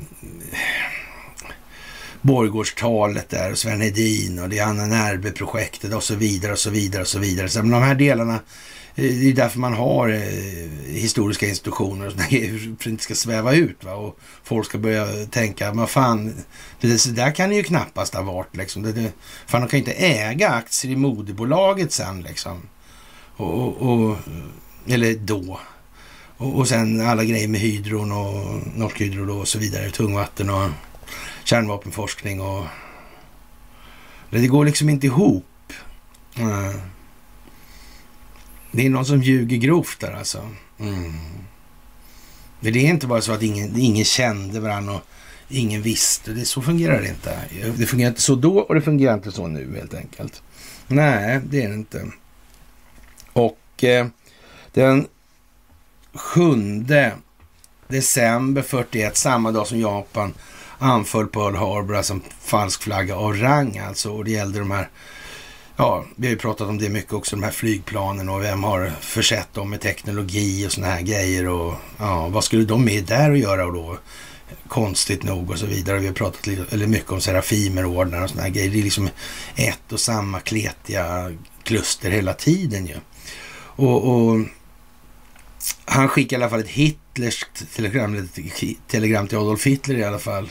[2.22, 6.70] Borgårdstalet där och Sven Hedin och det är Anna Närbe-projektet och så vidare och så
[6.70, 7.48] vidare och så vidare.
[7.48, 8.40] Så de här delarna, eh,
[8.94, 10.20] det är därför man har eh,
[10.86, 12.24] historiska institutioner och sådär,
[12.58, 13.92] för att det inte ska sväva ut va?
[13.92, 16.34] och folk ska börja tänka, men fan,
[16.80, 18.82] det där kan det ju knappast ha varit liksom.
[18.82, 19.12] Det, det,
[19.46, 22.62] fan, de kan ju inte äga aktier i moderbolaget sen liksom.
[23.36, 24.16] Och, och, och
[24.86, 25.60] eller då.
[26.36, 30.70] Och, och sen alla grejer med hydron och Norsk Hydro och så vidare, tungvatten och
[31.50, 32.64] kärnvapenforskning och...
[34.30, 35.72] Det går liksom inte ihop.
[38.72, 40.48] Det är någon som ljuger grovt där alltså.
[40.78, 41.12] Mm.
[42.60, 45.02] det är inte bara så att ingen, ingen kände varandra och
[45.48, 46.32] ingen visste.
[46.32, 47.38] Det, så fungerar det inte.
[47.76, 50.42] Det fungerar inte så då och det fungerar inte så nu helt enkelt.
[50.86, 52.06] Nej, det är det inte.
[53.32, 54.06] Och eh,
[54.72, 55.06] den
[56.14, 56.84] 7
[57.88, 60.34] december 41, samma dag som Japan
[60.80, 64.10] anföll Pearl Harbor, alltså en falsk flagga av rang alltså.
[64.10, 64.88] Och det gällde de här,
[65.76, 68.92] ja, vi har ju pratat om det mycket också, de här flygplanen och vem har
[69.00, 73.30] försett dem med teknologi och sådana här grejer och ja, vad skulle de med där
[73.30, 73.98] att göra och då?
[74.68, 75.98] Konstigt nog och så vidare.
[75.98, 78.70] Vi har pratat eller mycket om Serafimerordnar och sådana här grejer.
[78.70, 79.08] Det är liksom
[79.56, 81.32] ett och samma kletiga
[81.62, 82.96] kluster hela tiden ju.
[83.54, 84.40] Och, och
[85.84, 87.46] han skickade i alla fall ett Hitlers
[87.76, 88.28] telegram,
[88.86, 90.50] telegram till Adolf Hitler i alla fall.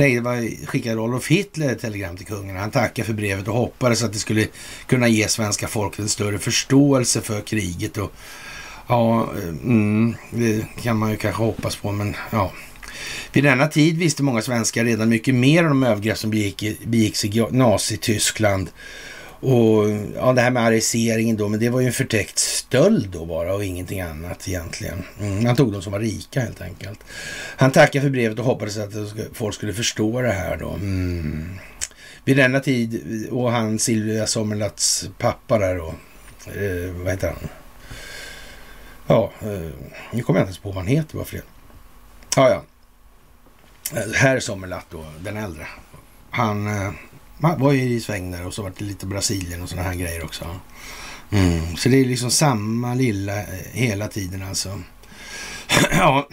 [0.00, 2.56] Nej, det var skickade Adolf Hitler ett telegram till kungen.
[2.56, 4.46] Han tackade för brevet och hoppades att det skulle
[4.86, 7.96] kunna ge svenska folket en större förståelse för kriget.
[7.96, 8.12] Och,
[8.86, 12.52] ja, eh, mm, det kan man ju kanske hoppas på, men ja.
[13.32, 17.46] Vid denna tid visste många svenskar redan mycket mer om de övergrepp som begicks i
[17.50, 18.70] Nazityskland
[19.40, 23.24] och ja, det här med ariseringen då, men det var ju en förtäckt stöld då
[23.24, 25.04] bara och ingenting annat egentligen.
[25.20, 27.00] Mm, han tog de som var rika helt enkelt.
[27.56, 28.92] Han tackade för brevet och hoppades att
[29.32, 30.70] folk skulle förstå det här då.
[30.70, 31.58] Mm.
[32.24, 35.94] Vid denna tid, och han Silvia Sommerlatts pappa där då,
[36.46, 37.48] eh, vad heter han?
[39.06, 39.70] Ja, eh,
[40.12, 41.42] nu kommer jag inte ens på vad han heter bara för
[42.36, 42.62] Ja, ja.
[44.14, 45.66] Herr Sommerlatt då, den äldre.
[46.30, 46.90] Han eh,
[47.40, 49.94] man var ju i sväng där och så var det lite Brasilien och sådana här
[49.94, 50.44] grejer också.
[51.30, 51.76] Mm.
[51.76, 54.80] Så det är liksom samma lilla eh, hela tiden alltså.
[55.90, 56.28] ja,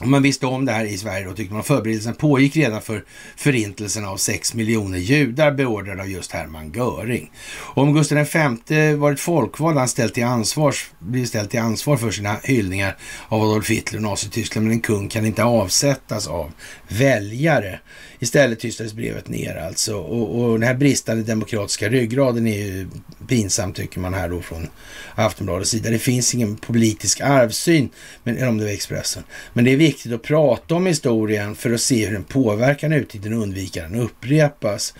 [0.00, 3.04] man visste om det här i Sverige då tyckte man förberedelsen pågick redan för
[3.36, 7.30] förintelsen av sex miljoner judar beordrade av just Hermann Göring.
[7.56, 8.26] om Gustav
[8.68, 12.96] V varit folkvald han ställt till ansvar, blivit ställd till ansvar för sina hyllningar
[13.28, 16.52] av Adolf Hitler och Nazityskland, men en kung kan inte avsättas av
[16.88, 17.80] väljare.
[18.18, 19.96] Istället tystades brevet ner alltså.
[19.96, 22.88] Och, och den här bristande demokratiska ryggraden är ju
[23.28, 24.68] pinsam tycker man här då från
[25.14, 25.90] Aftonbladets sida.
[25.90, 27.88] Det finns ingen politisk arvsyn,
[28.22, 29.22] men, om det var Expressen.
[29.52, 33.32] Men det är viktigt att prata om historien för att se hur den påverkar nutiden
[33.32, 34.94] och undvika den upprepas.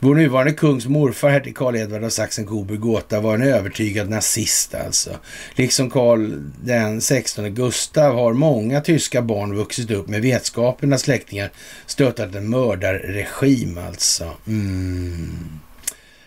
[0.00, 5.10] Vår nuvarande kungs morfar, hertig Karl Edvard av Sachsen-Coburg-Gotha, var en övertygad nazist alltså.
[5.54, 6.32] Liksom Karl
[6.64, 11.50] den 16 Gustav har många tyska barn vuxit upp med vetskapen att släktingar
[11.86, 14.30] stöttat en mördarregim alltså.
[14.46, 15.60] Mm.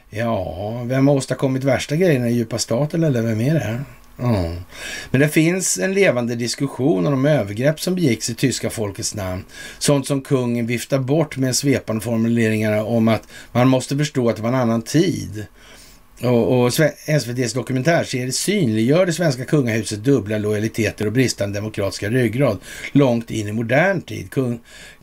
[0.09, 3.79] Ja, vem har åstadkommit värsta grejerna i djupa staten eller vem är det?
[4.19, 4.55] Mm.
[5.11, 9.45] Men det finns en levande diskussion om de övergrepp som begicks i tyska folkets namn.
[9.79, 14.41] Sånt som kungen viftar bort med svepande formuleringar om att man måste förstå att det
[14.41, 15.45] var en annan tid.
[16.23, 16.73] Och, och
[17.05, 22.57] SVTs dokumentärserie synliggör det svenska kungahusets dubbla lojaliteter och bristande demokratiska ryggrad
[22.91, 24.31] långt in i modern tid.
[24.31, 24.59] Kung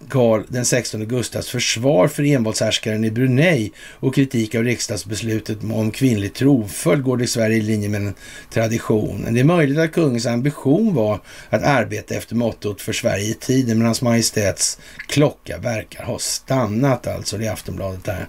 [0.09, 6.35] Karl den 16 Gustavs försvar för envåldshärskaren i Brunei och kritik av riksdagsbeslutet om kvinnlig
[6.35, 8.15] tronföljd går dessvärre i linje med en
[8.51, 9.35] traditionen.
[9.35, 11.21] Det är möjligt att kungens ambition var
[11.51, 14.79] att arbeta efter mottot för Sverige i tiden, men hans majestäts
[15.09, 17.39] klocka verkar ha stannat alltså.
[17.39, 18.29] Det är Aftonbladet där.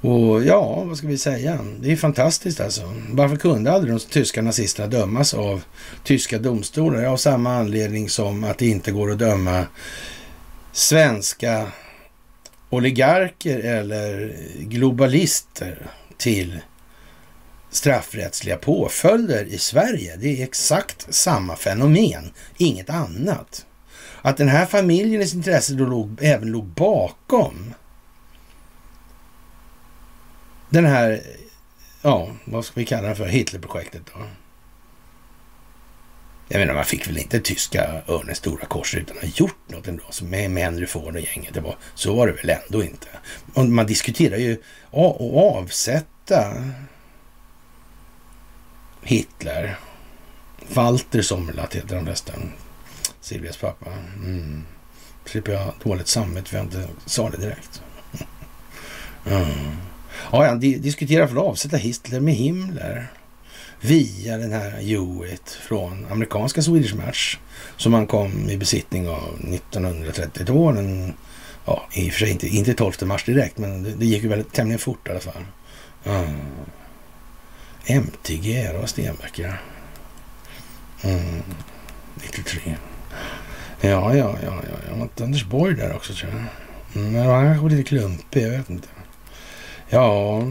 [0.00, 1.58] Och ja, vad ska vi säga?
[1.80, 2.92] Det är fantastiskt alltså.
[3.10, 5.62] Varför kunde aldrig de tyska nazisterna dömas av
[6.04, 7.04] tyska domstolar?
[7.04, 9.66] Av samma anledning som att det inte går att döma
[10.72, 11.66] svenska
[12.70, 16.60] oligarker eller globalister till
[17.70, 20.16] straffrättsliga påföljder i Sverige.
[20.16, 23.66] Det är exakt samma fenomen, inget annat.
[24.22, 27.74] Att den här familjens intresse då låg, även låg bakom
[30.70, 31.22] den här,
[32.02, 34.20] ja, vad ska vi kalla den för, Hitlerprojektet då?
[36.48, 39.88] Jag menar, man fick väl inte tyska örnens stora kors utan att ha gjort något
[39.88, 41.54] ändå, som med, med Henry Ford och gänget.
[41.54, 43.08] Det var, så var det väl ändå inte.
[43.54, 44.52] Och man diskuterar ju
[44.90, 46.64] att avsätta
[49.02, 49.78] Hitler.
[50.68, 52.52] Walter Sommerlath heter han förresten.
[53.20, 53.90] Silvias pappa.
[54.16, 54.64] Mm.
[55.24, 57.82] Slipper jag dåligt samvete för jag inte sa det direkt.
[59.26, 59.76] Mm.
[60.32, 63.12] Ja, han diskuterar för att avsätta Hitler med Himmler
[63.80, 67.38] via den här Hewitt från amerikanska Swedish Match
[67.76, 70.72] som han kom i besittning av 1932.
[70.72, 71.14] Den,
[71.64, 74.28] ja, i och för sig inte, inte 12 mars direkt, men det, det gick ju
[74.28, 75.44] väldigt tämligen fort i alla fall.
[76.04, 76.36] Mm.
[77.86, 79.52] MTG, det var Stenbeck, ja.
[81.02, 81.42] Mm.
[82.14, 82.76] 93.
[83.80, 84.78] Ja, ja, ja, ja.
[84.88, 86.40] Jag inte Anders Borg där också tror jag.
[87.02, 88.88] Mm, men han kanske var lite klumpig, jag vet inte.
[89.90, 90.42] Ja,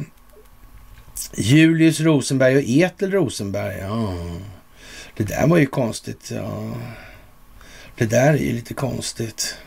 [1.34, 3.78] Julius Rosenberg och Etel Rosenberg.
[3.78, 4.14] Ja,
[5.18, 6.32] det där var ju konstigt.
[6.36, 6.74] Ja.
[7.96, 9.58] Det där är ju lite konstigt.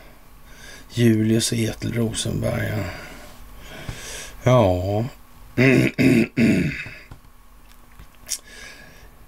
[0.93, 2.73] Julius och Etel Rosenberg.
[4.43, 5.05] Ja.
[5.55, 5.63] ja.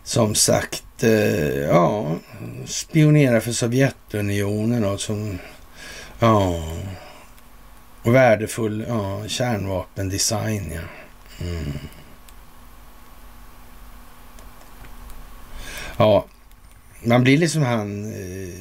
[0.03, 2.15] Som sagt, eh, ja,
[2.65, 5.39] spionera för Sovjetunionen och som,
[6.19, 6.63] ja,
[8.03, 10.71] och värdefull ja, kärnvapendesign.
[10.71, 10.81] Ja.
[11.45, 11.73] Mm.
[15.97, 16.25] ja,
[17.03, 18.53] man blir liksom han, eh,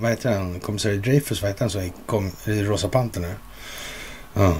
[0.00, 3.34] vad heter han, kommissarie Dreyfus, vad heter han som i kom, eh, Rosa Panterna?
[4.34, 4.56] Ja.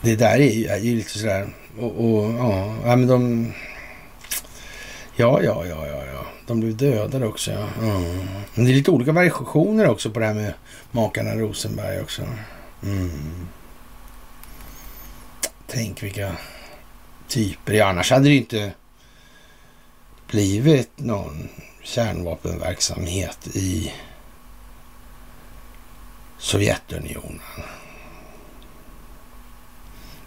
[0.00, 1.48] Det där är ju, är ju lite sådär,
[1.78, 2.32] och, och
[2.84, 3.52] ja, men de,
[5.16, 6.23] ja, ja, ja, ja, ja.
[6.46, 7.68] De blev dödade också, ja.
[7.82, 8.26] Mm.
[8.54, 10.54] Men det är lite olika variationer också på det här med
[10.90, 12.22] makarna Rosenberg också.
[12.82, 13.48] Mm.
[15.66, 16.36] Tänk vilka
[17.28, 17.80] typer.
[17.80, 18.72] Annars hade det inte
[20.26, 21.48] blivit någon
[21.82, 23.92] kärnvapenverksamhet i
[26.38, 27.40] Sovjetunionen.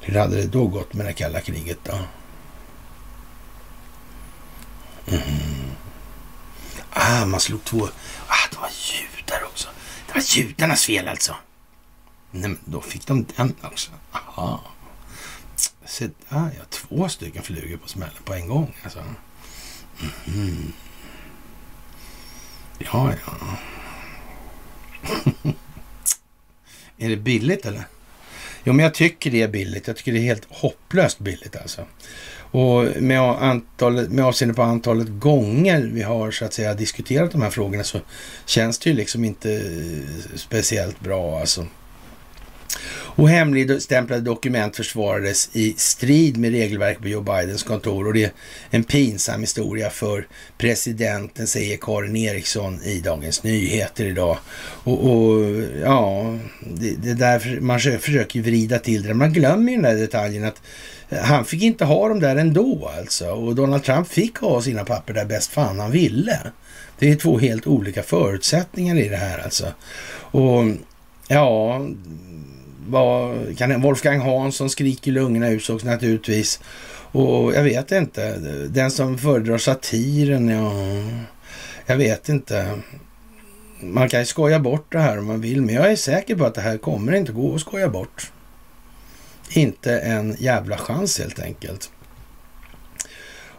[0.02, 1.99] Hur hade det då gått med det kalla kriget då?
[5.07, 5.22] Mm.
[6.99, 7.90] Ah, man slog två.
[8.28, 9.68] Ah, det var judar också.
[10.07, 11.36] Det var judarnas fel alltså.
[12.32, 13.91] Nej, men då fick de den också.
[14.11, 14.64] Aha.
[15.86, 19.03] Så, ah, ja, två stycken flugor på smällen på en gång alltså.
[20.28, 20.74] Mm.
[22.78, 23.57] Ja, ja.
[26.98, 27.88] är det billigt eller?
[28.64, 29.88] Jo, men jag tycker det är billigt.
[29.88, 31.86] Jag tycker det är helt hopplöst billigt alltså.
[32.57, 37.41] Och med, antalet, med avseende på antalet gånger vi har så att säga diskuterat de
[37.41, 37.99] här frågorna så
[38.45, 41.65] känns det ju liksom inte eh, speciellt bra alltså.
[42.89, 48.31] Och hemligstämplade dokument försvarades i strid med regelverk på Joe Bidens kontor och det är
[48.69, 50.27] en pinsam historia för
[50.57, 54.38] presidenten, säger Karin Eriksson i Dagens Nyheter idag.
[54.84, 59.13] Och, och ja, det, det där man försöker vrida till det.
[59.13, 60.61] Man glömmer ju den där detaljen att
[61.09, 63.29] han fick inte ha dem där ändå alltså.
[63.29, 66.39] Och Donald Trump fick ha sina papper där bäst fan han ville.
[66.99, 69.65] Det är två helt olika förutsättningar i det här alltså.
[70.31, 70.63] Och
[71.27, 71.81] ja,
[72.88, 76.59] vad, kan Wolfgang Hansson skriker lungorna utsågs naturligtvis.
[77.11, 78.38] Och jag vet inte,
[78.69, 80.71] den som föredrar satiren, ja,
[81.85, 82.79] jag vet inte.
[83.81, 86.45] Man kan ju skoja bort det här om man vill, men jag är säker på
[86.45, 88.31] att det här kommer inte gå att skoja bort.
[89.49, 91.91] Inte en jävla chans helt enkelt.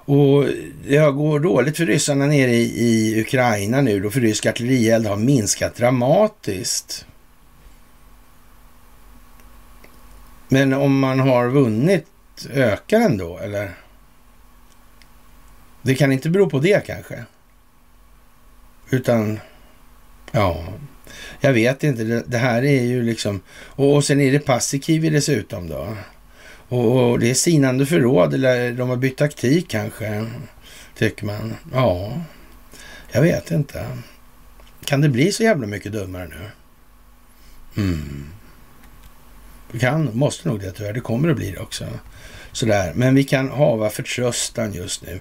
[0.09, 0.44] Och
[0.85, 5.16] det går dåligt för ryssarna nere i, i Ukraina nu då, för rysk artillerield har
[5.16, 7.06] minskat dramatiskt.
[10.48, 12.06] Men om man har vunnit,
[12.51, 13.74] ökar den då eller?
[15.82, 17.24] Det kan inte bero på det kanske.
[18.90, 19.40] Utan,
[20.32, 20.65] ja,
[21.40, 22.05] jag vet inte.
[22.05, 25.97] Det, det här är ju liksom, och, och sen är det Paasikivi dessutom då.
[26.69, 30.27] Och, och, det är sinande förråd eller de har bytt taktik kanske,
[30.94, 31.55] tycker man.
[31.73, 32.23] Ja,
[33.12, 33.86] jag vet inte.
[34.85, 36.51] Kan det bli så jävla mycket dummare nu?
[37.82, 38.27] Mm.
[39.73, 40.93] Det kan, måste nog det tyvärr.
[40.93, 41.85] Det kommer att bli det också.
[42.52, 42.92] Sådär.
[42.94, 45.20] Men vi kan hava förtröstan just nu.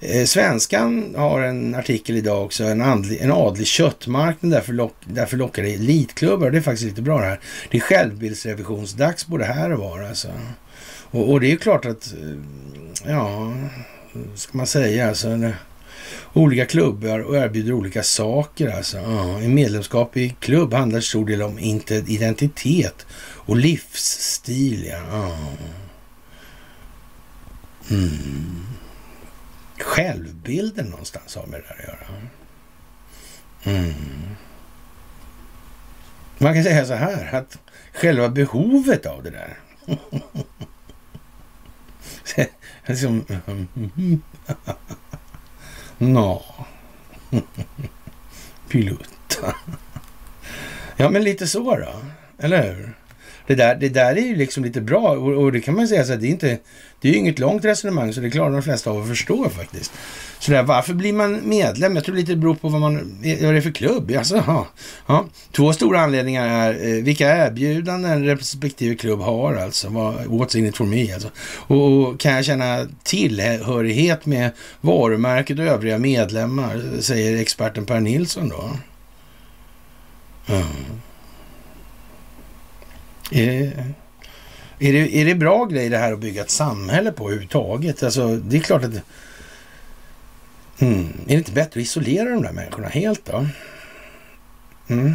[0.00, 5.36] Eh, Svenskan har en artikel idag också, en, andlig, en adlig köttmarknad, därför, lock, därför
[5.36, 6.50] lockar det elitklubbar.
[6.50, 7.40] Det är faktiskt lite bra det här.
[7.70, 10.28] Det är självbildsrevisionsdags både här och var alltså.
[11.10, 13.52] Och, och det är ju klart att, eh, ja,
[14.34, 15.36] ska man säga alltså.
[15.36, 15.54] Det,
[16.32, 18.96] olika klubbar och erbjuder olika saker alltså.
[18.96, 21.58] Ja, en medlemskap i klubb handlar till stor del om
[22.06, 24.92] identitet och livsstil.
[25.10, 25.36] Ja.
[27.90, 28.66] Mm.
[29.80, 32.06] Självbilden någonstans har med det där att göra.
[33.76, 34.36] Mm.
[36.38, 37.58] Man kan säga så här att
[37.92, 39.58] själva behovet av det där.
[42.86, 43.24] liksom,
[45.98, 46.44] Nå.
[48.68, 49.56] Pilutta.
[50.96, 51.92] ja, men lite så då.
[52.38, 52.94] Eller hur?
[53.46, 56.04] Det där, det där är ju liksom lite bra och, och det kan man säga
[56.04, 56.58] så att det är inte,
[57.00, 59.92] det är ju inget långt resonemang så det klarar de flesta av att förstå faktiskt.
[60.38, 61.94] Så där, varför blir man medlem?
[61.94, 62.94] Jag tror lite det beror på vad, man,
[63.42, 64.12] vad det är för klubb.
[64.18, 64.66] Alltså, ja,
[65.06, 65.26] ja.
[65.52, 69.88] Två stora anledningar är eh, vilka erbjudanden respektive klubb har alltså.
[69.88, 71.30] what's in it for me alltså.
[71.56, 74.50] Och, och, kan jag känna tillhörighet med
[74.80, 78.70] varumärket och övriga medlemmar, säger experten Per Nilsson då.
[80.46, 80.66] Mm.
[83.32, 83.94] Är,
[84.78, 88.02] är, det, är det bra grej det här att bygga ett samhälle på överhuvudtaget?
[88.02, 88.92] Alltså, det är klart att...
[90.78, 93.46] Mm, är det inte bättre att isolera de där människorna helt då?
[94.88, 95.14] Mm.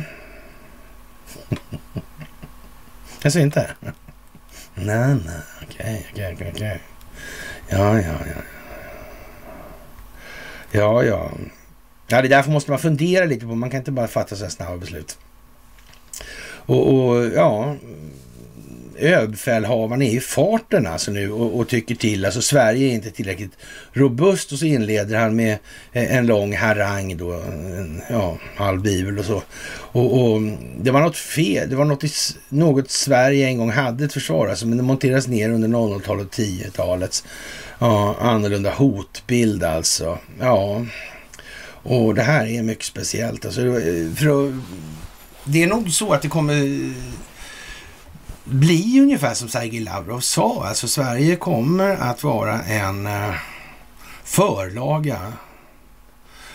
[3.21, 3.71] Jag säger inte?
[4.75, 6.81] Nej, nej, okej, okej, okej, okej.
[7.69, 8.41] Ja, ja, ja.
[10.71, 11.31] Ja, ja.
[12.07, 13.55] Ja, det är därför måste man fundera lite på.
[13.55, 15.17] Man kan inte bara fatta så här snabba beslut.
[16.67, 17.75] Och, och ja,
[18.97, 22.25] överbefälhavaren är i farten alltså nu och, och, tycker till.
[22.25, 23.51] Alltså Sverige är inte tillräckligt
[23.93, 25.57] robust och så inleder han med
[25.91, 29.43] en lång harang då, en, ja, halv bibel och så.
[29.91, 30.41] Och, och,
[30.81, 32.09] det var något fel, det var något, i,
[32.49, 36.33] något Sverige en gång hade ett försvar alltså, men det monterades ner under 00-talet och
[36.33, 37.23] 10-talets
[37.79, 40.17] ja, annorlunda hotbild alltså.
[40.39, 40.85] Ja,
[41.83, 43.61] och det här är mycket speciellt alltså.
[43.61, 44.53] Eh, för att
[45.47, 46.93] det är nog så att det kommer
[48.43, 50.65] bli ungefär som Sergej Lavrov sa.
[50.67, 53.33] Alltså Sverige kommer att vara en eh,
[54.23, 55.33] förlaga.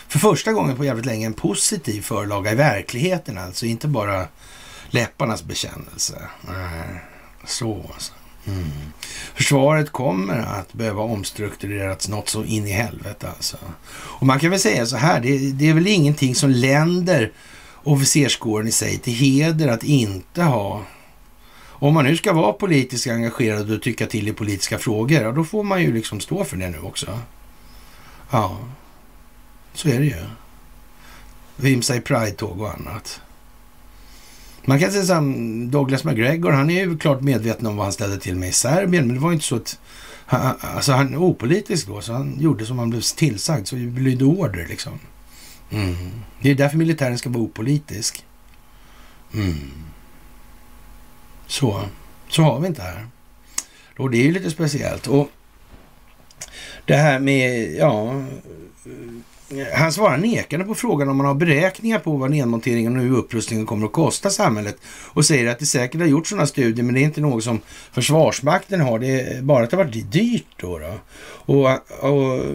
[0.07, 3.65] För första gången på jävligt länge en positiv förlaga i verkligheten alltså.
[3.65, 4.27] Inte bara
[4.89, 6.21] läpparnas bekännelse.
[7.45, 8.13] Så alltså.
[8.47, 8.71] Mm.
[9.33, 13.57] Försvaret kommer att behöva omstruktureras något så in i helvete alltså.
[13.93, 17.31] Och man kan väl säga så här, det, det är väl ingenting som länder
[17.83, 20.85] officerskåren i sig till heder att inte ha
[21.83, 25.43] om man nu ska vara politiskt engagerad och tycka till i politiska frågor, ja, då
[25.43, 27.19] får man ju liksom stå för det nu också.
[28.31, 28.57] Ja,
[29.73, 30.25] så är det ju.
[31.55, 33.21] Vimsa i Pride-tåg och annat.
[34.65, 38.19] Man kan säga som Douglas McGregor, han är ju klart medveten om vad han ställde
[38.19, 39.79] till med i Serbien, men det var ju inte så att
[40.25, 44.25] han, alltså han är opolitisk då, så han gjorde som han blev tillsagd, så lydde
[44.25, 44.99] order liksom.
[45.71, 46.11] Mm.
[46.41, 48.25] Det är därför militären ska vara opolitisk.
[49.33, 49.71] Mm.
[51.47, 51.81] Så.
[52.29, 53.07] Så har vi inte här.
[53.97, 55.07] Och det är ju lite speciellt.
[55.07, 55.29] Och
[56.85, 58.23] det här med, ja,
[59.73, 63.85] han svarar nekande på frågan om man har beräkningar på vad nedmonteringen och upprustningen kommer
[63.85, 67.03] att kosta samhället och säger att det säkert har gjorts sådana studier men det är
[67.03, 67.59] inte något som
[67.91, 68.99] Försvarsmakten har.
[68.99, 70.79] Det är bara att det har varit dyrt då.
[70.79, 70.93] då.
[71.53, 71.69] Och,
[72.11, 72.45] och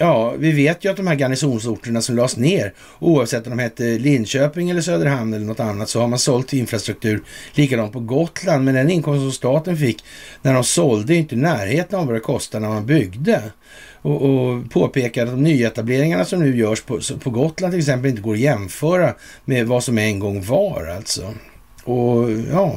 [0.00, 3.82] Ja, vi vet ju att de här garnisonsorterna som lades ner, oavsett om de hette
[3.82, 7.22] Linköping eller Söderhamn eller något annat, så har man sålt infrastruktur
[7.52, 8.64] likadant på Gotland.
[8.64, 10.04] Men den inkomst som staten fick
[10.42, 13.42] när de sålde är inte i närheten av vad det kostade när man byggde.
[14.02, 18.22] Och, och påpekar att de nyetableringarna som nu görs på, på Gotland till exempel inte
[18.22, 19.14] går att jämföra
[19.44, 21.34] med vad som en gång var alltså.
[21.84, 22.74] Och ja,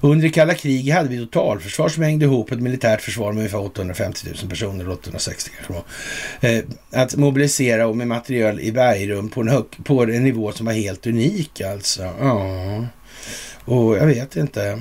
[0.00, 3.60] under det kalla kriget hade vi totalförsvar som hängde ihop ett militärt försvar med ungefär
[3.60, 5.84] 850 000 personer, 860 kanske.
[6.48, 10.66] Eh, att mobilisera och med material i bergrum på en, hög, på en nivå som
[10.66, 12.02] var helt unik alltså.
[12.20, 12.86] Ja.
[13.64, 14.80] Och jag vet inte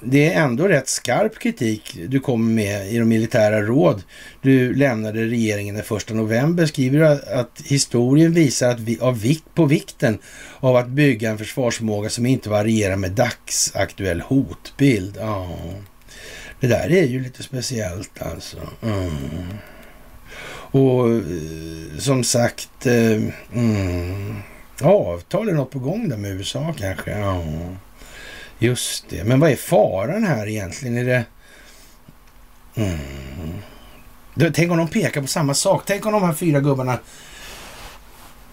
[0.00, 4.02] det är ändå rätt skarp kritik du kommer med i de militära råd
[4.42, 6.66] du lämnade regeringen den 1 november.
[6.66, 10.18] Skriver du att historien visar att vi, av vikt, på vikten
[10.60, 15.16] av att bygga en försvarsförmåga som inte varierar med dagsaktuell hotbild.
[15.20, 15.58] Ja,
[16.60, 18.56] det där är ju lite speciellt alltså.
[18.82, 19.10] Mm.
[20.70, 23.22] Och eh, som sagt, eh,
[23.54, 24.36] mm,
[24.82, 27.10] avtal är något på gång där med USA kanske.
[27.10, 27.44] Ja.
[28.58, 29.24] Just det.
[29.24, 30.96] Men vad är faran här egentligen?
[30.96, 31.24] Är det...
[32.74, 34.52] Mm.
[34.54, 35.82] Tänk om de pekar på samma sak.
[35.86, 36.98] Tänk om de här fyra gubbarna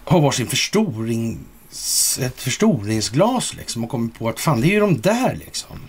[0.04, 5.00] har varsin förstorings, ett förstoringsglas liksom och kommer på att fan, det är ju de
[5.00, 5.80] där liksom.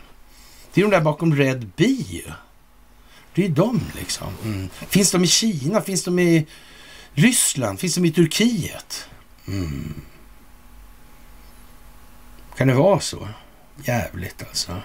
[0.73, 2.23] Det är de där bakom Red Bee.
[3.33, 4.27] Det är ju de liksom.
[4.43, 4.69] Mm.
[4.89, 5.81] Finns de i Kina?
[5.81, 6.47] Finns de i
[7.13, 7.79] Ryssland?
[7.79, 9.09] Finns de i Turkiet?
[9.47, 10.01] Mm.
[12.57, 13.27] Kan det vara så?
[13.83, 14.81] Jävligt alltså.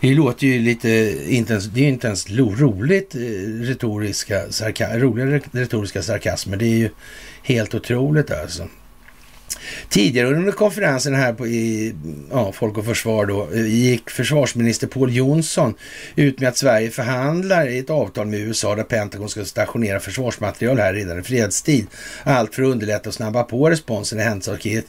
[0.00, 3.20] Det låter ju lite, inte ens, det är ju inte ens roligt eh,
[3.62, 6.56] retoriska, sarka, roliga retoriska sarkasmer.
[6.56, 6.90] Det är ju
[7.42, 8.68] helt otroligt alltså.
[9.88, 11.94] Tidigare under konferensen här på, i
[12.30, 15.74] ja, Folk och Försvar då, eh, gick försvarsminister Paul Jonsson
[16.16, 20.78] ut med att Sverige förhandlar i ett avtal med USA där Pentagon ska stationera försvarsmaterial
[20.78, 21.86] här redan i fredstid.
[22.24, 24.82] Allt för att underlätta och snabba på responsen i händelse av krig.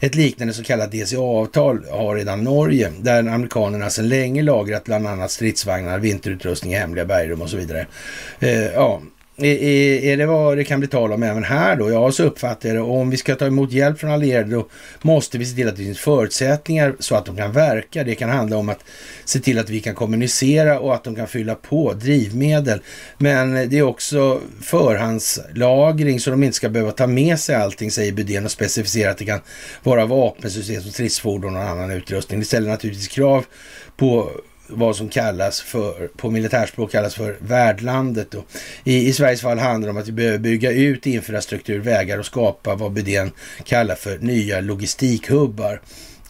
[0.00, 5.30] Ett liknande så kallat DCA-avtal har redan Norge, där amerikanerna sedan länge lagrat bland annat
[5.30, 7.86] stridsvagnar, vinterutrustning hemliga bergrum och så vidare.
[8.40, 9.02] Eh, ja,
[9.36, 11.90] är, är det vad det kan bli tal om även här då?
[11.90, 12.82] Ja, så uppfattar jag det.
[12.82, 14.68] Och om vi ska ta emot hjälp från allierade då
[15.02, 18.04] måste vi se till att det finns förutsättningar så att de kan verka.
[18.04, 18.84] Det kan handla om att
[19.24, 22.80] se till att vi kan kommunicera och att de kan fylla på drivmedel.
[23.18, 28.12] Men det är också förhandslagring så de inte ska behöva ta med sig allting, säger
[28.12, 29.40] Bydén och specificerar att det kan
[29.82, 32.40] vara vapensystem som stridsfordon och annan utrustning.
[32.40, 33.44] Det ställer naturligtvis krav
[33.96, 34.30] på
[34.66, 38.30] vad som kallas för, på militärspråk kallas för värdlandet.
[38.30, 38.44] Då.
[38.84, 42.26] I, I Sveriges fall handlar det om att vi behöver bygga ut infrastruktur, vägar och
[42.26, 43.30] skapa vad Bydén
[43.64, 45.80] kallar för nya logistikhubbar.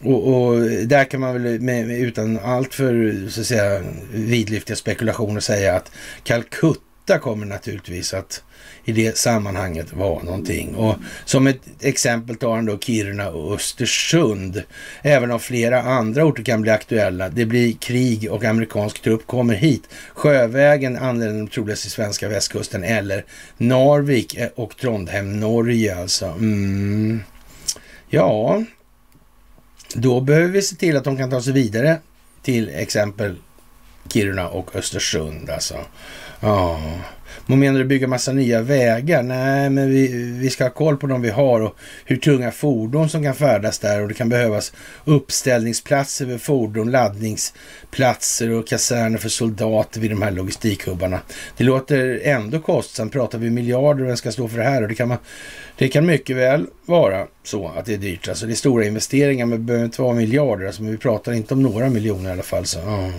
[0.01, 3.81] Och, och, där kan man väl med, utan allt för så att säga
[4.13, 5.91] vidlyftiga spekulationer säga att
[6.23, 8.43] Calcutta kommer naturligtvis att
[8.85, 10.75] i det sammanhanget vara någonting.
[10.75, 14.63] Och som ett exempel tar han då Kiruna och Östersund.
[15.01, 17.29] Även om flera andra orter kan bli aktuella.
[17.29, 19.83] Det blir krig och amerikansk trupp kommer hit.
[20.13, 23.25] Sjövägen anländer de troligast till svenska västkusten eller
[23.57, 26.25] Narvik och Trondheim, Norge alltså.
[26.25, 27.23] Mm.
[28.09, 28.63] Ja,
[29.93, 31.97] då behöver vi se till att de kan ta sig vidare
[32.41, 33.35] till exempel
[34.09, 35.75] Kiruna och Östersund alltså.
[36.43, 36.79] Ja.
[37.45, 39.23] Man menar du bygga massa nya vägar?
[39.23, 40.07] Nej, men vi,
[40.39, 41.75] vi ska ha koll på de vi har och
[42.05, 44.73] hur tunga fordon som kan färdas där och det kan behövas
[45.05, 51.19] uppställningsplatser för fordon, laddningsplatser och kaserner för soldater vid de här logistikhubbarna.
[51.57, 53.13] Det låter ändå kostsamt.
[53.13, 54.81] Pratar vi miljarder och vem ska stå för det här?
[54.81, 55.17] Och det kan man
[55.77, 58.27] det kan mycket väl vara så att det är dyrt.
[58.27, 60.65] Alltså det är stora investeringar men det behöver inte vara miljarder.
[60.65, 62.65] Alltså, men vi pratar inte om några miljoner i alla fall.
[62.65, 63.09] Så, uh.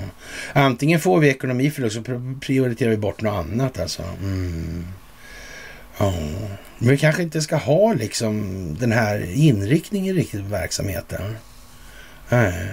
[0.52, 2.02] Antingen får vi ekonomi för det så
[2.40, 3.80] prioriterar vi bort något annat.
[3.80, 4.02] Alltså.
[4.22, 4.86] Mm.
[6.00, 6.48] Uh.
[6.78, 11.36] Men vi kanske inte ska ha liksom den här inriktningen riktigt på verksamheten.
[12.28, 12.68] Nej,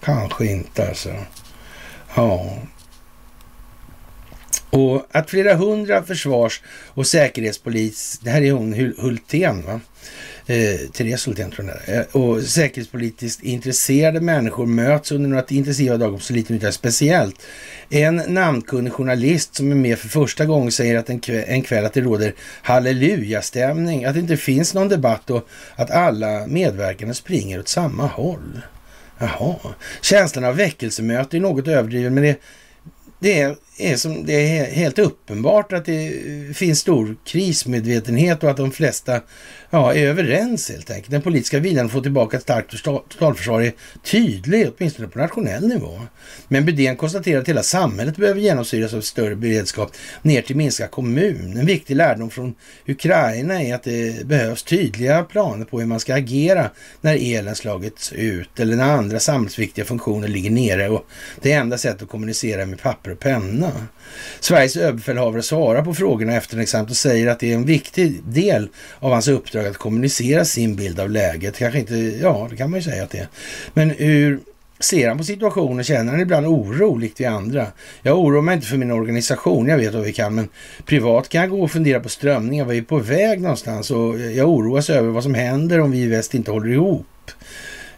[0.00, 1.14] kanske inte alltså.
[2.14, 2.58] Ja,
[4.74, 9.80] och att flera hundra försvars och säkerhetspolis, det här är hon Hultén va?
[10.46, 15.96] Eh, Therese Hultén tror jag det eh, Och säkerhetspolitiskt intresserade människor möts under några intensiva
[15.96, 17.42] dagar på så lite nytt speciellt.
[17.90, 21.84] En namnkunnig journalist som är med för första gången säger att en kväll, en kväll
[21.84, 27.58] att det råder hallelujastämning, att det inte finns någon debatt och att alla medverkande springer
[27.58, 28.60] åt samma håll.
[29.18, 29.56] Jaha.
[30.02, 32.36] Känslan av väckelsemöte är något överdriven, men det,
[33.20, 36.12] det är är som, det är helt uppenbart att det
[36.56, 39.20] finns stor krismedvetenhet och att de flesta
[39.74, 41.10] ja, är överens helt enkelt.
[41.10, 43.72] Den politiska viljan att få tillbaka ett starkt totalförsvar är
[44.02, 46.00] tydlig, åtminstone på nationell nivå.
[46.48, 51.56] Men Bydén konstaterar att hela samhället behöver genomsyras av större beredskap ner till minsta kommun.
[51.56, 52.54] En viktig lärdom från
[52.86, 56.70] Ukraina är att det behövs tydliga planer på hur man ska agera
[57.00, 61.06] när elen slagits ut eller när andra samhällsviktiga funktioner ligger nere och
[61.40, 63.72] det enda sättet att kommunicera med papper och penna.
[64.40, 68.68] Sveriges överbefälhavare svarar på frågorna efter exempel och säger att det är en viktig del
[68.98, 71.58] av hans uppdrag att kommunicera sin bild av läget.
[71.58, 73.28] Kanske inte, ja det kan man ju säga att det är.
[73.74, 74.40] Men hur
[74.80, 75.84] ser han på situationen?
[75.84, 77.66] Känner han ibland oro likt vi andra?
[78.02, 80.48] Jag oroar mig inte för min organisation, jag vet vad vi kan, men
[80.86, 83.90] privat kan jag gå och fundera på strömningar, vad är på väg någonstans?
[83.90, 87.06] Och jag oroas över vad som händer om vi i väst inte håller ihop.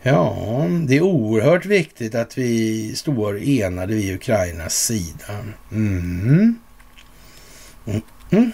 [0.07, 5.45] Ja, det är oerhört viktigt att vi står enade vid Ukrainas sida.
[5.73, 6.59] Mm.
[7.87, 8.03] mm.
[8.31, 8.53] Mm.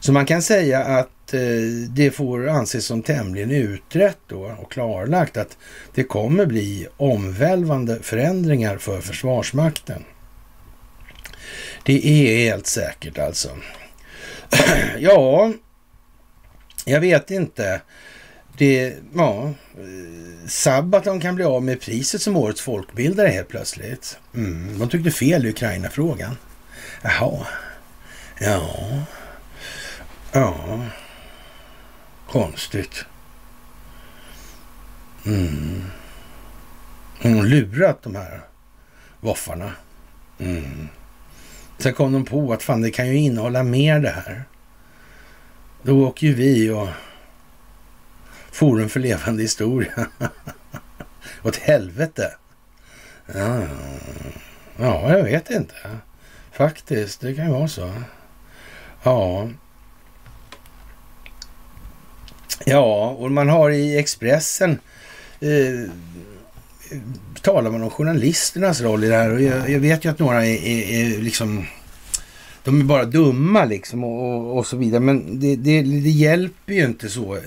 [0.00, 1.40] Så man kan säga att eh,
[1.88, 5.56] det får anses som tämligen utrett då och klarlagt att
[5.94, 10.04] det kommer bli omvälvande förändringar för Försvarsmakten.
[11.84, 13.48] Det är helt säkert alltså.
[14.98, 15.52] ja,
[16.84, 17.80] jag vet inte.
[18.58, 24.18] Det, ja, eh, Sabaton kan bli av med priset som årets folkbildare helt plötsligt.
[24.34, 26.36] Mm, de tyckte fel i Ukraina-frågan.
[27.02, 27.46] Jaha.
[28.40, 28.78] Ja.
[30.32, 30.84] Ja.
[32.30, 33.04] Konstigt.
[35.26, 35.84] Mm.
[37.22, 38.40] Hon lurat de här
[39.20, 39.72] voffarna.
[40.38, 40.88] Mm.
[41.78, 44.44] Sen kom de på att fan det kan ju innehålla mer det här.
[45.82, 46.88] Då åker ju vi och
[48.58, 50.06] Forum för levande historia.
[51.42, 52.32] Åt helvete.
[53.34, 53.62] Ja,
[54.76, 55.74] ja, jag vet inte.
[56.52, 57.92] Faktiskt, det kan ju vara så.
[59.02, 59.48] Ja.
[62.64, 64.78] Ja, och man har i Expressen
[65.40, 65.90] eh,
[67.42, 70.46] talar man om journalisternas roll i det här och jag, jag vet ju att några
[70.46, 71.66] är, är, är, liksom
[72.64, 76.72] de är bara dumma liksom och, och, och så vidare men det, det, det hjälper
[76.72, 77.38] ju inte så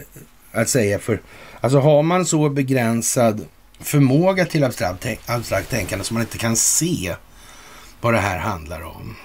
[0.51, 0.99] att säga.
[0.99, 1.21] För
[1.61, 3.45] alltså har man så begränsad
[3.79, 7.15] förmåga till abstrakt, abstrakt tänkande som man inte kan se
[8.01, 9.15] vad det här handlar om.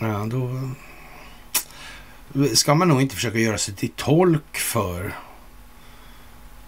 [0.00, 0.72] Ja, då
[2.54, 5.14] ska man nog inte försöka göra sig till tolk för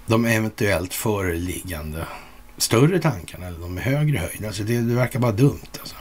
[0.07, 2.07] de eventuellt föreliggande
[2.59, 4.45] större tankarna eller de med högre höjd.
[4.47, 5.79] Alltså det, det verkar bara dumt.
[5.81, 5.97] Alltså.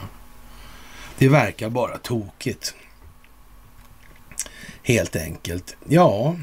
[1.17, 2.75] Det verkar bara tokigt.
[4.83, 5.75] Helt enkelt.
[5.87, 6.35] Ja,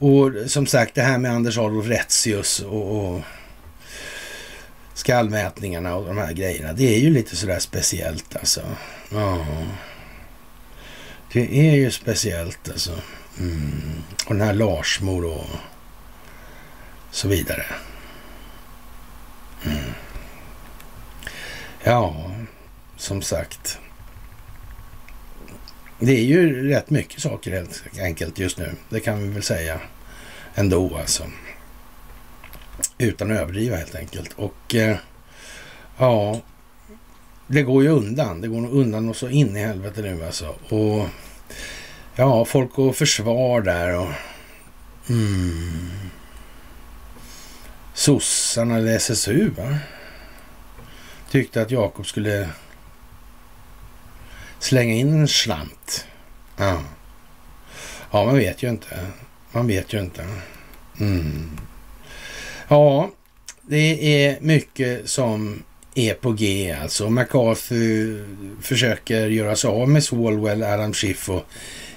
[0.00, 3.20] och som sagt det här med Anders Adolf Retzius och, och
[4.94, 6.72] skallmätningarna och de här grejerna.
[6.72, 8.60] Det är ju lite sådär speciellt alltså.
[9.10, 9.46] Ja.
[11.32, 12.92] Det är ju speciellt alltså.
[13.38, 14.02] Mm.
[14.26, 15.46] Och den här Larsmor och
[17.10, 17.66] så vidare.
[19.64, 19.92] Mm.
[21.84, 22.30] Ja,
[22.96, 23.78] som sagt.
[26.02, 28.72] Det är ju rätt mycket saker helt enkelt just nu.
[28.88, 29.80] Det kan vi väl säga
[30.54, 31.24] ändå alltså.
[32.98, 34.32] Utan att överdriva helt enkelt.
[34.36, 34.96] Och eh,
[35.98, 36.40] ja,
[37.46, 38.40] det går ju undan.
[38.40, 40.54] Det går nog undan och så in i helvete nu alltså.
[40.68, 41.06] Och
[42.14, 44.10] ja, folk och försvar där och
[45.08, 45.90] mm,
[47.94, 49.78] sossarna eller SSU va?
[51.30, 52.48] Tyckte att Jakob skulle
[54.60, 56.06] slänga in en slant.
[56.56, 56.82] Ja.
[58.10, 59.06] ja, man vet ju inte.
[59.52, 60.26] Man vet ju inte.
[61.00, 61.58] Mm.
[62.68, 63.10] Ja,
[63.62, 65.62] det är mycket som
[65.94, 67.10] är på G alltså.
[67.10, 68.18] McCarthy
[68.62, 71.44] försöker göra sig av med Swalwell, Adam Schiff och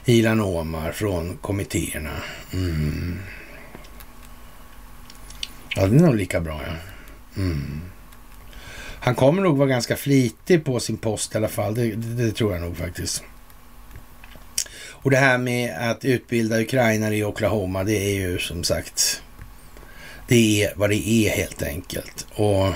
[0.06, 2.24] Ilan Omar från kommittéerna.
[2.54, 3.20] Mm.
[5.76, 6.74] Ja, det är nog lika bra ja.
[7.42, 7.82] Mm.
[9.04, 11.76] Han kommer nog vara ganska flitig på sin post i alla fall.
[11.76, 13.24] Det, det, det, tror jag nog faktiskt.
[14.90, 19.24] Och det här med att utbilda ukrainare i Oklahoma, det är ju som sagt,
[20.28, 22.28] det är vad det är helt enkelt.
[22.36, 22.74] Och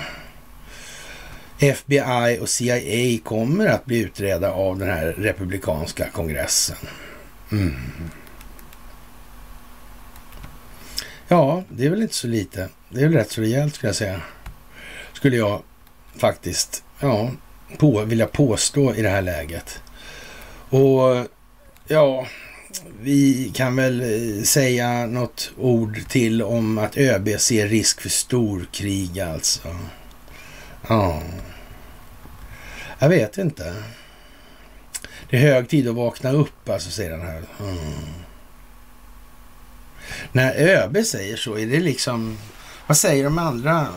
[1.60, 6.78] FBI och CIA kommer att bli utredda av den här republikanska kongressen.
[7.52, 7.76] Mm.
[11.28, 12.70] Ja, det är väl inte så lite.
[12.90, 14.22] Det är väl rätt så rejält skulle jag säga.
[15.14, 15.62] Skulle jag
[16.20, 17.32] faktiskt, ja,
[17.78, 19.82] på, jag påstå i det här läget.
[20.70, 21.28] Och
[21.88, 22.28] ja,
[23.02, 29.20] vi kan väl eh, säga något ord till om att ÖB ser risk för storkrig
[29.20, 29.76] alltså.
[30.88, 31.22] Ja,
[33.00, 33.76] jag vet inte.
[35.30, 37.44] Det är hög tid att vakna upp, alltså, säger den här.
[37.60, 37.78] Mm.
[40.32, 42.38] När ÖB säger så, är det liksom...
[42.88, 43.88] Vad säger de andra?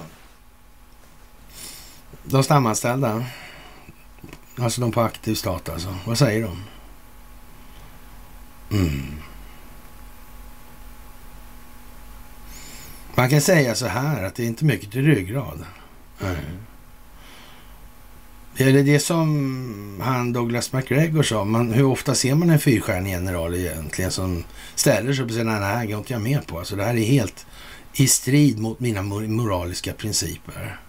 [2.31, 3.25] De stamanställda?
[4.59, 5.97] Alltså de på aktiv stat alltså.
[6.07, 6.63] Vad säger de?
[8.77, 9.15] Mm.
[13.15, 15.65] Man kan säga så här att det är inte mycket till ryggrad.
[16.21, 16.37] Mm.
[18.57, 21.45] Det är det som han Douglas McGregor sa.
[21.45, 24.45] Man, hur ofta ser man en fyrstjärnig general egentligen som
[24.75, 26.59] ställer sig upp och säger nej, det här går inte jag med på.
[26.59, 27.47] Alltså, det här är helt
[27.95, 30.81] i strid mot mina moraliska principer.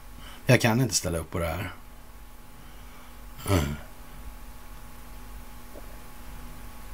[0.52, 1.74] Jag kan inte ställa upp på det här.
[3.50, 3.76] Mm.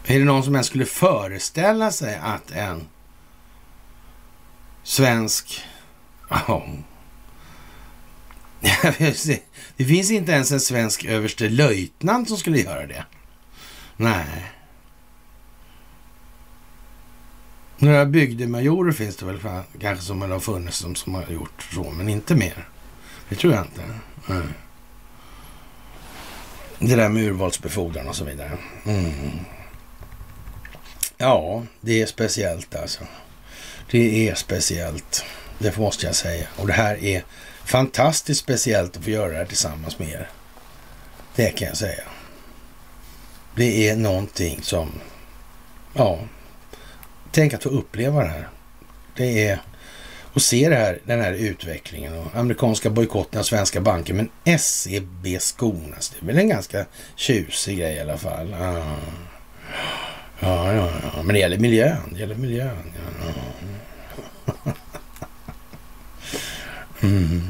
[0.05, 2.87] Är det någon som ens skulle föreställa sig att en
[4.83, 5.61] svensk...
[6.29, 6.69] Oh,
[9.77, 13.05] det finns inte ens en svensk överste löjtnant som skulle göra det.
[13.95, 14.53] Nej.
[17.77, 19.39] Några bygdemajorer finns det väl
[19.79, 22.67] kanske som har funnits som, som har gjort så, men inte mer.
[23.29, 23.81] Det tror jag inte.
[24.27, 24.41] Nej.
[26.79, 28.57] Det där med urvalsbefordran och så vidare.
[28.85, 29.39] Mm.
[31.17, 33.03] Ja, det är speciellt alltså.
[33.91, 35.25] Det är speciellt.
[35.59, 36.47] Det måste jag säga.
[36.57, 37.23] Och det här är
[37.65, 40.29] fantastiskt speciellt att få göra det här tillsammans med er.
[41.35, 42.03] Det kan jag säga.
[43.55, 44.91] Det är någonting som,
[45.93, 46.19] ja,
[47.31, 48.47] tänk att få uppleva det här.
[49.15, 49.61] Det är
[50.37, 54.13] och se det här, den här utvecklingen och amerikanska bojkotten av svenska banker.
[54.13, 56.85] Men SEB skonas, det är väl en ganska
[57.15, 58.53] tjusig grej i alla fall.
[58.53, 58.95] Ah.
[60.39, 61.23] Ja, ja, ja.
[61.23, 61.97] men det gäller miljön.
[62.13, 62.93] Det gäller miljön.
[62.95, 63.33] Ja,
[64.45, 64.73] ja.
[67.01, 67.41] Mm.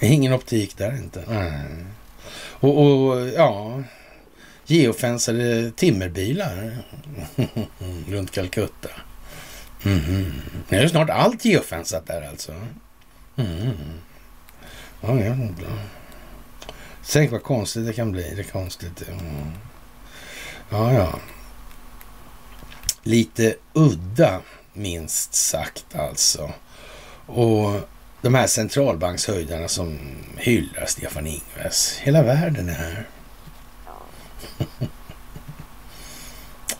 [0.00, 1.22] Ingen optik där inte.
[1.22, 1.86] Mm.
[2.36, 3.82] Och, och, ja,
[4.66, 6.76] geofensade timmerbilar
[8.08, 8.90] runt Calcutta.
[9.84, 10.32] Mm.
[10.68, 12.52] Nu är snart allt geofensat där alltså.
[13.36, 13.70] Mm.
[15.00, 15.36] Ja, ja.
[17.12, 18.32] Tänk vad konstigt det kan bli.
[18.34, 19.08] Det är konstigt.
[19.08, 19.52] Mm.
[20.68, 21.18] Ja, ja.
[23.02, 24.40] Lite udda,
[24.72, 26.52] minst sagt alltså.
[27.26, 27.80] Och
[28.22, 29.98] de här centralbankshöjdarna som
[30.36, 31.98] hyllar Stefan Ingves.
[31.98, 33.08] Hela världen är här.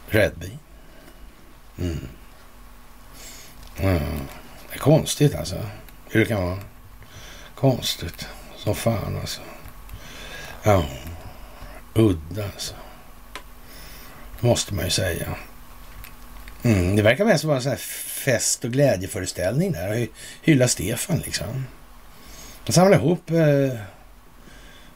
[0.09, 0.51] Redby.
[1.79, 2.09] Mm.
[3.83, 4.21] Mm.
[4.69, 5.67] Det är konstigt alltså.
[6.09, 6.59] Hur det kan vara.
[7.55, 9.41] Konstigt som fan alltså.
[10.63, 10.85] Ja.
[11.95, 12.75] Udda alltså.
[14.41, 15.37] Måste man ju säga.
[16.63, 16.97] Mm.
[16.97, 17.79] Det verkar mest vara en sån här
[18.25, 20.09] fest och glädjeföreställning där.
[20.43, 21.67] Hylla Stefan liksom.
[22.67, 23.79] Man samlar ihop eh,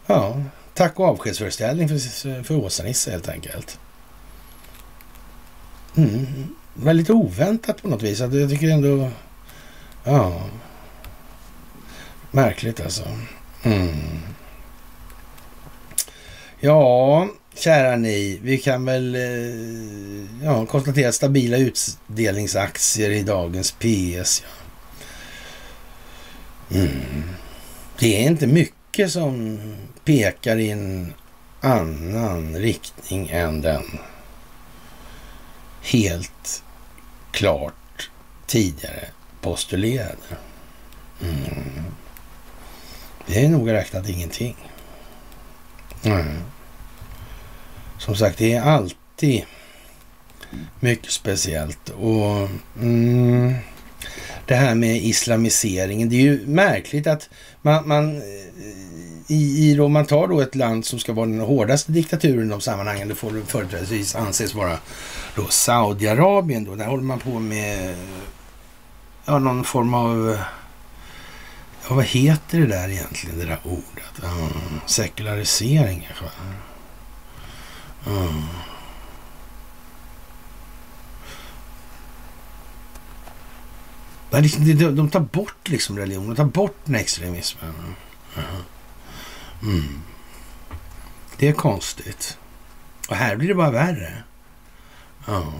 [0.07, 0.43] ja,
[0.75, 3.79] tack och avskedsföreställning för, för Åsa-Nisse helt enkelt.
[5.97, 6.55] Mm.
[6.75, 8.21] Väldigt oväntat på något vis.
[8.21, 9.11] Alltså, jag tycker ändå...
[10.05, 10.43] Ja.
[12.31, 13.05] Märkligt alltså.
[13.63, 13.95] Mm.
[16.61, 24.43] Ja, kära ni, vi kan väl eh, ja, konstatera stabila utdelningsaktier i dagens PS.
[26.69, 26.79] Ja.
[26.79, 27.25] Mm.
[27.99, 29.59] Det är inte mycket som
[30.05, 31.13] pekar i en
[31.61, 33.83] annan riktning än den
[35.83, 36.64] helt
[37.35, 38.11] klart
[38.47, 39.07] tidigare
[39.41, 40.17] postulerade.
[41.23, 41.85] Mm.
[43.27, 44.57] Det är nog räknat ingenting.
[46.03, 46.27] Mm.
[47.99, 49.45] Som sagt, det är alltid
[50.81, 51.89] mycket speciellt.
[51.89, 52.49] Och
[52.81, 53.55] mm,
[54.47, 56.09] det här med islamiseringen.
[56.09, 57.29] Det är ju märkligt att
[57.63, 58.23] man, man
[59.27, 62.51] i, i då, man tar då ett land som ska vara den hårdaste diktaturen i
[62.51, 63.09] de sammanhangen.
[63.09, 64.79] Det får företrädesvis anses vara
[65.35, 66.65] då Saudiarabien.
[66.65, 66.75] Då.
[66.75, 67.97] Där håller man på med
[69.25, 70.39] ja, någon form av
[71.89, 74.23] Ja, vad heter det där egentligen, det där ordet?
[74.23, 76.25] Mm, sekularisering kanske?
[84.43, 84.97] Liksom, mm.
[84.97, 87.75] De, tar bort liksom religionen, de tar bort den extremismen.
[89.63, 90.01] Mm.
[91.37, 92.39] Det är konstigt.
[93.09, 94.23] Och här blir det bara värre.
[95.27, 95.53] Ja.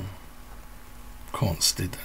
[1.31, 1.99] Konstigt.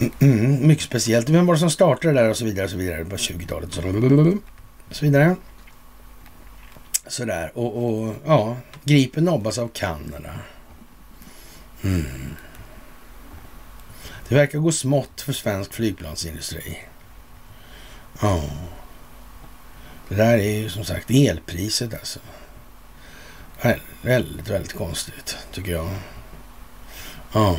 [0.00, 1.28] Mm, mm, mycket speciellt.
[1.28, 3.68] Vem var det som startade det där och så vidare och så vidare på 20-talet?
[4.88, 5.36] Och så vidare.
[7.06, 7.52] Sådär.
[7.54, 10.34] Och, och ja, Gripen nobbas av Kanada.
[11.82, 12.34] Mm.
[14.28, 16.78] Det verkar gå smått för svensk flygplansindustri.
[18.20, 18.42] Ja.
[20.08, 22.20] Det där är ju som sagt elpriset alltså.
[24.02, 25.88] Väldigt, väldigt konstigt tycker jag.
[27.32, 27.56] Ja.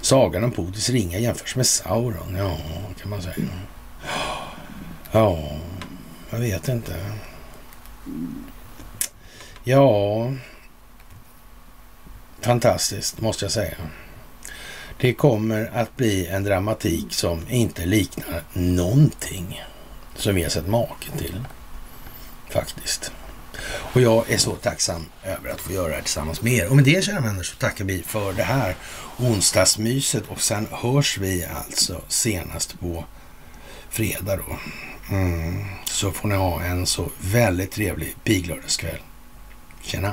[0.00, 2.36] Sagan om Putins ringa jämförs med Sauron.
[2.38, 2.58] Ja,
[3.00, 3.34] kan man säga.
[5.12, 5.38] Ja,
[6.30, 6.94] jag vet inte.
[9.64, 10.32] Ja,
[12.40, 13.76] fantastiskt måste jag säga.
[15.00, 19.62] Det kommer att bli en dramatik som inte liknar någonting
[20.16, 21.44] som vi har sett maken till.
[22.50, 23.12] Faktiskt.
[23.62, 26.68] Och jag är så tacksam över att få göra det här tillsammans med er.
[26.68, 28.76] Och med det kära vänner så tackar vi för det här
[29.18, 33.04] onsdagsmyset och sen hörs vi alltså senast på
[33.90, 34.56] fredag då.
[35.10, 35.64] Mm.
[35.84, 39.00] Så får ni ha en så väldigt trevlig piglördagskväll.
[39.82, 40.12] Tjena!